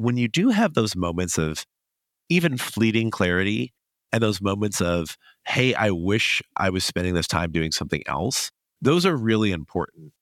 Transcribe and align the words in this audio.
when 0.00 0.16
you 0.16 0.28
do 0.28 0.48
have 0.48 0.72
those 0.72 0.96
moments 0.96 1.36
of 1.36 1.66
even 2.30 2.56
fleeting 2.56 3.10
clarity 3.10 3.74
and 4.12 4.22
those 4.22 4.40
moments 4.40 4.80
of, 4.80 5.18
hey, 5.46 5.74
I 5.74 5.90
wish 5.90 6.42
I 6.56 6.70
was 6.70 6.84
spending 6.84 7.12
this 7.12 7.26
time 7.26 7.52
doing 7.52 7.70
something 7.70 8.02
else, 8.06 8.50
those 8.80 9.04
are 9.04 9.14
really 9.14 9.52
important. 9.52 10.12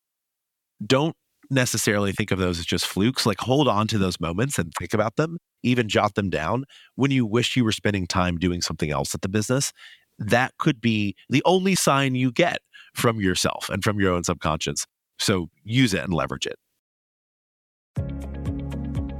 Don't 0.85 1.15
necessarily 1.49 2.11
think 2.11 2.33
of 2.33 2.41
those 2.41 2.59
as 2.59 2.67
just 2.67 2.89
flukes. 2.89 3.25
Like 3.25 3.39
hold 3.39 3.69
on 3.69 3.87
to 3.87 3.99
those 3.99 4.19
moments 4.19 4.59
and 4.59 4.73
think 4.77 4.95
about 4.95 5.15
them, 5.15 5.39
even 5.63 5.89
jot 5.89 6.17
them 6.17 6.29
down 6.29 6.65
when 6.97 7.13
you 7.13 7.25
wish 7.25 7.57
you 7.57 7.63
were 7.63 7.71
spending 7.71 8.09
time 8.09 8.37
doing 8.37 8.61
something 8.61 8.91
else 8.91 9.15
at 9.15 9.23
the 9.23 9.29
business. 9.29 9.73
That 10.19 10.55
could 10.59 10.81
be 10.81 11.15
the 11.29 11.43
only 11.45 11.77
sign 11.77 12.17
you 12.17 12.33
get 12.33 12.59
from 12.95 13.21
yourself 13.21 13.71
and 13.71 13.85
from 13.85 14.01
your 14.01 14.13
own 14.13 14.25
subconscious. 14.25 14.87
So 15.21 15.51
use 15.63 15.95
it 15.95 16.03
and 16.03 16.13
leverage 16.13 16.49
it. 16.49 16.57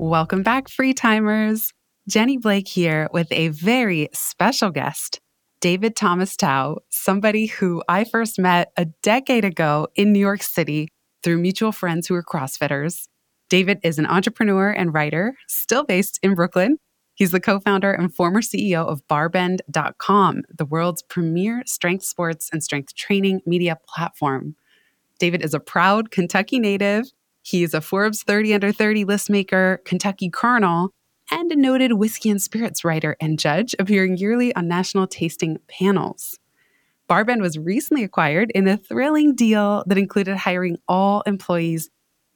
Welcome 0.00 0.44
back, 0.44 0.68
free 0.68 0.94
timers. 0.94 1.72
Jenny 2.08 2.36
Blake 2.36 2.68
here 2.68 3.08
with 3.12 3.26
a 3.32 3.48
very 3.48 4.08
special 4.12 4.70
guest, 4.70 5.18
David 5.60 5.96
Thomas 5.96 6.36
Tao, 6.36 6.78
somebody 6.88 7.46
who 7.46 7.82
I 7.88 8.04
first 8.04 8.38
met 8.38 8.70
a 8.76 8.84
decade 9.02 9.44
ago 9.44 9.88
in 9.96 10.12
New 10.12 10.20
York 10.20 10.44
City 10.44 10.86
through 11.24 11.38
mutual 11.38 11.72
friends 11.72 12.06
who 12.06 12.14
were 12.14 12.22
CrossFitters. 12.22 13.08
David 13.50 13.80
is 13.82 13.98
an 13.98 14.06
entrepreneur 14.06 14.70
and 14.70 14.94
writer, 14.94 15.34
still 15.48 15.82
based 15.82 16.20
in 16.22 16.36
Brooklyn. 16.36 16.78
He's 17.14 17.32
the 17.32 17.40
co 17.40 17.58
founder 17.58 17.90
and 17.90 18.14
former 18.14 18.40
CEO 18.40 18.86
of 18.86 19.02
Barbend.com, 19.08 20.42
the 20.56 20.64
world's 20.64 21.02
premier 21.02 21.64
strength 21.66 22.04
sports 22.04 22.50
and 22.52 22.62
strength 22.62 22.94
training 22.94 23.40
media 23.46 23.76
platform. 23.88 24.54
David 25.18 25.42
is 25.42 25.54
a 25.54 25.60
proud 25.60 26.12
Kentucky 26.12 26.60
native 26.60 27.06
He's 27.48 27.72
a 27.72 27.80
Forbes 27.80 28.24
30 28.24 28.52
under 28.52 28.72
30 28.72 29.06
list 29.06 29.30
maker, 29.30 29.80
Kentucky 29.86 30.28
Colonel, 30.28 30.90
and 31.30 31.50
a 31.50 31.56
noted 31.56 31.94
whiskey 31.94 32.28
and 32.28 32.42
spirits 32.42 32.84
writer 32.84 33.16
and 33.22 33.38
judge, 33.38 33.74
appearing 33.78 34.18
yearly 34.18 34.54
on 34.54 34.68
national 34.68 35.06
tasting 35.06 35.56
panels. 35.66 36.38
Barbend 37.08 37.40
was 37.40 37.58
recently 37.58 38.04
acquired 38.04 38.50
in 38.54 38.68
a 38.68 38.76
thrilling 38.76 39.34
deal 39.34 39.82
that 39.86 39.96
included 39.96 40.36
hiring 40.36 40.76
all 40.88 41.22
employees, 41.22 41.88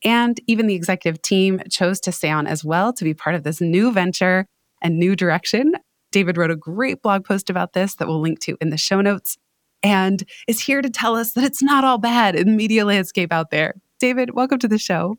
and 0.02 0.40
even 0.46 0.66
the 0.66 0.74
executive 0.74 1.20
team 1.20 1.60
chose 1.68 2.00
to 2.00 2.10
stay 2.10 2.30
on 2.30 2.46
as 2.46 2.64
well 2.64 2.90
to 2.94 3.04
be 3.04 3.12
part 3.12 3.36
of 3.36 3.42
this 3.42 3.60
new 3.60 3.92
venture 3.92 4.46
and 4.80 4.98
new 4.98 5.14
direction. 5.14 5.74
David 6.10 6.38
wrote 6.38 6.50
a 6.50 6.56
great 6.56 7.02
blog 7.02 7.26
post 7.26 7.50
about 7.50 7.74
this 7.74 7.96
that 7.96 8.08
we'll 8.08 8.22
link 8.22 8.40
to 8.40 8.56
in 8.62 8.70
the 8.70 8.78
show 8.78 9.02
notes 9.02 9.36
and 9.82 10.24
is 10.48 10.60
here 10.60 10.80
to 10.80 10.88
tell 10.88 11.16
us 11.16 11.32
that 11.32 11.44
it's 11.44 11.62
not 11.62 11.84
all 11.84 11.98
bad 11.98 12.34
in 12.34 12.46
the 12.46 12.56
media 12.56 12.86
landscape 12.86 13.30
out 13.30 13.50
there. 13.50 13.74
David, 14.02 14.34
welcome 14.34 14.58
to 14.58 14.66
the 14.66 14.78
show. 14.78 15.14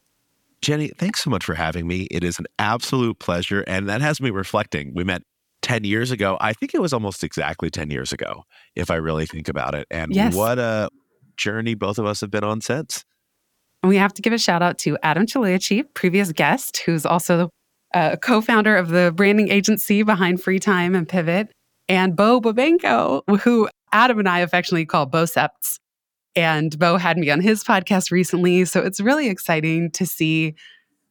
Jenny, 0.62 0.90
thanks 0.90 1.24
so 1.24 1.30
much 1.30 1.46
for 1.46 1.54
having 1.54 1.88
me. 1.88 2.06
It 2.12 2.22
is 2.22 2.38
an 2.38 2.48
absolute 2.60 3.18
pleasure. 3.18 3.64
And 3.66 3.88
that 3.88 4.02
has 4.02 4.20
me 4.20 4.30
reflecting. 4.30 4.92
We 4.94 5.06
met 5.06 5.22
10 5.62 5.86
years 5.86 6.12
ago. 6.12 6.38
I 6.42 6.52
think 6.52 6.74
it 6.74 6.82
was 6.82 6.92
almost 6.92 7.24
exactly 7.24 7.70
10 7.70 7.92
years 7.92 8.12
ago, 8.12 8.44
if 8.76 8.92
I 8.92 8.96
really 8.96 9.26
think 9.26 9.48
about 9.48 9.74
it. 9.74 9.88
And 9.90 10.14
yes. 10.14 10.36
what 10.36 10.60
a 10.60 10.90
journey 11.38 11.76
both 11.76 11.98
of 11.98 12.06
us 12.06 12.20
have 12.20 12.30
been 12.30 12.44
on 12.44 12.60
since. 12.60 13.06
And 13.84 13.90
we 13.90 13.96
have 13.96 14.14
to 14.16 14.22
give 14.22 14.34
a 14.34 14.38
shout 14.38 14.62
out 14.62 14.78
to 14.80 14.98
Adam 15.02 15.28
Chiliachi, 15.28 15.86
previous 15.94 16.34
guest, 16.34 16.84
who's 16.86 17.06
also 17.06 17.48
a 17.94 17.98
uh, 17.98 18.16
co 18.18 18.42
founder 18.42 18.76
of 18.76 18.90
the 18.90 19.14
branding 19.16 19.50
agency 19.50 20.04
behind 20.04 20.44
Free 20.44 20.60
Time 20.60 20.94
and 20.94 21.08
Pivot, 21.08 21.54
and 21.88 22.18
Bo 22.18 22.42
Babenko, 22.42 23.22
who 23.44 23.70
Adam 23.94 24.20
and 24.20 24.28
I 24.28 24.40
affectionately 24.40 24.86
call 24.86 25.10
Bocepts. 25.10 25.80
And 26.36 26.78
Bo 26.80 26.98
had 26.98 27.18
me 27.18 27.30
on 27.30 27.42
his 27.42 27.64
podcast 27.64 28.12
recently. 28.12 28.66
So 28.66 28.82
it's 28.82 29.00
really 29.00 29.28
exciting 29.28 29.92
to 29.92 30.06
see 30.06 30.56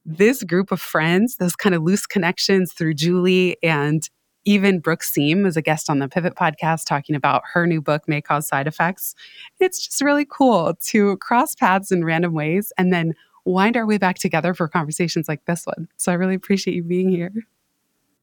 this 0.05 0.43
group 0.43 0.73
of 0.73 0.81
friends, 0.81 1.37
those 1.37 1.55
kind 1.55 1.75
of 1.75 1.83
loose 1.83 2.07
connections 2.07 2.73
through 2.73 2.95
Julie 2.95 3.57
and 3.63 4.09
even 4.45 4.81
Brooke 4.81 5.05
Siem 5.05 5.43
was 5.43 5.57
a 5.57 5.63
guest 5.63 5.89
on 5.89 6.01
the 6.01 6.09
Pivot 6.09 6.35
podcast 6.35 6.85
talking 6.85 7.15
about 7.15 7.43
her 7.53 7.67
new 7.67 7.81
book, 7.81 8.09
May 8.09 8.21
Cause 8.21 8.49
Side 8.49 8.67
Effects. 8.67 9.15
It's 9.61 9.85
just 9.87 10.01
really 10.01 10.27
cool 10.29 10.75
to 10.87 11.17
cross 11.19 11.55
paths 11.55 11.93
in 11.93 12.05
random 12.05 12.33
ways 12.35 12.73
and 12.77 12.93
then 12.93 13.15
wind 13.45 13.77
our 13.77 13.87
way 13.87 13.99
back 13.99 14.19
together 14.19 14.55
for 14.55 14.69
conversations 14.69 15.29
like 15.29 15.45
this 15.45 15.65
one. 15.65 15.89
So 15.97 16.11
I 16.11 16.17
really 16.17 16.35
appreciate 16.35 16.75
you 16.75 16.83
being 16.83 17.09
here. 17.09 17.33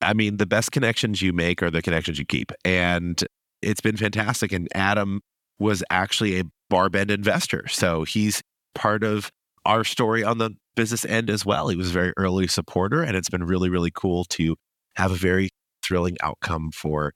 I 0.01 0.13
mean, 0.13 0.37
the 0.37 0.45
best 0.45 0.71
connections 0.71 1.21
you 1.21 1.33
make 1.33 1.61
are 1.61 1.71
the 1.71 1.81
connections 1.81 2.19
you 2.19 2.25
keep. 2.25 2.51
And 2.63 3.21
it's 3.61 3.81
been 3.81 3.97
fantastic. 3.97 4.51
And 4.51 4.67
Adam 4.75 5.21
was 5.57 5.83
actually 5.89 6.39
a 6.39 6.43
Barbend 6.71 7.11
investor. 7.11 7.67
So 7.67 8.03
he's 8.03 8.41
part 8.75 9.03
of 9.03 9.31
our 9.65 9.83
story 9.83 10.23
on 10.23 10.37
the 10.37 10.51
business 10.75 11.05
end 11.05 11.29
as 11.29 11.45
well. 11.45 11.67
He 11.67 11.75
was 11.75 11.89
a 11.89 11.93
very 11.93 12.13
early 12.17 12.47
supporter, 12.47 13.03
and 13.03 13.15
it's 13.15 13.29
been 13.29 13.43
really, 13.43 13.69
really 13.69 13.91
cool 13.93 14.23
to 14.25 14.55
have 14.95 15.11
a 15.11 15.15
very 15.15 15.49
thrilling 15.83 16.17
outcome 16.21 16.71
for 16.71 17.13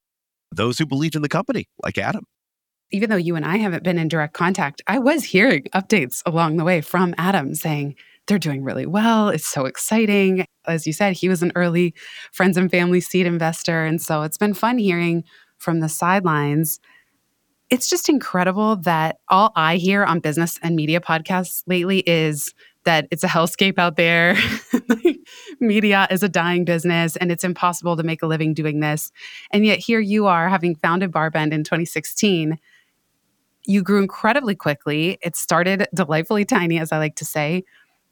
those 0.52 0.78
who 0.78 0.86
believed 0.86 1.16
in 1.16 1.22
the 1.22 1.30
company, 1.30 1.68
like 1.84 1.98
Adam. 1.98 2.26
Even 2.92 3.10
though 3.10 3.16
you 3.16 3.36
and 3.36 3.46
I 3.46 3.58
haven't 3.58 3.84
been 3.84 3.98
in 3.98 4.08
direct 4.08 4.34
contact, 4.34 4.82
I 4.88 5.00
was 5.00 5.24
hearing 5.24 5.64
updates 5.74 6.22
along 6.26 6.58
the 6.58 6.64
way 6.64 6.82
from 6.82 7.16
Adam 7.18 7.56
saying 7.56 7.96
they're 8.28 8.38
doing 8.38 8.64
really 8.64 8.86
well. 8.86 9.30
It's 9.30 9.48
so 9.48 9.66
exciting. 9.66 10.46
As 10.66 10.86
you 10.86 10.94
said, 10.94 11.14
he 11.14 11.28
was 11.28 11.42
an 11.42 11.52
early 11.56 11.94
friends 12.32 12.56
and 12.56 12.70
family 12.70 13.02
seed 13.02 13.26
investor. 13.26 13.84
And 13.84 14.02
so 14.02 14.22
it's 14.22 14.38
been 14.38 14.54
fun 14.54 14.78
hearing 14.78 15.24
from 15.58 15.80
the 15.80 15.90
sidelines 15.90 16.80
it's 17.74 17.90
just 17.90 18.08
incredible 18.08 18.76
that 18.76 19.18
all 19.30 19.52
I 19.56 19.78
hear 19.78 20.04
on 20.04 20.20
business 20.20 20.60
and 20.62 20.76
media 20.76 21.00
podcasts 21.02 21.64
lately 21.66 22.02
is 22.02 22.54
that 22.84 23.08
it's 23.10 23.24
a 23.24 23.28
hellscape 23.28 23.80
out 23.80 23.96
there. 23.96 24.38
media 25.60 26.08
is 26.12 26.22
a 26.22 26.30
dying 26.30 26.66
business 26.66 27.16
and 27.16 27.32
it's 27.32 27.44
impossible 27.44 27.98
to 27.98 28.04
make 28.04 28.22
a 28.22 28.28
living 28.28 28.54
doing 28.54 28.80
this. 28.80 29.12
And 29.50 29.66
yet 29.66 29.80
here 29.80 30.00
you 30.00 30.28
are 30.28 30.50
having 30.50 30.76
founded 30.76 31.12
Barbend 31.12 31.52
in 31.52 31.64
2016. 31.64 32.60
You 33.66 33.82
grew 33.82 34.04
incredibly 34.04 34.54
quickly. 34.54 35.18
It 35.24 35.36
started 35.36 35.88
delightfully 35.96 36.46
tiny, 36.46 36.78
as 36.78 36.92
I 36.92 37.00
like 37.00 37.16
to 37.16 37.26
say. 37.26 37.64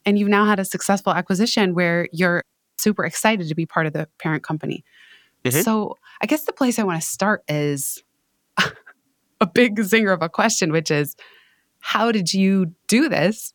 And 0.07 0.17
you've 0.17 0.28
now 0.28 0.45
had 0.45 0.57
a 0.57 0.66
successful 0.66 1.13
acquisition 1.13 1.75
where 1.75 2.07
you're 2.11 2.41
super 2.79 3.05
excited 3.05 3.47
to 3.47 3.53
be 3.53 3.67
part 3.67 3.85
of 3.85 3.93
the 3.93 4.07
parent 4.17 4.41
company. 4.41 4.83
Mm-hmm. 5.45 5.61
So 5.61 5.99
I 6.19 6.25
guess 6.25 6.45
the 6.45 6.53
place 6.53 6.79
I 6.79 6.83
want 6.83 6.99
to 6.99 7.07
start 7.07 7.43
is 7.47 8.03
a 9.41 9.47
big 9.47 9.78
zinger 9.78 10.13
of 10.13 10.22
a 10.22 10.29
question, 10.29 10.72
which 10.72 10.90
is 10.90 11.16
how 11.79 12.12
did 12.12 12.34
you 12.34 12.68
do 12.88 13.09
this 13.09 13.53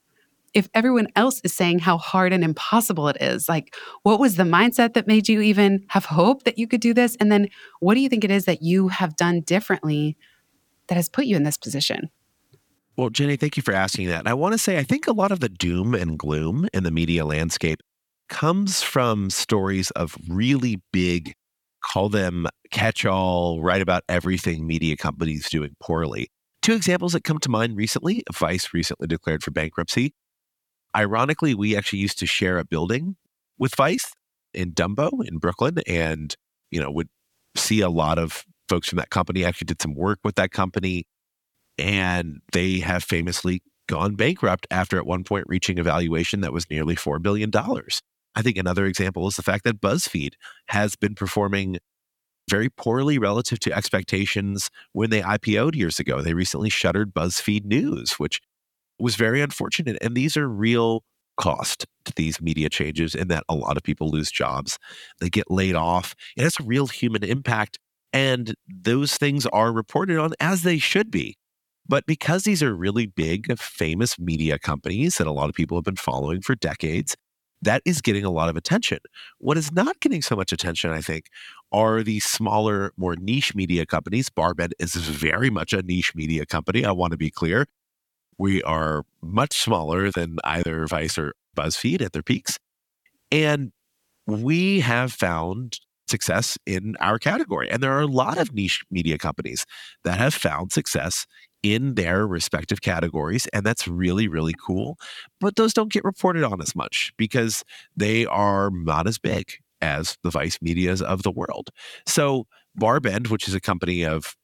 if 0.52 0.68
everyone 0.74 1.06
else 1.16 1.40
is 1.44 1.52
saying 1.52 1.78
how 1.78 1.96
hard 1.96 2.32
and 2.32 2.42
impossible 2.42 3.08
it 3.08 3.16
is? 3.20 3.48
Like, 3.48 3.74
what 4.02 4.18
was 4.18 4.36
the 4.36 4.42
mindset 4.42 4.94
that 4.94 5.06
made 5.06 5.28
you 5.28 5.40
even 5.40 5.84
have 5.88 6.04
hope 6.06 6.42
that 6.44 6.58
you 6.58 6.66
could 6.66 6.80
do 6.80 6.92
this? 6.92 7.16
And 7.20 7.30
then 7.30 7.48
what 7.80 7.94
do 7.94 8.00
you 8.00 8.08
think 8.08 8.24
it 8.24 8.30
is 8.30 8.44
that 8.46 8.62
you 8.62 8.88
have 8.88 9.16
done 9.16 9.42
differently 9.42 10.16
that 10.88 10.96
has 10.96 11.08
put 11.08 11.26
you 11.26 11.36
in 11.36 11.44
this 11.44 11.56
position? 11.56 12.10
Well, 12.96 13.10
Jenny, 13.10 13.36
thank 13.36 13.56
you 13.56 13.62
for 13.62 13.74
asking 13.74 14.08
that. 14.08 14.20
And 14.20 14.28
I 14.28 14.34
want 14.34 14.54
to 14.54 14.58
say, 14.58 14.78
I 14.78 14.82
think 14.82 15.06
a 15.06 15.12
lot 15.12 15.30
of 15.30 15.40
the 15.40 15.50
doom 15.50 15.94
and 15.94 16.18
gloom 16.18 16.68
in 16.72 16.82
the 16.82 16.90
media 16.90 17.24
landscape 17.26 17.80
comes 18.28 18.82
from 18.82 19.30
stories 19.30 19.90
of 19.92 20.16
really 20.28 20.80
big 20.92 21.34
call 21.86 22.08
them 22.08 22.46
catch 22.70 23.04
all, 23.04 23.62
write 23.62 23.82
about 23.82 24.02
everything 24.08 24.66
media 24.66 24.96
companies 24.96 25.48
doing 25.48 25.76
poorly. 25.80 26.28
Two 26.62 26.74
examples 26.74 27.12
that 27.12 27.24
come 27.24 27.38
to 27.38 27.48
mind 27.48 27.76
recently 27.76 28.24
Vice 28.32 28.74
recently 28.74 29.06
declared 29.06 29.42
for 29.42 29.52
bankruptcy. 29.52 30.14
Ironically, 30.96 31.54
we 31.54 31.76
actually 31.76 32.00
used 32.00 32.18
to 32.18 32.26
share 32.26 32.58
a 32.58 32.64
building 32.64 33.16
with 33.58 33.74
Vice 33.76 34.12
in 34.52 34.72
Dumbo 34.72 35.10
in 35.24 35.38
Brooklyn 35.38 35.76
and, 35.86 36.34
you 36.70 36.80
know, 36.80 36.90
would 36.90 37.08
see 37.54 37.80
a 37.80 37.90
lot 37.90 38.18
of 38.18 38.44
folks 38.68 38.88
from 38.88 38.96
that 38.96 39.10
company 39.10 39.44
actually 39.44 39.66
did 39.66 39.80
some 39.80 39.94
work 39.94 40.18
with 40.24 40.34
that 40.34 40.50
company 40.50 41.04
and 41.78 42.40
they 42.52 42.80
have 42.80 43.04
famously 43.04 43.62
gone 43.86 44.16
bankrupt 44.16 44.66
after 44.70 44.98
at 44.98 45.06
one 45.06 45.22
point 45.22 45.44
reaching 45.46 45.78
a 45.78 45.82
valuation 45.82 46.40
that 46.40 46.52
was 46.52 46.68
nearly 46.70 46.96
$4 46.96 47.22
billion. 47.22 47.50
I 48.36 48.42
think 48.42 48.58
another 48.58 48.84
example 48.84 49.26
is 49.26 49.36
the 49.36 49.42
fact 49.42 49.64
that 49.64 49.80
BuzzFeed 49.80 50.34
has 50.68 50.94
been 50.94 51.14
performing 51.14 51.78
very 52.48 52.68
poorly 52.68 53.18
relative 53.18 53.58
to 53.60 53.72
expectations 53.72 54.70
when 54.92 55.10
they 55.10 55.22
IPO'd 55.22 55.74
years 55.74 55.98
ago. 55.98 56.20
They 56.20 56.34
recently 56.34 56.70
shuttered 56.70 57.14
BuzzFeed 57.14 57.64
News, 57.64 58.12
which 58.18 58.40
was 59.00 59.16
very 59.16 59.40
unfortunate. 59.40 59.98
And 60.00 60.14
these 60.14 60.36
are 60.36 60.48
real 60.48 61.02
cost 61.36 61.86
to 62.04 62.12
these 62.14 62.40
media 62.40 62.68
changes 62.68 63.14
in 63.14 63.28
that 63.28 63.44
a 63.48 63.54
lot 63.54 63.76
of 63.76 63.82
people 63.82 64.10
lose 64.10 64.30
jobs, 64.30 64.78
they 65.20 65.28
get 65.28 65.50
laid 65.50 65.74
off. 65.74 66.14
It 66.36 66.42
has 66.42 66.54
a 66.60 66.64
real 66.64 66.86
human 66.86 67.24
impact. 67.24 67.78
And 68.12 68.54
those 68.68 69.14
things 69.14 69.44
are 69.46 69.72
reported 69.72 70.18
on 70.18 70.32
as 70.40 70.62
they 70.62 70.78
should 70.78 71.10
be. 71.10 71.36
But 71.88 72.06
because 72.06 72.44
these 72.44 72.62
are 72.62 72.74
really 72.74 73.06
big, 73.06 73.58
famous 73.58 74.18
media 74.18 74.58
companies 74.58 75.18
that 75.18 75.26
a 75.26 75.32
lot 75.32 75.48
of 75.48 75.54
people 75.54 75.76
have 75.76 75.84
been 75.84 75.96
following 75.96 76.40
for 76.40 76.54
decades, 76.54 77.16
that 77.62 77.82
is 77.84 78.00
getting 78.00 78.24
a 78.24 78.30
lot 78.30 78.48
of 78.48 78.56
attention. 78.56 78.98
What 79.38 79.56
is 79.56 79.72
not 79.72 79.98
getting 80.00 80.22
so 80.22 80.36
much 80.36 80.52
attention, 80.52 80.90
I 80.90 81.00
think, 81.00 81.26
are 81.72 82.02
the 82.02 82.20
smaller, 82.20 82.92
more 82.96 83.16
niche 83.16 83.54
media 83.54 83.86
companies. 83.86 84.30
Barbend 84.30 84.72
is 84.78 84.94
very 84.94 85.50
much 85.50 85.72
a 85.72 85.82
niche 85.82 86.14
media 86.14 86.46
company. 86.46 86.84
I 86.84 86.92
want 86.92 87.12
to 87.12 87.16
be 87.16 87.30
clear. 87.30 87.66
We 88.38 88.62
are 88.62 89.04
much 89.22 89.58
smaller 89.58 90.10
than 90.10 90.36
either 90.44 90.86
Vice 90.86 91.16
or 91.18 91.34
BuzzFeed 91.56 92.02
at 92.02 92.12
their 92.12 92.22
peaks. 92.22 92.58
And 93.32 93.72
we 94.26 94.80
have 94.80 95.12
found 95.12 95.80
success 96.06 96.56
in 96.66 96.96
our 97.00 97.18
category. 97.18 97.70
And 97.70 97.82
there 97.82 97.92
are 97.92 98.02
a 98.02 98.06
lot 98.06 98.38
of 98.38 98.54
niche 98.54 98.84
media 98.90 99.18
companies 99.18 99.66
that 100.04 100.18
have 100.18 100.34
found 100.34 100.72
success 100.72 101.26
in 101.62 101.94
their 101.94 102.26
respective 102.26 102.80
categories. 102.80 103.46
And 103.52 103.64
that's 103.64 103.88
really, 103.88 104.28
really 104.28 104.54
cool. 104.54 104.96
But 105.40 105.56
those 105.56 105.72
don't 105.72 105.92
get 105.92 106.04
reported 106.04 106.44
on 106.44 106.60
as 106.60 106.74
much 106.74 107.12
because 107.16 107.64
they 107.96 108.26
are 108.26 108.70
not 108.70 109.06
as 109.06 109.18
big 109.18 109.54
as 109.80 110.16
the 110.22 110.30
Vice 110.30 110.58
medias 110.62 111.02
of 111.02 111.22
the 111.22 111.30
world. 111.30 111.70
So, 112.06 112.46
Barbend, 112.80 113.30
which 113.30 113.48
is 113.48 113.54
a 113.54 113.60
company 113.60 114.04
of 114.04 114.34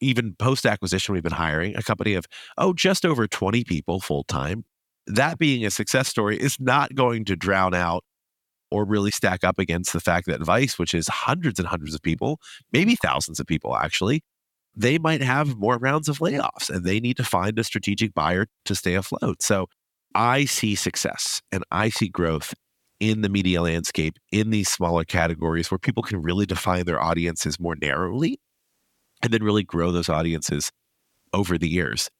even 0.00 0.34
post 0.38 0.64
acquisition, 0.64 1.12
we've 1.12 1.22
been 1.22 1.32
hiring 1.32 1.76
a 1.76 1.82
company 1.82 2.14
of, 2.14 2.26
oh, 2.56 2.72
just 2.72 3.04
over 3.04 3.26
20 3.26 3.64
people 3.64 4.00
full 4.00 4.24
time. 4.24 4.64
That 5.06 5.38
being 5.38 5.64
a 5.64 5.70
success 5.70 6.08
story 6.08 6.38
is 6.38 6.56
not 6.60 6.94
going 6.94 7.24
to 7.26 7.36
drown 7.36 7.74
out 7.74 8.04
or 8.70 8.84
really 8.84 9.10
stack 9.10 9.42
up 9.44 9.58
against 9.58 9.92
the 9.92 10.00
fact 10.00 10.26
that 10.26 10.40
Vice, 10.42 10.78
which 10.78 10.94
is 10.94 11.08
hundreds 11.08 11.58
and 11.58 11.68
hundreds 11.68 11.94
of 11.94 12.02
people, 12.02 12.38
maybe 12.72 12.94
thousands 12.94 13.40
of 13.40 13.46
people 13.46 13.76
actually, 13.76 14.22
they 14.74 14.98
might 14.98 15.22
have 15.22 15.56
more 15.56 15.78
rounds 15.78 16.08
of 16.08 16.18
layoffs 16.18 16.70
and 16.70 16.84
they 16.84 17.00
need 17.00 17.16
to 17.16 17.24
find 17.24 17.58
a 17.58 17.64
strategic 17.64 18.14
buyer 18.14 18.46
to 18.64 18.74
stay 18.74 18.94
afloat. 18.94 19.42
So 19.42 19.66
I 20.14 20.44
see 20.44 20.74
success 20.74 21.40
and 21.52 21.64
I 21.70 21.88
see 21.88 22.08
growth 22.08 22.54
in 22.98 23.22
the 23.22 23.28
media 23.28 23.62
landscape 23.62 24.16
in 24.30 24.50
these 24.50 24.68
smaller 24.68 25.04
categories 25.04 25.70
where 25.70 25.78
people 25.78 26.02
can 26.02 26.22
really 26.22 26.46
define 26.46 26.84
their 26.84 27.02
audiences 27.02 27.58
more 27.58 27.76
narrowly 27.80 28.38
and 29.22 29.32
then 29.32 29.42
really 29.42 29.64
grow 29.64 29.90
those 29.90 30.08
audiences 30.08 30.70
over 31.32 31.58
the 31.58 31.68
years. 31.68 32.10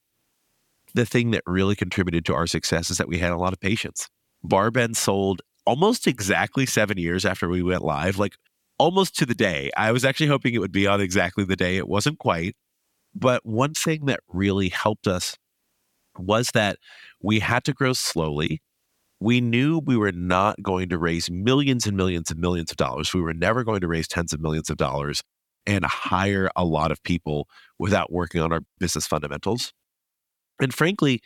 The 0.93 1.05
thing 1.05 1.31
that 1.31 1.43
really 1.45 1.75
contributed 1.75 2.25
to 2.25 2.33
our 2.33 2.47
success 2.47 2.89
is 2.89 2.97
that 2.97 3.07
we 3.07 3.19
had 3.19 3.31
a 3.31 3.37
lot 3.37 3.53
of 3.53 3.59
patience. 3.59 4.07
Barbend 4.45 4.95
sold 4.95 5.41
almost 5.65 6.07
exactly 6.07 6.65
seven 6.65 6.97
years 6.97 7.25
after 7.25 7.47
we 7.47 7.61
went 7.61 7.83
live, 7.83 8.17
like 8.17 8.33
almost 8.81 9.15
to 9.15 9.27
the 9.27 9.35
day. 9.35 9.69
I 9.77 9.91
was 9.91 10.03
actually 10.03 10.25
hoping 10.25 10.55
it 10.55 10.57
would 10.57 10.71
be 10.71 10.87
on 10.87 11.01
exactly 11.01 11.43
the 11.43 11.55
day. 11.55 11.77
It 11.77 11.87
wasn't 11.87 12.17
quite. 12.17 12.55
But 13.13 13.45
one 13.45 13.73
thing 13.75 14.05
that 14.05 14.21
really 14.27 14.69
helped 14.69 15.05
us 15.05 15.37
was 16.17 16.49
that 16.55 16.79
we 17.21 17.39
had 17.39 17.63
to 17.65 17.73
grow 17.73 17.93
slowly. 17.93 18.59
We 19.19 19.39
knew 19.39 19.77
we 19.85 19.97
were 19.97 20.11
not 20.11 20.63
going 20.63 20.89
to 20.89 20.97
raise 20.97 21.29
millions 21.29 21.85
and 21.85 21.95
millions 21.95 22.31
and 22.31 22.39
millions 22.39 22.71
of 22.71 22.77
dollars. 22.77 23.13
We 23.13 23.21
were 23.21 23.35
never 23.35 23.63
going 23.63 23.81
to 23.81 23.87
raise 23.87 24.07
tens 24.07 24.33
of 24.33 24.41
millions 24.41 24.71
of 24.71 24.77
dollars 24.77 25.21
and 25.67 25.85
hire 25.85 26.49
a 26.55 26.65
lot 26.65 26.91
of 26.91 27.03
people 27.03 27.47
without 27.77 28.11
working 28.11 28.41
on 28.41 28.51
our 28.51 28.61
business 28.79 29.05
fundamentals. 29.05 29.73
And 30.59 30.73
frankly, 30.73 31.21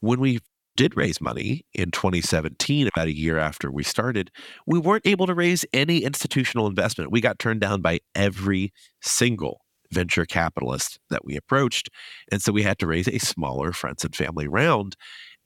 when 0.00 0.20
we 0.20 0.40
did 0.76 0.96
raise 0.96 1.20
money 1.20 1.64
in 1.72 1.90
2017, 1.90 2.88
about 2.88 3.06
a 3.06 3.16
year 3.16 3.38
after 3.38 3.70
we 3.70 3.82
started, 3.82 4.30
we 4.66 4.78
weren't 4.78 5.06
able 5.06 5.26
to 5.26 5.34
raise 5.34 5.64
any 5.72 5.98
institutional 5.98 6.66
investment. 6.66 7.10
We 7.10 7.20
got 7.20 7.38
turned 7.38 7.60
down 7.60 7.80
by 7.80 8.00
every 8.14 8.72
single 9.00 9.60
venture 9.92 10.26
capitalist 10.26 10.98
that 11.10 11.24
we 11.24 11.36
approached. 11.36 11.88
And 12.30 12.42
so 12.42 12.52
we 12.52 12.62
had 12.62 12.78
to 12.80 12.86
raise 12.86 13.08
a 13.08 13.18
smaller 13.18 13.72
friends 13.72 14.04
and 14.04 14.14
family 14.14 14.48
round. 14.48 14.96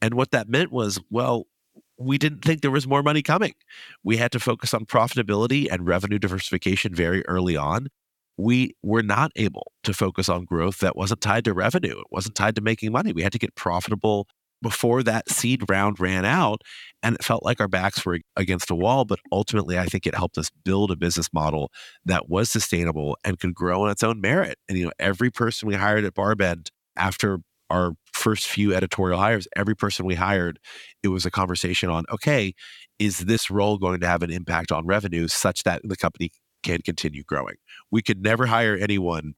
And 0.00 0.14
what 0.14 0.30
that 0.30 0.48
meant 0.48 0.72
was, 0.72 0.98
well, 1.10 1.46
we 1.98 2.18
didn't 2.18 2.44
think 2.44 2.62
there 2.62 2.70
was 2.70 2.86
more 2.86 3.02
money 3.02 3.22
coming. 3.22 3.54
We 4.04 4.16
had 4.16 4.32
to 4.32 4.40
focus 4.40 4.72
on 4.72 4.86
profitability 4.86 5.70
and 5.70 5.86
revenue 5.86 6.18
diversification 6.18 6.94
very 6.94 7.26
early 7.26 7.56
on. 7.56 7.88
We 8.36 8.76
were 8.82 9.02
not 9.02 9.32
able 9.34 9.72
to 9.82 9.92
focus 9.92 10.28
on 10.28 10.44
growth 10.44 10.78
that 10.78 10.96
wasn't 10.96 11.20
tied 11.20 11.44
to 11.46 11.54
revenue. 11.54 11.98
It 11.98 12.06
wasn't 12.10 12.36
tied 12.36 12.54
to 12.54 12.60
making 12.60 12.92
money. 12.92 13.12
We 13.12 13.22
had 13.22 13.32
to 13.32 13.38
get 13.38 13.56
profitable 13.56 14.28
before 14.62 15.02
that 15.02 15.28
seed 15.28 15.62
round 15.68 16.00
ran 16.00 16.24
out 16.24 16.62
and 17.02 17.14
it 17.14 17.24
felt 17.24 17.44
like 17.44 17.60
our 17.60 17.68
backs 17.68 18.04
were 18.04 18.18
against 18.36 18.70
a 18.70 18.74
wall 18.74 19.04
but 19.04 19.20
ultimately 19.32 19.78
i 19.78 19.86
think 19.86 20.06
it 20.06 20.14
helped 20.14 20.38
us 20.38 20.50
build 20.64 20.90
a 20.90 20.96
business 20.96 21.28
model 21.32 21.70
that 22.04 22.28
was 22.28 22.50
sustainable 22.50 23.16
and 23.24 23.38
could 23.38 23.54
grow 23.54 23.82
on 23.82 23.90
its 23.90 24.02
own 24.02 24.20
merit. 24.20 24.58
And 24.68 24.76
you 24.78 24.84
know 24.84 24.92
every 24.98 25.30
person 25.30 25.68
we 25.68 25.74
hired 25.74 26.04
at 26.04 26.14
barbend 26.14 26.70
after 26.96 27.38
our 27.70 27.92
first 28.12 28.48
few 28.48 28.74
editorial 28.74 29.18
hires 29.18 29.46
every 29.54 29.76
person 29.76 30.06
we 30.06 30.14
hired 30.14 30.58
it 31.02 31.08
was 31.08 31.26
a 31.26 31.30
conversation 31.30 31.90
on 31.90 32.04
okay 32.10 32.54
is 32.98 33.20
this 33.20 33.50
role 33.50 33.78
going 33.78 34.00
to 34.00 34.06
have 34.06 34.22
an 34.22 34.30
impact 34.30 34.72
on 34.72 34.86
revenue 34.86 35.28
such 35.28 35.62
that 35.62 35.82
the 35.84 35.96
company 35.96 36.30
can 36.62 36.80
continue 36.82 37.22
growing? 37.24 37.56
We 37.90 38.02
could 38.02 38.22
never 38.22 38.46
hire 38.46 38.76
anyone 38.76 39.34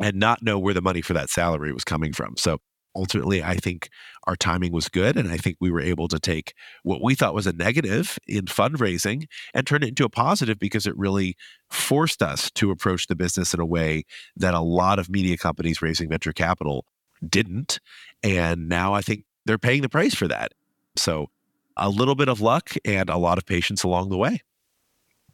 and 0.00 0.16
not 0.16 0.42
know 0.42 0.58
where 0.58 0.74
the 0.74 0.82
money 0.82 1.02
for 1.02 1.14
that 1.14 1.30
salary 1.30 1.72
was 1.72 1.84
coming 1.84 2.12
from. 2.12 2.36
So 2.36 2.58
ultimately, 2.94 3.42
I 3.42 3.54
think 3.54 3.88
our 4.24 4.36
timing 4.36 4.72
was 4.72 4.88
good. 4.88 5.16
And 5.16 5.30
I 5.30 5.36
think 5.36 5.56
we 5.60 5.70
were 5.70 5.80
able 5.80 6.08
to 6.08 6.18
take 6.18 6.54
what 6.82 7.02
we 7.02 7.14
thought 7.14 7.34
was 7.34 7.46
a 7.46 7.52
negative 7.52 8.18
in 8.26 8.46
fundraising 8.46 9.26
and 9.54 9.66
turn 9.66 9.82
it 9.82 9.90
into 9.90 10.04
a 10.04 10.10
positive 10.10 10.58
because 10.58 10.86
it 10.86 10.96
really 10.96 11.36
forced 11.70 12.22
us 12.22 12.50
to 12.52 12.70
approach 12.70 13.06
the 13.06 13.16
business 13.16 13.54
in 13.54 13.60
a 13.60 13.66
way 13.66 14.04
that 14.36 14.54
a 14.54 14.60
lot 14.60 14.98
of 14.98 15.08
media 15.08 15.36
companies 15.36 15.82
raising 15.82 16.08
venture 16.08 16.32
capital 16.32 16.84
didn't. 17.26 17.80
And 18.22 18.68
now 18.68 18.94
I 18.94 19.02
think 19.02 19.24
they're 19.46 19.58
paying 19.58 19.82
the 19.82 19.88
price 19.88 20.14
for 20.14 20.28
that. 20.28 20.52
So 20.96 21.28
a 21.76 21.88
little 21.88 22.14
bit 22.14 22.28
of 22.28 22.40
luck 22.40 22.70
and 22.84 23.08
a 23.08 23.16
lot 23.16 23.38
of 23.38 23.46
patience 23.46 23.82
along 23.82 24.10
the 24.10 24.18
way. 24.18 24.42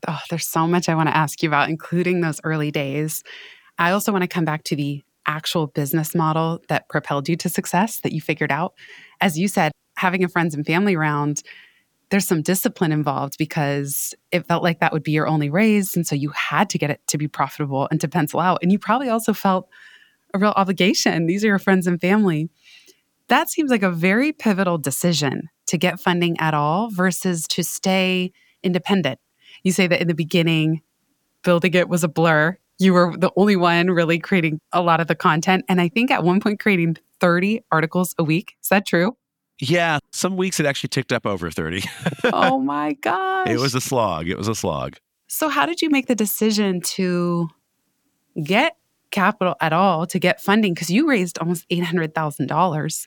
Oh, 0.07 0.21
there's 0.31 0.47
so 0.47 0.67
much 0.67 0.89
I 0.89 0.95
want 0.95 1.09
to 1.09 1.17
ask 1.17 1.43
you 1.43 1.49
about, 1.49 1.69
including 1.69 2.21
those 2.21 2.41
early 2.45 2.71
days. 2.71 3.23
I 3.79 3.91
also 3.91 4.13
want 4.13 4.23
to 4.23 4.29
come 4.29 4.45
back 4.45 4.65
to 4.65 4.77
the 4.77 5.03
actual 5.27 5.67
business 5.67 6.15
model 6.15 6.61
that 6.69 6.89
propelled 6.89 7.29
you 7.29 7.37
to 7.37 7.49
success 7.49 8.01
that 8.01 8.13
you 8.13 8.21
figured 8.21 8.53
out. 8.53 8.75
As 9.21 9.39
you 9.39 9.49
said, 9.49 9.73
having 9.97 10.25
a 10.25 10.29
friends 10.29 10.55
and 10.55 10.67
family 10.67 10.97
round, 10.97 11.43
there's 12.11 12.27
some 12.27 12.43
discipline 12.43 12.93
involved 12.93 13.37
because 13.39 14.15
it 14.31 14.47
felt 14.47 14.63
like 14.63 14.81
that 14.81 14.93
would 14.93 15.03
be 15.03 15.13
your 15.13 15.27
only 15.27 15.51
raise. 15.51 15.97
And 15.97 16.07
so 16.07 16.15
you 16.15 16.31
had 16.31 16.71
to 16.71 16.79
get 16.79 16.91
it 16.91 17.01
to 17.09 17.19
be 17.19 17.27
profitable 17.27 17.89
and 17.91 18.01
to 18.01 18.09
pencil 18.09 18.41
out. 18.41 18.61
And 18.63 18.71
you 18.71 18.79
probably 18.79 19.09
also 19.09 19.33
felt 19.33 19.69
a 20.33 20.39
real 20.39 20.53
obligation. 20.57 21.27
These 21.27 21.45
are 21.45 21.49
your 21.49 21.59
friends 21.59 21.87
and 21.87 22.01
family. 22.01 22.49
That 23.29 23.51
seems 23.51 23.71
like 23.71 23.83
a 23.83 23.91
very 23.91 24.33
pivotal 24.33 24.79
decision 24.79 25.49
to 25.67 25.79
get 25.79 25.99
funding 25.99 26.39
at 26.39 26.55
all 26.55 26.91
versus 26.91 27.49
to 27.49 27.65
stay 27.65 28.33
independent. 28.63 29.19
You 29.65 29.73
say 29.73 29.89
that 29.89 30.01
in 30.01 30.07
the 30.07 30.15
beginning, 30.15 30.83
building 31.43 31.75
it 31.75 31.89
was 31.89 32.05
a 32.05 32.09
blur 32.09 32.59
you 32.79 32.93
were 32.93 33.17
the 33.17 33.31
only 33.37 33.57
one 33.57 33.91
really 33.91 34.19
creating 34.19 34.61
a 34.73 34.83
lot 34.83 35.01
of 35.01 35.07
the 35.07 35.15
content. 35.15 35.65
And 35.69 35.81
I 35.81 35.89
think 35.89 36.11
at 36.11 36.25
one 36.25 36.41
point 36.41 36.61
creating 36.61 36.97
30 37.21 37.63
articles 37.73 38.15
a 38.19 38.25
week. 38.25 38.57
Is 38.63 38.69
that 38.69 38.87
true? 38.87 39.17
Yeah. 39.59 39.99
Some 40.13 40.37
weeks 40.37 40.61
it 40.61 40.67
actually 40.67 40.89
ticked 40.89 41.13
up 41.13 41.25
over 41.27 41.51
30. 41.51 41.83
oh 42.25 42.59
my 42.61 42.93
gosh. 42.95 43.49
It 43.49 43.59
was 43.59 43.75
a 43.75 43.81
slog. 43.81 44.29
It 44.29 44.37
was 44.37 44.49
a 44.49 44.55
slog. 44.55 44.99
So, 45.29 45.49
how 45.49 45.67
did 45.67 45.83
you 45.83 45.91
make 45.91 46.07
the 46.07 46.15
decision 46.15 46.81
to 46.83 47.49
get 48.43 48.77
capital 49.11 49.57
at 49.61 49.73
all, 49.73 50.07
to 50.07 50.19
get 50.19 50.41
funding? 50.41 50.75
Because 50.75 50.91
you 50.91 51.09
raised 51.09 51.39
almost 51.39 51.69
$800,000, 51.69 53.07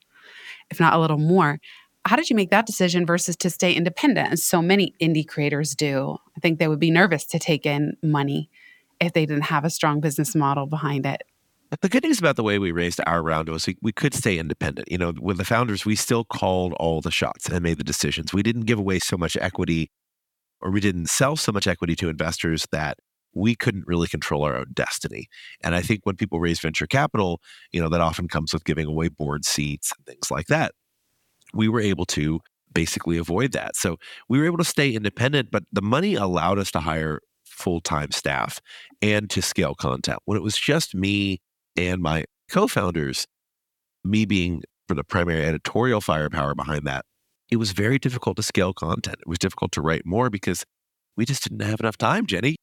if 0.69 0.79
not 0.79 0.93
a 0.93 0.99
little 0.99 1.17
more. 1.17 1.59
How 2.05 2.15
did 2.15 2.29
you 2.29 2.35
make 2.35 2.49
that 2.49 2.65
decision 2.65 3.05
versus 3.05 3.35
to 3.37 3.49
stay 3.49 3.73
independent, 3.73 4.31
as 4.31 4.43
so 4.43 4.61
many 4.61 4.95
indie 5.01 5.27
creators 5.27 5.75
do? 5.75 6.17
I 6.35 6.39
think 6.39 6.57
they 6.57 6.67
would 6.67 6.79
be 6.79 6.91
nervous 6.91 7.25
to 7.25 7.39
take 7.39 7.65
in 7.65 7.95
money 8.01 8.49
if 8.99 9.13
they 9.13 9.25
didn't 9.25 9.45
have 9.45 9.65
a 9.65 9.69
strong 9.69 9.99
business 9.99 10.35
model 10.35 10.65
behind 10.67 11.05
it. 11.05 11.23
The 11.81 11.89
good 11.89 12.03
news 12.03 12.17
about 12.17 12.35
the 12.35 12.43
way 12.43 12.57
we 12.57 12.71
raised 12.71 12.99
our 13.05 13.21
round 13.21 13.47
was 13.47 13.67
we, 13.67 13.77
we 13.81 13.91
could 13.91 14.15
stay 14.15 14.39
independent. 14.39 14.91
You 14.91 14.97
know, 14.97 15.13
with 15.19 15.37
the 15.37 15.45
founders, 15.45 15.85
we 15.85 15.95
still 15.95 16.23
called 16.23 16.73
all 16.73 16.99
the 16.99 17.11
shots 17.11 17.47
and 17.47 17.61
made 17.61 17.77
the 17.77 17.83
decisions. 17.83 18.33
We 18.33 18.41
didn't 18.41 18.65
give 18.65 18.79
away 18.79 18.97
so 18.99 19.17
much 19.17 19.37
equity 19.39 19.91
or 20.61 20.71
we 20.71 20.81
didn't 20.81 21.09
sell 21.09 21.35
so 21.35 21.51
much 21.51 21.67
equity 21.67 21.95
to 21.97 22.09
investors 22.09 22.65
that 22.71 22.97
we 23.33 23.55
couldn't 23.55 23.85
really 23.85 24.07
control 24.07 24.43
our 24.43 24.57
own 24.57 24.71
destiny. 24.73 25.27
And 25.63 25.75
I 25.75 25.81
think 25.81 26.01
when 26.03 26.15
people 26.15 26.39
raise 26.39 26.59
venture 26.59 26.87
capital, 26.87 27.39
you 27.71 27.81
know, 27.81 27.89
that 27.89 28.01
often 28.01 28.27
comes 28.27 28.53
with 28.53 28.65
giving 28.65 28.87
away 28.87 29.09
board 29.09 29.45
seats 29.45 29.91
and 29.95 30.05
things 30.05 30.31
like 30.31 30.47
that. 30.47 30.71
We 31.53 31.69
were 31.69 31.81
able 31.81 32.05
to 32.07 32.39
basically 32.73 33.17
avoid 33.17 33.51
that. 33.53 33.75
So 33.75 33.97
we 34.27 34.39
were 34.39 34.45
able 34.45 34.57
to 34.57 34.63
stay 34.63 34.91
independent, 34.91 35.49
but 35.51 35.63
the 35.71 35.81
money 35.81 36.15
allowed 36.15 36.59
us 36.59 36.71
to 36.71 36.79
hire 36.79 37.19
full 37.45 37.81
time 37.81 38.11
staff 38.11 38.59
and 39.01 39.29
to 39.29 39.41
scale 39.41 39.75
content. 39.75 40.19
When 40.25 40.37
it 40.37 40.43
was 40.43 40.57
just 40.57 40.95
me 40.95 41.39
and 41.75 42.01
my 42.01 42.25
co 42.49 42.67
founders, 42.67 43.25
me 44.03 44.25
being 44.25 44.63
for 44.87 44.95
the 44.95 45.03
primary 45.03 45.45
editorial 45.45 46.01
firepower 46.01 46.55
behind 46.55 46.85
that, 46.87 47.05
it 47.49 47.57
was 47.57 47.71
very 47.71 47.99
difficult 47.99 48.37
to 48.37 48.43
scale 48.43 48.73
content. 48.73 49.17
It 49.19 49.27
was 49.27 49.39
difficult 49.39 49.71
to 49.73 49.81
write 49.81 50.05
more 50.05 50.29
because 50.29 50.65
we 51.15 51.25
just 51.25 51.43
didn't 51.43 51.67
have 51.67 51.79
enough 51.79 51.97
time, 51.97 52.25
Jenny. 52.25 52.55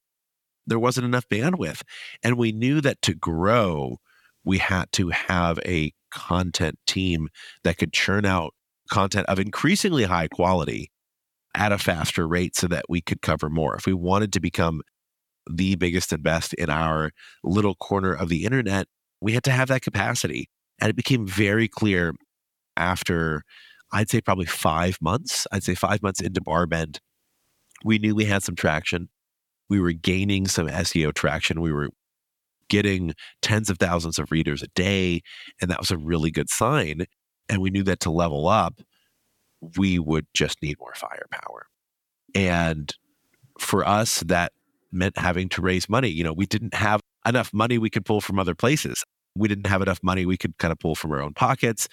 There 0.66 0.78
wasn't 0.78 1.06
enough 1.06 1.28
bandwidth. 1.28 1.82
And 2.22 2.36
we 2.36 2.52
knew 2.52 2.80
that 2.80 3.02
to 3.02 3.14
grow, 3.14 3.98
we 4.44 4.58
had 4.58 4.90
to 4.92 5.10
have 5.10 5.58
a 5.64 5.92
content 6.10 6.78
team 6.86 7.28
that 7.64 7.78
could 7.78 7.92
churn 7.92 8.24
out 8.24 8.54
content 8.90 9.26
of 9.28 9.38
increasingly 9.38 10.04
high 10.04 10.28
quality 10.28 10.90
at 11.54 11.72
a 11.72 11.78
faster 11.78 12.26
rate 12.28 12.54
so 12.54 12.68
that 12.68 12.84
we 12.88 13.00
could 13.00 13.22
cover 13.22 13.48
more. 13.48 13.74
If 13.76 13.86
we 13.86 13.92
wanted 13.92 14.32
to 14.34 14.40
become 14.40 14.82
the 15.50 15.76
biggest 15.76 16.12
and 16.12 16.22
best 16.22 16.54
in 16.54 16.70
our 16.70 17.10
little 17.44 17.74
corner 17.74 18.12
of 18.12 18.28
the 18.28 18.44
internet, 18.44 18.86
we 19.20 19.32
had 19.32 19.44
to 19.44 19.50
have 19.50 19.68
that 19.68 19.82
capacity. 19.82 20.48
And 20.80 20.90
it 20.90 20.96
became 20.96 21.26
very 21.26 21.68
clear 21.68 22.14
after, 22.76 23.42
I'd 23.92 24.10
say 24.10 24.20
probably 24.20 24.46
five 24.46 24.98
months, 25.00 25.46
I'd 25.52 25.64
say 25.64 25.74
five 25.74 26.02
months 26.02 26.20
into 26.20 26.40
Barbend, 26.40 26.98
we 27.84 27.98
knew 27.98 28.14
we 28.14 28.24
had 28.24 28.42
some 28.42 28.56
traction. 28.56 29.08
We 29.68 29.80
were 29.80 29.92
gaining 29.92 30.46
some 30.46 30.68
SEO 30.68 31.12
traction. 31.14 31.60
We 31.60 31.72
were 31.72 31.90
getting 32.68 33.14
tens 33.42 33.70
of 33.70 33.78
thousands 33.78 34.18
of 34.18 34.30
readers 34.30 34.62
a 34.62 34.68
day. 34.68 35.22
And 35.60 35.70
that 35.70 35.78
was 35.78 35.90
a 35.90 35.98
really 35.98 36.30
good 36.30 36.50
sign. 36.50 37.06
And 37.48 37.60
we 37.62 37.70
knew 37.70 37.82
that 37.84 38.00
to 38.00 38.10
level 38.10 38.48
up, 38.48 38.80
we 39.76 39.98
would 39.98 40.26
just 40.34 40.62
need 40.62 40.78
more 40.78 40.94
firepower. 40.94 41.66
And 42.34 42.92
for 43.58 43.86
us, 43.86 44.20
that 44.26 44.52
meant 44.92 45.18
having 45.18 45.48
to 45.50 45.62
raise 45.62 45.88
money. 45.88 46.08
You 46.08 46.24
know, 46.24 46.32
we 46.32 46.46
didn't 46.46 46.74
have 46.74 47.00
enough 47.26 47.52
money 47.52 47.78
we 47.78 47.90
could 47.90 48.04
pull 48.04 48.20
from 48.20 48.38
other 48.38 48.54
places. 48.54 49.04
We 49.36 49.48
didn't 49.48 49.66
have 49.66 49.82
enough 49.82 50.00
money 50.02 50.24
we 50.24 50.36
could 50.36 50.56
kind 50.58 50.72
of 50.72 50.78
pull 50.78 50.94
from 50.94 51.12
our 51.12 51.20
own 51.20 51.34
pockets. 51.34 51.88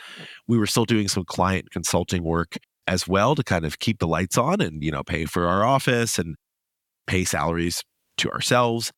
We 0.48 0.58
were 0.58 0.68
still 0.68 0.86
doing 0.86 1.08
some 1.08 1.26
client 1.26 1.72
consulting 1.72 2.24
work 2.24 2.58
as 2.88 3.08
well 3.08 3.36
to 3.36 3.44
kind 3.44 3.66
of 3.66 3.80
keep 3.80 4.00
the 4.00 4.08
lights 4.08 4.38
on 4.38 4.62
and, 4.62 4.84
you 4.84 4.92
know, 4.92 5.04
pay 5.04 5.26
for 5.26 5.48
our 5.48 5.64
office 5.64 6.18
and 6.18 6.36
pay 7.08 7.24
salaries 7.24 7.84
to 8.18 8.30
ourselves. 8.32 8.92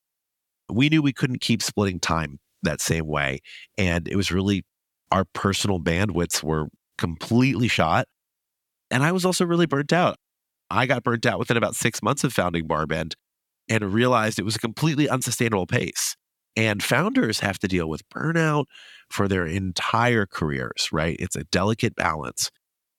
We 0.70 0.90
knew 0.90 1.02
we 1.02 1.14
couldn't 1.14 1.42
keep 1.42 1.62
splitting 1.62 2.00
time 2.00 2.40
that 2.64 2.82
same 2.82 3.08
way. 3.08 3.40
And 3.78 4.08
it 4.08 4.16
was 4.16 4.32
really 4.32 4.64
our 5.12 5.26
personal 5.34 5.80
bandwidths 5.80 6.44
were 6.44 6.68
completely 6.98 7.68
shot. 7.68 8.08
And 8.92 9.04
I 9.04 9.12
was 9.12 9.26
also 9.26 9.46
really 9.46 9.66
burnt 9.66 9.94
out. 9.94 10.18
I 10.70 10.86
got 10.86 11.04
burnt 11.04 11.26
out 11.26 11.40
within 11.40 11.58
about 11.58 11.76
six 11.76 12.02
months 12.02 12.24
of 12.24 12.34
founding 12.34 12.68
Barbend 12.68 13.14
and 13.70 13.94
realized 13.94 14.40
it 14.40 14.46
was 14.46 14.56
a 14.56 14.60
completely 14.60 15.10
unsustainable 15.10 15.68
pace. 15.68 16.16
And 16.56 16.82
founders 16.82 17.42
have 17.42 17.60
to 17.60 17.68
deal 17.68 17.90
with 17.90 18.08
burnout 18.10 18.66
for 19.10 19.28
their 19.28 19.46
entire 19.46 20.26
careers, 20.26 20.90
right? 20.92 21.18
It's 21.20 21.36
a 21.36 21.44
delicate 21.46 21.96
balance. 21.96 22.50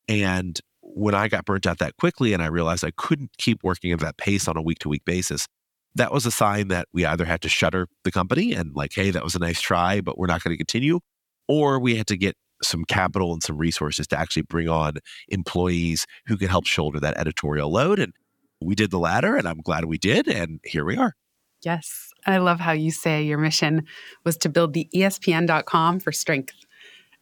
And 0.08 0.60
when 0.82 1.14
I 1.14 1.28
got 1.28 1.46
burnt 1.46 1.66
out 1.66 1.78
that 1.78 1.96
quickly 1.96 2.32
and 2.32 2.42
I 2.42 2.46
realized 2.46 2.84
I 2.84 2.92
couldn't 2.96 3.30
keep 3.38 3.64
working 3.64 3.92
at 3.92 4.00
that 4.00 4.18
pace 4.18 4.46
on 4.46 4.56
a 4.56 4.62
week 4.62 4.78
to 4.80 4.88
week 4.88 5.04
basis, 5.04 5.46
that 5.94 6.12
was 6.12 6.26
a 6.26 6.30
sign 6.30 6.68
that 6.68 6.86
we 6.92 7.06
either 7.06 7.24
had 7.24 7.40
to 7.42 7.48
shutter 7.48 7.88
the 8.04 8.12
company 8.12 8.52
and, 8.52 8.74
like, 8.74 8.92
hey, 8.94 9.10
that 9.10 9.24
was 9.24 9.34
a 9.34 9.38
nice 9.38 9.60
try, 9.60 10.02
but 10.02 10.18
we're 10.18 10.26
not 10.26 10.44
going 10.44 10.52
to 10.52 10.58
continue, 10.58 11.00
or 11.48 11.80
we 11.80 11.96
had 11.96 12.06
to 12.08 12.16
get 12.18 12.36
some 12.62 12.84
capital 12.84 13.32
and 13.32 13.42
some 13.42 13.56
resources 13.56 14.06
to 14.08 14.18
actually 14.18 14.42
bring 14.42 14.68
on 14.68 14.94
employees 15.28 16.06
who 16.26 16.36
could 16.36 16.50
help 16.50 16.66
shoulder 16.66 17.00
that 17.00 17.16
editorial 17.16 17.72
load. 17.72 17.98
And 17.98 18.12
we 18.60 18.74
did 18.74 18.90
the 18.90 18.98
latter, 18.98 19.36
and 19.36 19.46
I'm 19.46 19.60
glad 19.60 19.84
we 19.84 19.98
did. 19.98 20.28
And 20.28 20.60
here 20.64 20.84
we 20.84 20.96
are. 20.96 21.14
Yes. 21.62 22.12
I 22.26 22.38
love 22.38 22.60
how 22.60 22.72
you 22.72 22.90
say 22.90 23.22
your 23.22 23.38
mission 23.38 23.86
was 24.24 24.36
to 24.38 24.48
build 24.48 24.72
the 24.72 24.88
ESPN.com 24.94 26.00
for 26.00 26.12
strength 26.12 26.54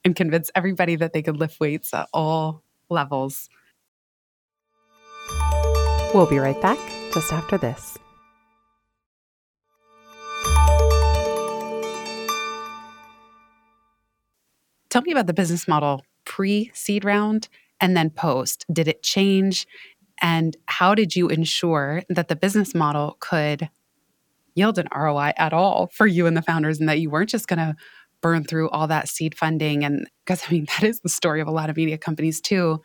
and 0.04 0.14
convince 0.14 0.50
everybody 0.54 0.96
that 0.96 1.12
they 1.12 1.22
could 1.22 1.36
lift 1.36 1.60
weights 1.60 1.94
at 1.94 2.08
all 2.12 2.62
levels. 2.90 3.48
We'll 6.12 6.26
be 6.26 6.38
right 6.38 6.60
back 6.60 6.78
just 7.12 7.32
after 7.32 7.58
this. 7.58 7.98
Tell 14.90 15.02
me 15.02 15.10
about 15.10 15.26
the 15.26 15.34
business 15.34 15.66
model 15.66 16.04
pre 16.24 16.70
seed 16.72 17.04
round 17.04 17.48
and 17.80 17.96
then 17.96 18.10
post. 18.10 18.64
Did 18.72 18.86
it 18.86 19.02
change? 19.02 19.66
And 20.20 20.56
how 20.66 20.94
did 20.94 21.16
you 21.16 21.28
ensure 21.28 22.02
that 22.08 22.28
the 22.28 22.36
business 22.36 22.74
model 22.74 23.16
could 23.20 23.68
yield 24.54 24.78
an 24.78 24.88
ROI 24.94 25.32
at 25.36 25.52
all 25.52 25.88
for 25.88 26.06
you 26.06 26.26
and 26.26 26.36
the 26.36 26.42
founders 26.42 26.78
and 26.78 26.88
that 26.88 27.00
you 27.00 27.10
weren't 27.10 27.30
just 27.30 27.48
going 27.48 27.58
to 27.58 27.74
burn 28.20 28.44
through 28.44 28.70
all 28.70 28.86
that 28.86 29.08
seed 29.08 29.36
funding? 29.36 29.84
And 29.84 30.08
because 30.24 30.42
I 30.48 30.52
mean, 30.52 30.66
that 30.78 30.84
is 30.84 31.00
the 31.00 31.08
story 31.08 31.40
of 31.40 31.48
a 31.48 31.52
lot 31.52 31.70
of 31.70 31.76
media 31.76 31.98
companies 31.98 32.40
too. 32.40 32.80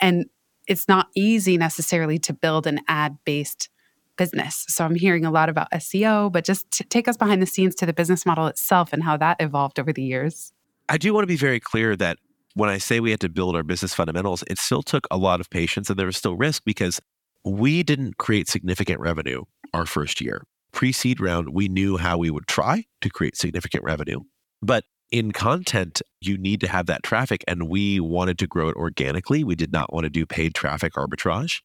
And 0.00 0.26
it's 0.66 0.88
not 0.88 1.08
easy 1.14 1.58
necessarily 1.58 2.18
to 2.20 2.32
build 2.32 2.66
an 2.66 2.80
ad 2.88 3.18
based 3.24 3.68
business. 4.16 4.64
So 4.68 4.84
I'm 4.84 4.94
hearing 4.94 5.24
a 5.24 5.30
lot 5.30 5.48
about 5.48 5.70
SEO, 5.72 6.30
but 6.30 6.44
just 6.44 6.70
take 6.88 7.08
us 7.08 7.16
behind 7.16 7.42
the 7.42 7.46
scenes 7.46 7.74
to 7.76 7.86
the 7.86 7.92
business 7.92 8.24
model 8.24 8.46
itself 8.46 8.92
and 8.92 9.02
how 9.02 9.16
that 9.16 9.36
evolved 9.40 9.78
over 9.78 9.92
the 9.92 10.02
years. 10.02 10.52
I 10.88 10.98
do 10.98 11.12
want 11.12 11.24
to 11.24 11.28
be 11.28 11.36
very 11.36 11.60
clear 11.60 11.96
that 11.96 12.18
when 12.54 12.70
I 12.70 12.78
say 12.78 13.00
we 13.00 13.10
had 13.10 13.20
to 13.20 13.28
build 13.28 13.56
our 13.56 13.62
business 13.62 13.94
fundamentals, 13.94 14.44
it 14.48 14.58
still 14.58 14.82
took 14.82 15.06
a 15.10 15.16
lot 15.16 15.40
of 15.40 15.50
patience 15.50 15.90
and 15.90 15.98
there 15.98 16.06
was 16.06 16.16
still 16.16 16.36
risk 16.36 16.62
because 16.64 17.00
we 17.44 17.82
didn't 17.82 18.16
create 18.16 18.48
significant 18.48 19.00
revenue 19.00 19.42
our 19.72 19.86
first 19.86 20.20
year. 20.20 20.44
Pre 20.72 20.92
seed 20.92 21.20
round, 21.20 21.50
we 21.50 21.68
knew 21.68 21.96
how 21.96 22.18
we 22.18 22.30
would 22.30 22.46
try 22.46 22.84
to 23.00 23.10
create 23.10 23.36
significant 23.36 23.84
revenue. 23.84 24.20
But 24.62 24.84
in 25.10 25.32
content, 25.32 26.00
you 26.20 26.38
need 26.38 26.60
to 26.60 26.68
have 26.68 26.86
that 26.86 27.02
traffic, 27.02 27.44
and 27.46 27.68
we 27.68 28.00
wanted 28.00 28.38
to 28.38 28.46
grow 28.46 28.68
it 28.68 28.76
organically. 28.76 29.44
We 29.44 29.54
did 29.54 29.72
not 29.72 29.92
want 29.92 30.04
to 30.04 30.10
do 30.10 30.26
paid 30.26 30.54
traffic 30.54 30.94
arbitrage. 30.94 31.60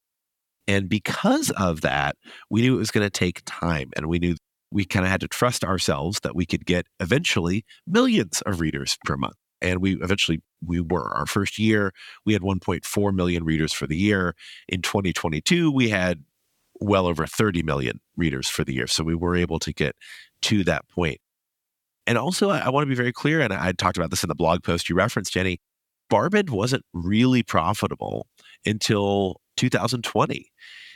And 0.68 0.88
because 0.88 1.50
of 1.52 1.82
that, 1.82 2.16
we 2.50 2.62
knew 2.62 2.76
it 2.76 2.80
was 2.80 2.92
going 2.92 3.06
to 3.06 3.10
take 3.10 3.42
time, 3.46 3.90
and 3.96 4.08
we 4.08 4.20
knew 4.20 4.36
we 4.72 4.86
kind 4.86 5.06
of 5.06 5.12
had 5.12 5.22
to 5.22 5.28
trust 5.28 5.64
ourselves 5.64 6.20
that 6.22 6.36
we 6.36 6.46
could 6.46 6.66
get 6.66 6.86
eventually 7.00 7.66
millions 7.88 8.42
of 8.46 8.60
readers 8.60 8.98
per 9.06 9.18
month. 9.18 9.36
And 9.62 9.82
we 9.82 9.96
eventually 9.96 10.42
we 10.66 10.82
were 10.82 11.16
our 11.16 11.26
first 11.26 11.58
year 11.58 11.94
we 12.26 12.34
had 12.34 12.42
1.4 12.42 13.14
million 13.14 13.44
readers 13.44 13.74
for 13.74 13.88
the 13.88 13.98
year. 13.98 14.36
In 14.68 14.82
2022 14.82 15.72
we 15.72 15.90
had 15.90 16.24
well 16.80 17.08
over 17.08 17.26
30 17.26 17.64
million 17.64 18.00
readers 18.16 18.48
for 18.48 18.64
the 18.64 18.74
year. 18.74 18.88
So 18.88 19.04
we 19.04 19.16
were 19.16 19.36
able 19.36 19.60
to 19.60 19.74
get 19.74 19.96
to 20.44 20.64
that 20.64 20.88
point. 20.90 21.20
And 22.08 22.18
also, 22.18 22.50
I, 22.50 22.60
I 22.60 22.70
want 22.70 22.84
to 22.84 22.90
be 22.90 22.96
very 22.96 23.14
clear, 23.14 23.42
and 23.42 23.54
I, 23.54 23.68
I 23.68 23.72
talked 23.72 23.98
about 23.98 24.10
this 24.10 24.24
in 24.24 24.30
the 24.30 24.36
blog 24.36 24.64
post 24.64 24.90
you 24.90 24.96
referenced, 24.96 25.34
Jenny. 25.34 25.60
Barbend 26.12 26.50
wasn't 26.50 26.84
really 26.94 27.44
profitable 27.44 28.28
until 28.66 29.42
2020. 29.58 30.52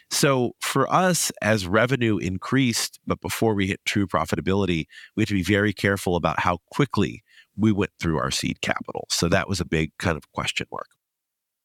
So 0.10 0.54
for 0.60 0.92
us, 0.92 1.32
as 1.42 1.68
revenue 1.68 2.18
increased, 2.18 3.00
but 3.06 3.22
before 3.22 3.54
we 3.54 3.68
hit 3.68 3.80
true 3.86 4.08
profitability, 4.08 4.86
we 5.16 5.22
had 5.22 5.28
to 5.28 5.34
be 5.36 5.44
very 5.44 5.74
careful 5.74 6.16
about 6.16 6.40
how 6.40 6.58
quickly 6.72 7.24
we 7.58 7.72
went 7.72 7.92
through 8.00 8.18
our 8.18 8.32
seed 8.32 8.62
capital. 8.62 9.06
So 9.10 9.30
that 9.30 9.48
was 9.48 9.60
a 9.60 9.66
big 9.66 9.92
kind 10.00 10.18
of 10.18 10.32
question 10.32 10.68
mark. 10.72 10.88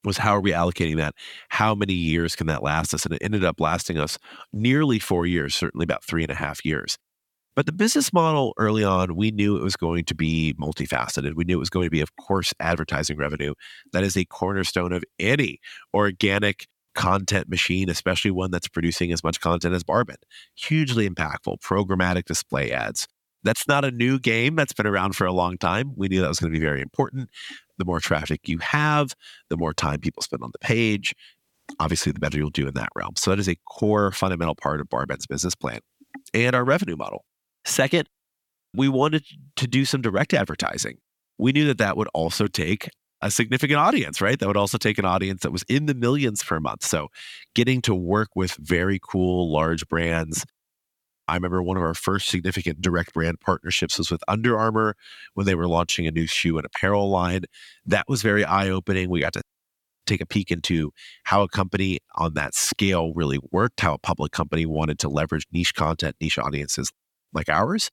Was 0.05 0.19
how 0.19 0.37
are 0.37 0.41
we 0.41 0.53
allocating 0.53 0.97
that? 0.97 1.15
How 1.49 1.75
many 1.75 1.95
years 1.95 2.37
can 2.37 2.47
that 2.47 2.63
last 2.63 2.95
us? 2.95 3.05
And 3.05 3.15
it 3.15 3.23
ended 3.23 3.45
up 3.45 3.61
lasting 3.61 3.99
us 3.99 4.19
nearly 4.53 4.99
four 4.99 5.27
years, 5.27 5.55
certainly 5.55 5.85
about 5.85 6.05
three 6.05 6.23
and 6.23 6.31
a 6.31 6.37
half 6.37 6.65
years. 6.65 6.97
But 7.57 7.67
the 7.67 7.73
business 7.73 8.13
model 8.13 8.55
early 8.57 8.85
on, 8.85 9.17
we 9.17 9.33
knew 9.33 9.57
it 9.57 9.65
was 9.65 9.75
going 9.75 10.05
to 10.05 10.15
be 10.15 10.55
multifaceted. 10.61 11.35
We 11.35 11.43
knew 11.43 11.57
it 11.57 11.59
was 11.59 11.71
going 11.71 11.87
to 11.87 11.91
be, 11.91 12.01
of 12.01 12.15
course, 12.15 12.55
advertising 12.61 13.17
revenue. 13.17 13.55
That 13.93 14.05
is 14.05 14.17
a 14.17 14.25
cornerstone 14.25 14.93
of 14.93 15.03
any 15.19 15.59
organic 15.93 16.69
content 16.95 17.49
machine, 17.49 17.91
especially 17.91 18.31
one 18.31 18.53
that's 18.53 18.69
producing 18.69 19.13
as 19.13 19.25
much 19.25 19.41
content 19.41 19.75
as 19.75 19.83
Barbend. 19.83 20.23
Hugely 20.55 21.09
impactful, 21.09 21.61
programmatic 21.61 22.27
display 22.27 22.71
ads. 22.71 23.09
That's 23.45 23.69
not 23.69 23.85
a 23.85 23.91
new 23.91 24.19
game. 24.19 24.57
That's 24.57 24.73
been 24.73 24.87
around 24.87 25.15
for 25.15 25.27
a 25.27 25.33
long 25.33 25.59
time. 25.59 25.93
We 25.97 26.09
knew 26.09 26.21
that 26.21 26.29
was 26.29 26.41
going 26.41 26.53
to 26.53 26.59
be 26.59 26.65
very 26.65 26.81
important. 26.81 27.31
The 27.79 27.85
more 27.85 28.01
traffic 28.01 28.49
you 28.49 28.59
have, 28.59 29.15
the 29.49 29.57
more 29.57 29.73
time 29.73 30.01
people 30.01 30.23
spend 30.23 30.43
on 30.43 30.51
the 30.53 30.59
page. 30.59 31.15
Obviously, 31.79 32.13
the 32.13 32.21
better 32.21 32.39
you'll 32.39 32.51
do 32.51 32.67
in 32.67 32.75
that 32.75 32.89
realm. 32.97 33.15
So, 33.17 33.31
that 33.31 33.39
is 33.39 33.49
a 33.49 33.57
core 33.67 34.11
fundamental 34.11 34.55
part 34.55 34.81
of 34.81 34.89
Barbend's 34.89 35.27
business 35.27 35.55
plan 35.55 35.81
and 36.35 36.57
our 36.57 36.65
revenue 36.65 36.97
model. 36.97 37.25
Second, 37.65 38.09
we 38.75 38.89
wanted 38.89 39.25
to 39.57 39.67
do 39.67 39.85
some 39.85 40.01
direct 40.01 40.35
advertising. 40.35 40.99
We 41.39 41.53
knew 41.53 41.67
that 41.67 41.79
that 41.79 41.97
would 41.97 42.09
also 42.15 42.47
take 42.47 42.89
a 43.21 43.31
significant 43.31 43.79
audience, 43.79 44.21
right? 44.21 44.39
That 44.39 44.47
would 44.47 44.57
also 44.57 44.79
take 44.79 44.99
an 44.99 45.05
audience 45.05 45.43
that 45.43 45.53
was 45.53 45.65
in 45.69 45.87
the 45.87 45.95
millions 45.95 46.43
per 46.43 46.61
month. 46.61 46.85
So 46.85 47.09
getting 47.55 47.83
to 47.83 47.95
work 47.95 48.29
with 48.35 48.53
very 48.61 49.01
cool 49.03 49.51
large 49.53 49.89
brands. 49.89 50.45
I 51.29 51.35
remember 51.35 51.63
one 51.63 51.77
of 51.77 51.83
our 51.83 51.95
first 51.95 52.29
significant 52.29 52.81
direct 52.81 53.13
brand 53.13 53.41
partnerships 53.41 53.99
was 53.99 54.11
with 54.11 54.23
Under 54.27 54.59
Armour 54.59 54.97
when 55.35 55.47
they 55.47 55.55
were 55.55 55.69
launching 55.69 56.07
a 56.07 56.11
new 56.11 56.27
shoe 56.27 56.57
and 56.57 56.67
apparel 56.67 57.11
line. 57.11 57.43
That 57.87 58.07
was 58.09 58.23
very 58.23 58.45
eye 58.45 58.71
opening. 58.71 59.11
We 59.11 59.21
got 59.21 59.35
to 59.35 59.43
take 60.07 60.21
a 60.21 60.27
peek 60.27 60.51
into 60.51 60.91
how 61.25 61.43
a 61.43 61.49
company 61.49 61.99
on 62.17 62.35
that 62.35 62.55
scale 62.55 63.13
really 63.15 63.39
worked, 63.53 63.81
how 63.81 63.95
a 63.95 63.99
public 63.99 64.33
company 64.33 64.67
wanted 64.67 64.99
to 65.01 65.09
leverage 65.09 65.47
niche 65.53 65.75
content, 65.75 66.17
niche 66.21 66.39
audiences 66.39 66.91
like 67.33 67.49
ours. 67.49 67.91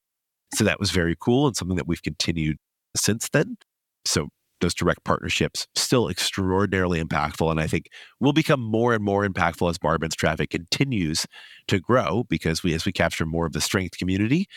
So 0.53 0.63
that 0.63 0.79
was 0.79 0.91
very 0.91 1.15
cool 1.19 1.47
and 1.47 1.55
something 1.55 1.75
that 1.75 1.87
we've 1.87 2.01
continued 2.01 2.57
since 2.95 3.29
then. 3.29 3.57
So 4.05 4.29
those 4.61 4.73
direct 4.73 5.03
partnerships 5.03 5.67
still 5.75 6.09
extraordinarily 6.09 7.03
impactful. 7.03 7.49
And 7.51 7.59
I 7.59 7.67
think 7.67 7.87
will 8.19 8.33
become 8.33 8.61
more 8.61 8.93
and 8.93 9.03
more 9.03 9.27
impactful 9.27 9.69
as 9.69 9.77
Barbend's 9.77 10.15
traffic 10.15 10.49
continues 10.49 11.25
to 11.67 11.79
grow 11.79 12.23
because 12.29 12.63
we, 12.63 12.73
as 12.73 12.85
we 12.85 12.91
capture 12.91 13.25
more 13.25 13.45
of 13.45 13.53
the 13.53 13.61
strength 13.61 13.97
community, 13.97 14.47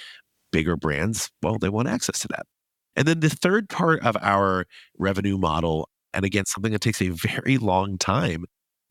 bigger 0.52 0.76
brands, 0.76 1.30
well, 1.42 1.58
they 1.58 1.68
want 1.68 1.88
access 1.88 2.20
to 2.20 2.28
that. 2.28 2.46
And 2.96 3.06
then 3.06 3.20
the 3.20 3.30
third 3.30 3.68
part 3.68 4.04
of 4.04 4.16
our 4.20 4.66
revenue 4.98 5.38
model, 5.38 5.88
and 6.12 6.24
again, 6.24 6.46
something 6.46 6.72
that 6.72 6.80
takes 6.80 7.02
a 7.02 7.10
very 7.10 7.58
long 7.58 7.98
time 7.98 8.44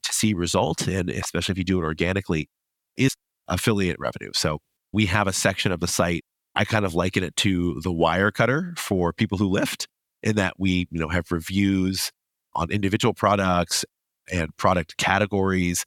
to 0.03 0.13
see 0.13 0.33
results 0.33 0.87
in, 0.87 1.09
especially 1.09 1.53
if 1.53 1.57
you 1.57 1.65
do 1.65 1.79
it 1.79 1.83
organically, 1.83 2.47
is 2.95 3.15
affiliate 3.47 3.97
revenue. 3.99 4.31
So 4.33 4.59
we 4.93 5.07
have 5.07 5.27
a 5.27 5.33
section 5.33 5.71
of 5.71 5.79
the 5.79 5.87
site. 5.87 6.23
I 6.55 6.65
kind 6.65 6.85
of 6.85 6.95
liken 6.95 7.23
it 7.23 7.35
to 7.37 7.79
the 7.81 7.91
Wirecutter 7.91 8.77
for 8.79 9.13
people 9.13 9.37
who 9.37 9.47
lift 9.47 9.87
in 10.27 10.35
that 10.35 10.55
we, 10.57 10.89
you 10.91 10.99
know, 10.99 11.07
have 11.07 11.31
reviews 11.31 12.11
on 12.53 12.69
individual 12.69 13.13
products 13.13 13.85
and 14.29 14.55
product 14.57 14.97
categories. 14.97 15.85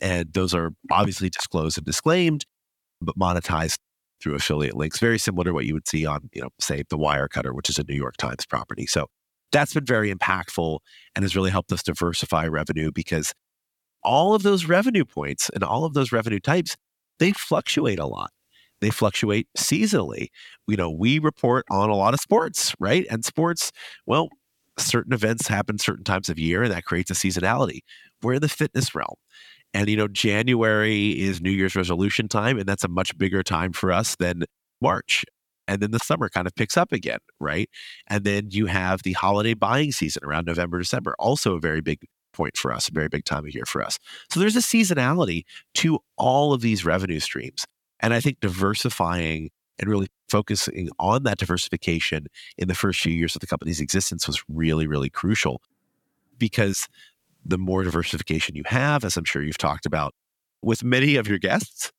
And 0.00 0.32
those 0.32 0.52
are 0.54 0.72
obviously 0.90 1.30
disclosed 1.30 1.78
and 1.78 1.86
disclaimed, 1.86 2.44
but 3.00 3.16
monetized 3.16 3.78
through 4.20 4.34
affiliate 4.34 4.74
links, 4.74 4.98
very 4.98 5.20
similar 5.20 5.44
to 5.44 5.52
what 5.52 5.66
you 5.66 5.74
would 5.74 5.86
see 5.86 6.04
on, 6.04 6.28
you 6.32 6.42
know, 6.42 6.48
say 6.58 6.82
the 6.90 6.98
Wirecutter, 6.98 7.54
which 7.54 7.70
is 7.70 7.78
a 7.78 7.84
New 7.84 7.94
York 7.94 8.16
Times 8.16 8.44
property. 8.44 8.86
So 8.86 9.06
that's 9.52 9.72
been 9.72 9.86
very 9.86 10.12
impactful 10.12 10.80
and 11.14 11.22
has 11.22 11.36
really 11.36 11.50
helped 11.52 11.70
us 11.70 11.84
diversify 11.84 12.48
revenue 12.48 12.90
because 12.92 13.32
all 14.02 14.34
of 14.34 14.42
those 14.42 14.64
revenue 14.64 15.04
points 15.04 15.48
and 15.54 15.62
all 15.62 15.84
of 15.84 15.94
those 15.94 16.10
revenue 16.10 16.40
types, 16.40 16.76
they 17.20 17.30
fluctuate 17.30 18.00
a 18.00 18.06
lot 18.06 18.32
they 18.80 18.90
fluctuate 18.90 19.48
seasonally. 19.56 20.28
You 20.66 20.76
know, 20.76 20.90
we 20.90 21.18
report 21.18 21.64
on 21.70 21.90
a 21.90 21.96
lot 21.96 22.14
of 22.14 22.20
sports, 22.20 22.74
right? 22.78 23.06
And 23.10 23.24
sports, 23.24 23.72
well, 24.06 24.28
certain 24.78 25.12
events 25.12 25.48
happen 25.48 25.78
certain 25.78 26.04
times 26.04 26.28
of 26.28 26.38
year 26.38 26.62
and 26.62 26.72
that 26.72 26.84
creates 26.84 27.10
a 27.10 27.14
seasonality. 27.14 27.80
We're 28.22 28.34
in 28.34 28.42
the 28.42 28.48
fitness 28.48 28.94
realm. 28.94 29.16
And, 29.72 29.88
you 29.88 29.96
know, 29.96 30.08
January 30.08 31.20
is 31.20 31.40
New 31.40 31.50
Year's 31.50 31.76
resolution 31.76 32.26
time, 32.28 32.58
and 32.58 32.66
that's 32.66 32.82
a 32.82 32.88
much 32.88 33.16
bigger 33.16 33.42
time 33.42 33.72
for 33.72 33.92
us 33.92 34.16
than 34.16 34.44
March. 34.80 35.24
And 35.68 35.80
then 35.80 35.92
the 35.92 36.00
summer 36.00 36.28
kind 36.28 36.48
of 36.48 36.54
picks 36.56 36.76
up 36.76 36.90
again, 36.90 37.20
right? 37.38 37.70
And 38.08 38.24
then 38.24 38.48
you 38.50 38.66
have 38.66 39.04
the 39.04 39.12
holiday 39.12 39.54
buying 39.54 39.92
season 39.92 40.24
around 40.24 40.46
November, 40.46 40.80
December, 40.80 41.14
also 41.20 41.54
a 41.54 41.60
very 41.60 41.80
big 41.80 42.00
point 42.32 42.56
for 42.56 42.72
us, 42.72 42.88
a 42.88 42.92
very 42.92 43.08
big 43.08 43.24
time 43.24 43.44
of 43.44 43.54
year 43.54 43.64
for 43.66 43.82
us. 43.82 43.98
So 44.30 44.40
there's 44.40 44.56
a 44.56 44.60
seasonality 44.60 45.42
to 45.74 46.00
all 46.16 46.52
of 46.52 46.60
these 46.60 46.84
revenue 46.84 47.20
streams. 47.20 47.64
And 48.00 48.14
I 48.14 48.20
think 48.20 48.40
diversifying 48.40 49.50
and 49.78 49.88
really 49.88 50.08
focusing 50.28 50.88
on 50.98 51.22
that 51.24 51.38
diversification 51.38 52.26
in 52.58 52.68
the 52.68 52.74
first 52.74 53.00
few 53.00 53.12
years 53.12 53.34
of 53.34 53.40
the 53.40 53.46
company's 53.46 53.80
existence 53.80 54.26
was 54.26 54.42
really, 54.48 54.86
really 54.86 55.10
crucial 55.10 55.60
because 56.38 56.86
the 57.44 57.58
more 57.58 57.82
diversification 57.82 58.54
you 58.54 58.62
have, 58.66 59.04
as 59.04 59.16
I'm 59.16 59.24
sure 59.24 59.42
you've 59.42 59.58
talked 59.58 59.86
about 59.86 60.14
with 60.62 60.84
many 60.84 61.16
of 61.16 61.26
your 61.26 61.38
guests, 61.38 61.90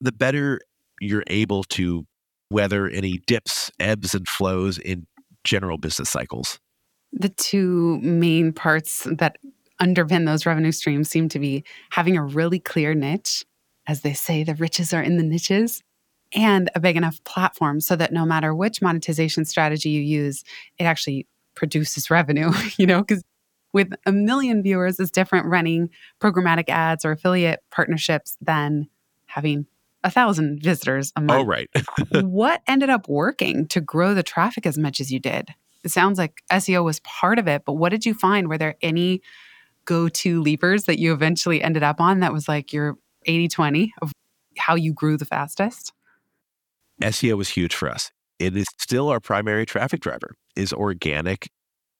the 0.00 0.12
better 0.12 0.60
you're 1.00 1.24
able 1.28 1.64
to 1.64 2.06
weather 2.50 2.88
any 2.88 3.18
dips, 3.26 3.70
ebbs, 3.80 4.14
and 4.14 4.28
flows 4.28 4.78
in 4.78 5.06
general 5.44 5.78
business 5.78 6.10
cycles. 6.10 6.60
The 7.12 7.30
two 7.30 7.98
main 8.00 8.52
parts 8.52 9.06
that 9.10 9.36
underpin 9.80 10.26
those 10.26 10.46
revenue 10.46 10.72
streams 10.72 11.08
seem 11.08 11.28
to 11.30 11.38
be 11.38 11.64
having 11.90 12.16
a 12.16 12.24
really 12.24 12.60
clear 12.60 12.94
niche 12.94 13.44
as 13.86 14.02
they 14.02 14.12
say, 14.12 14.44
the 14.44 14.54
riches 14.54 14.92
are 14.92 15.02
in 15.02 15.16
the 15.16 15.22
niches, 15.22 15.82
and 16.34 16.70
a 16.74 16.80
big 16.80 16.96
enough 16.96 17.22
platform 17.24 17.80
so 17.80 17.96
that 17.96 18.12
no 18.12 18.24
matter 18.24 18.54
which 18.54 18.80
monetization 18.80 19.44
strategy 19.44 19.90
you 19.90 20.00
use, 20.00 20.44
it 20.78 20.84
actually 20.84 21.26
produces 21.54 22.10
revenue, 22.10 22.50
you 22.78 22.86
know, 22.86 23.00
because 23.00 23.22
with 23.72 23.92
a 24.06 24.12
million 24.12 24.62
viewers 24.62 25.00
is 25.00 25.10
different 25.10 25.46
running 25.46 25.90
programmatic 26.20 26.68
ads 26.68 27.04
or 27.04 27.12
affiliate 27.12 27.60
partnerships 27.70 28.36
than 28.40 28.88
having 29.26 29.66
a 30.04 30.10
thousand 30.10 30.62
visitors 30.62 31.12
a 31.16 31.20
month. 31.20 31.42
Oh, 31.42 31.44
right. 31.44 31.70
what 32.24 32.62
ended 32.66 32.90
up 32.90 33.08
working 33.08 33.66
to 33.68 33.80
grow 33.80 34.14
the 34.14 34.22
traffic 34.22 34.66
as 34.66 34.76
much 34.76 35.00
as 35.00 35.12
you 35.12 35.20
did? 35.20 35.48
It 35.84 35.90
sounds 35.90 36.18
like 36.18 36.42
SEO 36.50 36.84
was 36.84 37.00
part 37.00 37.38
of 37.38 37.48
it, 37.48 37.62
but 37.64 37.74
what 37.74 37.90
did 37.90 38.04
you 38.04 38.14
find? 38.14 38.48
Were 38.48 38.58
there 38.58 38.76
any 38.82 39.22
go 39.84 40.08
to 40.08 40.42
levers 40.42 40.84
that 40.84 40.98
you 40.98 41.12
eventually 41.12 41.62
ended 41.62 41.82
up 41.82 42.00
on 42.00 42.20
that 42.20 42.32
was 42.32 42.48
like 42.48 42.72
your 42.72 42.96
80 43.26 43.48
20 43.48 43.94
of 44.02 44.12
how 44.58 44.74
you 44.74 44.92
grew 44.92 45.16
the 45.16 45.24
fastest? 45.24 45.92
SEO 47.02 47.36
was 47.36 47.50
huge 47.50 47.74
for 47.74 47.88
us. 47.88 48.10
It 48.38 48.56
is 48.56 48.66
still 48.78 49.08
our 49.08 49.20
primary 49.20 49.66
traffic 49.66 50.00
driver 50.00 50.34
is 50.56 50.72
organic 50.72 51.48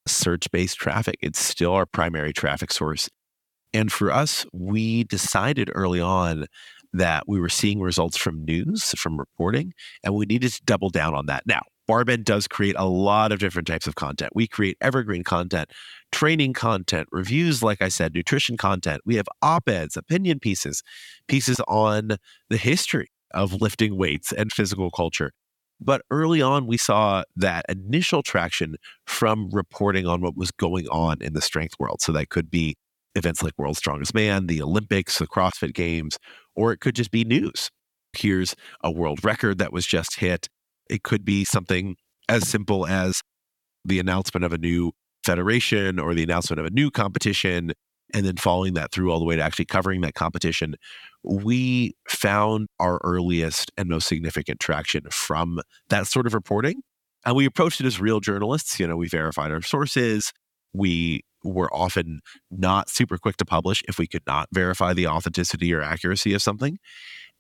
search-based 0.07 0.77
traffic. 0.77 1.17
It's 1.23 1.39
still 1.39 1.73
our 1.73 1.87
primary 1.87 2.33
traffic 2.33 2.73
source. 2.73 3.09
And 3.73 3.91
for 3.91 4.11
us, 4.11 4.45
we 4.53 5.05
decided 5.05 5.71
early 5.75 6.01
on 6.01 6.47
that 6.93 7.25
we 7.27 7.41
were 7.41 7.49
seeing 7.49 7.81
results 7.81 8.17
from 8.17 8.45
news, 8.45 8.91
from 8.99 9.19
reporting, 9.19 9.73
and 10.05 10.15
we 10.15 10.27
needed 10.27 10.53
to 10.53 10.63
double 10.65 10.91
down 10.91 11.15
on 11.15 11.27
that. 11.27 11.45
Now, 11.47 11.63
Barbend 11.93 12.25
does 12.25 12.49
create 12.49 12.75
a 12.79 12.87
lot 12.87 13.33
of 13.33 13.39
different 13.39 13.69
types 13.69 13.87
of 13.87 13.97
content. 13.97 14.33
We 14.35 14.47
create 14.47 14.79
evergreen 14.81 15.25
content, 15.25 15.69
training 16.11 16.55
content, 16.55 17.07
reviews, 17.13 17.63
like 17.63 17.83
I 17.83 17.89
said, 17.89 18.15
nutrition 18.15 18.57
content. 18.57 19.03
We 19.05 19.17
have 19.17 19.27
op 19.43 19.69
eds, 19.69 19.95
opinion 19.95 20.41
pieces, 20.41 20.83
pieces 21.29 21.61
on 21.69 22.17
the 22.49 22.57
history 22.57 23.09
of 23.35 23.61
lifting 23.61 23.99
weights 23.99 24.33
and 24.33 24.51
physical 24.51 24.91
culture. 24.91 25.33
But 25.83 26.01
early 26.11 26.41
on, 26.41 26.67
we 26.67 26.79
saw 26.79 27.25
that 27.37 27.67
initial 27.69 28.23
traction 28.23 28.77
from 29.07 29.51
reporting 29.53 30.07
on 30.07 30.23
what 30.23 30.35
was 30.35 30.51
going 30.51 30.89
on 30.89 31.19
in 31.21 31.35
the 31.35 31.43
strength 31.43 31.75
world. 31.79 32.01
So 32.01 32.11
that 32.13 32.31
could 32.31 32.51
be 32.51 32.75
events 33.17 33.43
like 33.43 33.53
World's 33.59 33.81
Strongest 33.81 34.15
Man, 34.15 34.47
the 34.47 34.63
Olympics, 34.63 35.19
the 35.19 35.27
CrossFit 35.27 35.75
Games, 35.75 36.17
or 36.57 36.73
it 36.73 36.81
could 36.81 36.95
just 36.95 37.11
be 37.11 37.23
news. 37.23 37.69
Here's 38.17 38.55
a 38.83 38.91
world 38.91 39.23
record 39.23 39.59
that 39.59 39.75
was 39.75 39.85
just 39.85 40.21
hit. 40.21 40.49
It 40.93 41.03
could 41.03 41.25
be 41.25 41.45
something 41.45 41.97
as 42.29 42.47
simple 42.47 42.87
as 42.87 43.23
the 43.85 43.99
announcement 43.99 44.45
of 44.45 44.53
a 44.53 44.59
new 44.59 44.93
federation 45.25 45.99
or 45.99 46.15
the 46.15 46.23
announcement 46.23 46.61
of 46.61 46.67
a 46.67 46.71
new 46.71 46.91
competition 46.91 47.73
and 48.15 48.27
then 48.27 48.37
following 48.37 48.75
that 48.75 48.93
through 48.93 49.11
all 49.11 49.19
the 49.19 49.25
way 49.25 49.37
to 49.37 49.43
actually 49.43 49.65
covering 49.65 50.03
that 50.03 50.15
competition, 50.15 50.77
we 51.23 51.95
found 52.09 52.69
our 52.79 53.01
earliest 53.05 53.73
and 53.77 53.89
most 53.89 54.07
significant 54.07 54.61
traction 54.61 55.05
from 55.11 55.61
that 55.89 56.07
sort 56.07 56.27
of 56.27 56.35
reporting. 56.35 56.83
And 57.25 57.37
we 57.37 57.47
approached 57.47 57.81
it 57.81 57.87
as 57.87 58.01
real 58.01 58.21
journalists. 58.21 58.79
You 58.79 58.87
know, 58.87 58.97
we 58.97 59.09
verified 59.09 59.51
our 59.51 59.63
sources. 59.63 60.33
We 60.75 61.23
were 61.45 61.73
often 61.75 62.21
not 62.51 62.89
super 62.89 63.19
quick 63.19 63.37
to 63.39 63.45
publish 63.45 63.83
if 63.89 63.99
we 63.99 64.07
could 64.07 64.23
not 64.27 64.49
verify 64.53 64.93
the 64.93 65.07
authenticity 65.07 65.73
or 65.73 65.83
accuracy 65.83 66.35
of 66.35 66.43
something. 66.43 66.79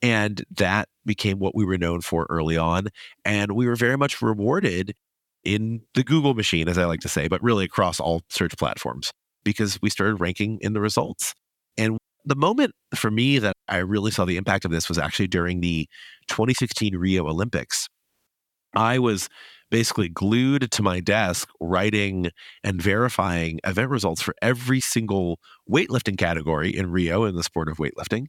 And 0.02 0.44
that 0.56 0.88
became 1.06 1.38
what 1.38 1.54
we 1.54 1.64
were 1.64 1.78
known 1.78 2.00
for 2.00 2.26
early 2.28 2.56
on. 2.56 2.88
And 3.24 3.52
we 3.52 3.66
were 3.66 3.76
very 3.76 3.96
much 3.96 4.20
rewarded 4.20 4.94
in 5.44 5.82
the 5.94 6.02
Google 6.02 6.34
machine, 6.34 6.68
as 6.68 6.76
I 6.76 6.84
like 6.84 7.00
to 7.00 7.08
say, 7.08 7.28
but 7.28 7.42
really 7.42 7.64
across 7.64 8.00
all 8.00 8.22
search 8.28 8.56
platforms 8.56 9.12
because 9.44 9.78
we 9.80 9.90
started 9.90 10.20
ranking 10.20 10.58
in 10.60 10.72
the 10.72 10.80
results. 10.80 11.34
And 11.76 11.98
the 12.24 12.36
moment 12.36 12.74
for 12.94 13.10
me 13.10 13.38
that 13.38 13.54
I 13.68 13.78
really 13.78 14.10
saw 14.10 14.24
the 14.24 14.36
impact 14.36 14.64
of 14.64 14.70
this 14.70 14.88
was 14.88 14.98
actually 14.98 15.28
during 15.28 15.60
the 15.60 15.88
2016 16.28 16.96
Rio 16.96 17.26
Olympics. 17.26 17.88
I 18.74 18.98
was 18.98 19.28
basically 19.70 20.08
glued 20.08 20.70
to 20.70 20.82
my 20.82 21.00
desk 21.00 21.48
writing 21.60 22.30
and 22.62 22.80
verifying 22.80 23.58
event 23.64 23.90
results 23.90 24.22
for 24.22 24.34
every 24.42 24.80
single 24.80 25.38
weightlifting 25.68 26.18
category 26.18 26.70
in 26.70 26.90
Rio 26.90 27.24
in 27.24 27.34
the 27.34 27.42
sport 27.42 27.68
of 27.68 27.78
weightlifting. 27.78 28.26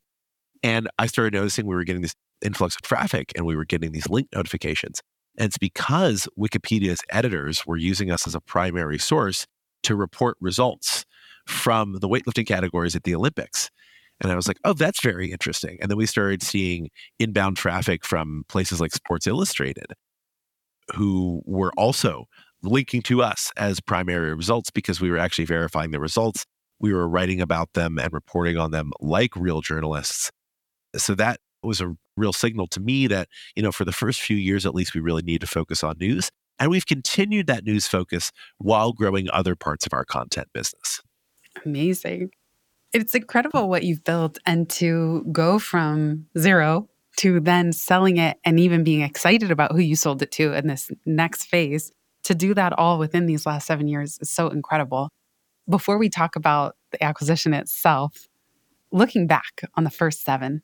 And 0.63 0.89
I 0.97 1.07
started 1.07 1.33
noticing 1.33 1.67
we 1.67 1.75
were 1.75 1.83
getting 1.83 2.01
this 2.01 2.15
influx 2.41 2.75
of 2.75 2.81
traffic 2.81 3.33
and 3.35 3.45
we 3.45 3.55
were 3.55 3.65
getting 3.65 3.91
these 3.91 4.09
link 4.09 4.29
notifications. 4.33 5.01
And 5.37 5.47
it's 5.47 5.57
because 5.57 6.27
Wikipedia's 6.39 7.01
editors 7.09 7.65
were 7.65 7.77
using 7.77 8.09
us 8.09 8.25
as 8.25 8.35
a 8.35 8.41
primary 8.41 8.97
source 8.97 9.45
to 9.83 9.95
report 9.95 10.37
results 10.39 11.05
from 11.47 11.95
the 11.99 12.07
weightlifting 12.07 12.47
categories 12.47 12.95
at 12.95 13.03
the 13.03 13.15
Olympics. 13.15 13.69
And 14.21 14.31
I 14.31 14.35
was 14.35 14.47
like, 14.47 14.57
oh, 14.63 14.73
that's 14.73 15.01
very 15.01 15.31
interesting. 15.31 15.77
And 15.81 15.91
then 15.91 15.97
we 15.97 16.05
started 16.05 16.41
seeing 16.41 16.89
inbound 17.19 17.57
traffic 17.57 18.05
from 18.05 18.43
places 18.47 18.79
like 18.79 18.93
Sports 18.93 19.27
Illustrated, 19.27 19.87
who 20.93 21.41
were 21.45 21.73
also 21.75 22.25
linking 22.61 23.01
to 23.01 23.21
us 23.21 23.51
as 23.57 23.81
primary 23.81 24.33
results 24.33 24.69
because 24.69 25.01
we 25.01 25.11
were 25.11 25.17
actually 25.17 25.45
verifying 25.45 25.91
the 25.91 25.99
results. 25.99 26.45
We 26.79 26.93
were 26.93 27.09
writing 27.09 27.41
about 27.41 27.73
them 27.73 27.97
and 27.97 28.13
reporting 28.13 28.57
on 28.57 28.71
them 28.71 28.91
like 29.01 29.35
real 29.35 29.59
journalists 29.59 30.31
so 30.97 31.15
that 31.15 31.39
was 31.63 31.81
a 31.81 31.95
real 32.17 32.33
signal 32.33 32.67
to 32.67 32.79
me 32.79 33.07
that, 33.07 33.27
you 33.55 33.63
know, 33.63 33.71
for 33.71 33.85
the 33.85 33.91
first 33.91 34.21
few 34.21 34.37
years 34.37 34.65
at 34.65 34.75
least, 34.75 34.93
we 34.93 35.01
really 35.01 35.21
need 35.21 35.41
to 35.41 35.47
focus 35.47 35.83
on 35.83 35.97
news. 35.99 36.29
And 36.59 36.69
we've 36.69 36.85
continued 36.85 37.47
that 37.47 37.63
news 37.63 37.87
focus 37.87 38.31
while 38.57 38.93
growing 38.93 39.29
other 39.31 39.55
parts 39.55 39.85
of 39.85 39.93
our 39.93 40.05
content 40.05 40.47
business. 40.53 41.01
Amazing. 41.65 42.29
It's 42.93 43.15
incredible 43.15 43.69
what 43.69 43.83
you've 43.83 44.03
built 44.03 44.37
and 44.45 44.69
to 44.71 45.25
go 45.31 45.57
from 45.57 46.27
zero 46.37 46.89
to 47.17 47.39
then 47.39 47.73
selling 47.73 48.17
it 48.17 48.37
and 48.43 48.59
even 48.59 48.83
being 48.83 49.01
excited 49.01 49.51
about 49.51 49.71
who 49.71 49.79
you 49.79 49.95
sold 49.95 50.21
it 50.21 50.31
to 50.33 50.53
in 50.53 50.67
this 50.67 50.91
next 51.05 51.45
phase. 51.45 51.91
to 52.23 52.35
do 52.35 52.53
that 52.53 52.73
all 52.73 52.97
within 52.97 53.25
these 53.25 53.45
last 53.45 53.67
seven 53.67 53.87
years 53.87 54.17
is 54.21 54.29
so 54.29 54.47
incredible. 54.47 55.09
Before 55.69 55.97
we 55.97 56.09
talk 56.09 56.35
about 56.35 56.75
the 56.91 57.03
acquisition 57.03 57.53
itself, 57.53 58.27
looking 58.91 59.27
back 59.27 59.61
on 59.75 59.83
the 59.83 59.89
first 59.89 60.23
seven, 60.23 60.61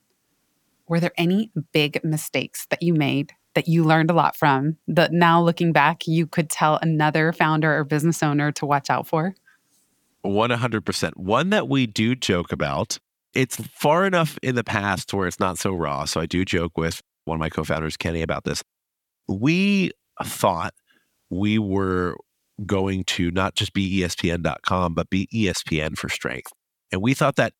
were 0.89 0.99
there 0.99 1.13
any 1.17 1.51
big 1.71 2.03
mistakes 2.03 2.65
that 2.71 2.81
you 2.81 2.93
made 2.93 3.31
that 3.55 3.67
you 3.67 3.83
learned 3.83 4.09
a 4.09 4.13
lot 4.13 4.35
from 4.35 4.77
that 4.87 5.13
now 5.13 5.41
looking 5.41 5.71
back, 5.71 6.07
you 6.07 6.27
could 6.27 6.49
tell 6.49 6.77
another 6.81 7.31
founder 7.31 7.77
or 7.77 7.83
business 7.83 8.21
owner 8.21 8.51
to 8.51 8.65
watch 8.65 8.89
out 8.89 9.07
for? 9.07 9.35
100%. 10.25 11.11
One 11.15 11.49
that 11.51 11.69
we 11.69 11.87
do 11.87 12.15
joke 12.15 12.51
about. 12.51 12.97
It's 13.33 13.57
far 13.57 14.05
enough 14.05 14.37
in 14.41 14.55
the 14.55 14.63
past 14.63 15.13
where 15.13 15.27
it's 15.27 15.39
not 15.39 15.57
so 15.59 15.73
raw. 15.73 16.05
So 16.05 16.19
I 16.19 16.25
do 16.25 16.43
joke 16.43 16.77
with 16.77 17.01
one 17.25 17.35
of 17.35 17.39
my 17.39 17.49
co 17.49 17.63
founders, 17.63 17.95
Kenny, 17.95 18.23
about 18.23 18.43
this. 18.43 18.63
We 19.27 19.91
thought 20.23 20.73
we 21.29 21.59
were 21.59 22.17
going 22.65 23.03
to 23.05 23.31
not 23.31 23.55
just 23.55 23.73
be 23.73 24.01
ESPN.com, 24.01 24.95
but 24.95 25.09
be 25.09 25.27
ESPN 25.33 25.97
for 25.97 26.09
strength. 26.09 26.51
And 26.91 27.01
we 27.01 27.13
thought 27.13 27.35
that 27.35 27.53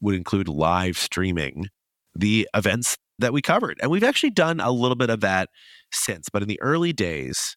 would 0.00 0.14
include 0.14 0.48
live 0.48 0.98
streaming 0.98 1.68
the 2.14 2.48
events 2.54 2.96
that 3.18 3.32
we 3.32 3.42
covered. 3.42 3.78
And 3.80 3.90
we've 3.90 4.04
actually 4.04 4.30
done 4.30 4.60
a 4.60 4.70
little 4.70 4.96
bit 4.96 5.10
of 5.10 5.20
that 5.20 5.48
since. 5.92 6.28
But 6.32 6.42
in 6.42 6.48
the 6.48 6.60
early 6.60 6.92
days, 6.92 7.56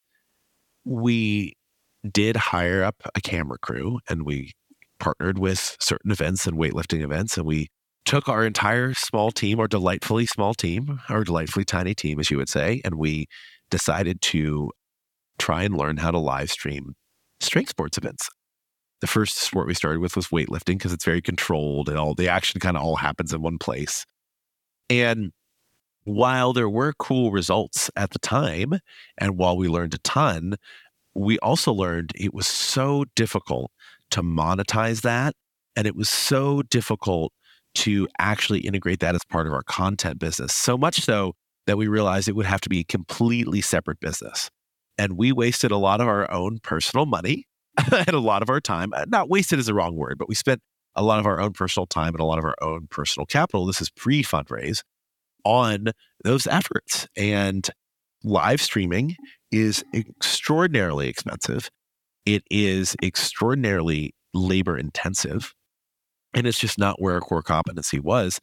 we 0.85 1.53
did 2.09 2.35
hire 2.35 2.83
up 2.83 2.95
a 3.15 3.21
camera 3.21 3.57
crew 3.59 3.99
and 4.09 4.25
we 4.25 4.51
partnered 4.99 5.39
with 5.39 5.77
certain 5.79 6.11
events 6.11 6.45
and 6.45 6.57
weightlifting 6.57 7.01
events. 7.01 7.37
And 7.37 7.45
we 7.45 7.67
took 8.05 8.27
our 8.27 8.45
entire 8.45 8.93
small 8.93 9.31
team, 9.31 9.59
our 9.59 9.67
delightfully 9.67 10.25
small 10.25 10.53
team, 10.53 10.99
our 11.09 11.23
delightfully 11.23 11.65
tiny 11.65 11.95
team, 11.95 12.19
as 12.19 12.29
you 12.29 12.37
would 12.37 12.49
say, 12.49 12.81
and 12.83 12.95
we 12.95 13.27
decided 13.71 14.21
to 14.21 14.69
try 15.39 15.63
and 15.63 15.75
learn 15.77 15.97
how 15.97 16.11
to 16.11 16.19
live 16.19 16.51
stream 16.51 16.93
strength 17.39 17.69
sports 17.69 17.97
events. 17.97 18.29
The 19.01 19.07
first 19.07 19.37
sport 19.37 19.67
we 19.67 19.73
started 19.73 19.99
with 19.99 20.15
was 20.15 20.27
weightlifting 20.27 20.77
because 20.77 20.93
it's 20.93 21.03
very 21.03 21.21
controlled 21.21 21.89
and 21.89 21.97
all 21.97 22.13
the 22.13 22.29
action 22.29 22.59
kind 22.59 22.77
of 22.77 22.83
all 22.83 22.95
happens 22.95 23.33
in 23.33 23.41
one 23.41 23.57
place. 23.57 24.05
And 24.89 25.31
while 26.03 26.53
there 26.53 26.69
were 26.69 26.93
cool 26.99 27.31
results 27.31 27.89
at 27.95 28.11
the 28.11 28.19
time, 28.19 28.79
and 29.17 29.37
while 29.37 29.57
we 29.57 29.67
learned 29.67 29.93
a 29.93 29.99
ton, 29.99 30.55
we 31.13 31.39
also 31.39 31.71
learned 31.71 32.11
it 32.15 32.33
was 32.33 32.47
so 32.47 33.05
difficult 33.15 33.71
to 34.11 34.21
monetize 34.21 35.01
that. 35.01 35.35
And 35.75 35.87
it 35.87 35.95
was 35.95 36.09
so 36.09 36.61
difficult 36.63 37.33
to 37.75 38.07
actually 38.19 38.59
integrate 38.59 38.99
that 38.99 39.15
as 39.15 39.23
part 39.25 39.47
of 39.47 39.53
our 39.53 39.63
content 39.63 40.19
business. 40.19 40.53
So 40.53 40.77
much 40.77 41.01
so 41.01 41.33
that 41.65 41.77
we 41.77 41.87
realized 41.87 42.27
it 42.27 42.35
would 42.35 42.45
have 42.45 42.61
to 42.61 42.69
be 42.69 42.81
a 42.81 42.83
completely 42.83 43.61
separate 43.61 43.99
business. 43.99 44.49
And 44.97 45.17
we 45.17 45.31
wasted 45.31 45.71
a 45.71 45.77
lot 45.77 46.01
of 46.01 46.07
our 46.07 46.29
own 46.29 46.59
personal 46.59 47.05
money 47.05 47.45
and 47.91 48.09
a 48.09 48.19
lot 48.19 48.43
of 48.43 48.49
our 48.49 48.61
time. 48.61 48.93
Uh, 48.93 49.05
not 49.07 49.29
wasted 49.29 49.59
is 49.59 49.65
the 49.65 49.73
wrong 49.73 49.95
word, 49.95 50.17
but 50.17 50.29
we 50.29 50.35
spent 50.35 50.61
a 50.95 51.03
lot 51.03 51.19
of 51.19 51.25
our 51.25 51.39
own 51.39 51.53
personal 51.53 51.87
time 51.87 52.13
and 52.13 52.19
a 52.19 52.25
lot 52.25 52.39
of 52.39 52.45
our 52.45 52.55
own 52.61 52.87
personal 52.89 53.25
capital. 53.25 53.65
This 53.65 53.81
is 53.81 53.89
pre 53.89 54.23
fundraise 54.23 54.83
on 55.43 55.87
those 56.23 56.47
efforts. 56.47 57.07
And 57.17 57.67
live 58.23 58.61
streaming 58.61 59.15
is 59.51 59.83
extraordinarily 59.93 61.07
expensive. 61.09 61.69
It 62.25 62.43
is 62.49 62.95
extraordinarily 63.03 64.13
labor 64.33 64.77
intensive. 64.77 65.53
And 66.33 66.47
it's 66.47 66.59
just 66.59 66.79
not 66.79 67.01
where 67.01 67.15
our 67.15 67.21
core 67.21 67.43
competency 67.43 67.99
was. 67.99 68.39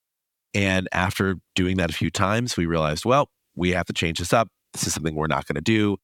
And 0.54 0.88
after 0.92 1.36
doing 1.54 1.76
that 1.78 1.90
a 1.90 1.94
few 1.94 2.10
times, 2.10 2.56
we 2.56 2.66
realized, 2.66 3.04
well, 3.04 3.28
we 3.56 3.70
have 3.70 3.86
to 3.86 3.92
change 3.92 4.18
this 4.18 4.32
up. 4.32 4.48
This 4.72 4.86
is 4.86 4.94
something 4.94 5.14
we're 5.14 5.26
not 5.26 5.46
going 5.46 5.56
to 5.56 5.60
do. 5.60 5.96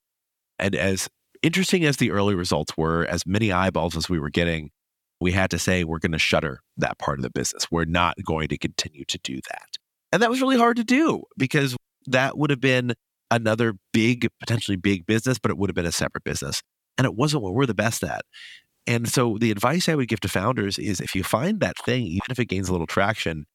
And 0.59 0.75
as 0.75 1.09
interesting 1.43 1.85
as 1.85 1.99
the 1.99 2.11
early 2.11 2.35
results 2.35 2.77
were, 2.77 3.05
as 3.07 3.27
many 3.27 3.53
eyeballs 3.53 3.97
as 3.97 4.09
we 4.09 4.19
were 4.19 4.31
getting, 4.31 4.71
we 5.21 5.33
had 5.33 5.51
to 5.51 5.59
say 5.59 5.85
we're 5.85 5.99
going 5.99 6.13
to 6.13 6.19
shutter 6.19 6.61
that 6.77 6.99
part 6.99 7.19
of 7.19 7.23
the 7.23 7.31
business. 7.31 7.71
We're 7.71 7.85
not 7.85 8.17
going 8.25 8.49
to 8.49 8.59
continue 8.59 9.05
to 9.07 9.19
do 9.23 9.41
that. 9.51 9.79
And 10.13 10.23
that 10.23 10.31
was 10.31 10.41
really 10.41 10.59
hard 10.59 10.77
to 10.77 10.85
do 10.85 11.23
because 11.37 11.77
that 12.07 12.39
would 12.39 12.51
have 12.51 12.61
been 12.61 12.95
another 13.31 13.75
big, 13.93 14.29
potentially 14.41 14.77
big 14.77 15.07
business, 15.07 15.39
but 15.39 15.51
it 15.51 15.59
would 15.59 15.71
have 15.71 15.75
been 15.75 15.87
a 15.87 15.93
separate 15.93 16.25
business. 16.25 16.63
And 16.99 17.05
it 17.05 17.15
wasn't 17.15 17.43
what 17.43 17.55
we're 17.55 17.67
the 17.67 17.75
best 17.75 18.03
at. 18.05 18.23
And 18.87 19.09
so 19.09 19.37
the 19.39 19.51
advice 19.51 19.89
I 19.89 19.97
would 19.97 20.09
give 20.09 20.21
to 20.21 20.29
founders 20.29 20.79
is 20.79 21.01
if 21.01 21.15
you 21.15 21.25
find 21.25 21.61
that 21.61 21.77
thing, 21.85 22.07
even 22.07 22.31
if 22.31 22.39
it 22.39 22.47
gains 22.47 22.69
a 22.69 22.73
little 22.73 22.87
traction, 22.87 23.47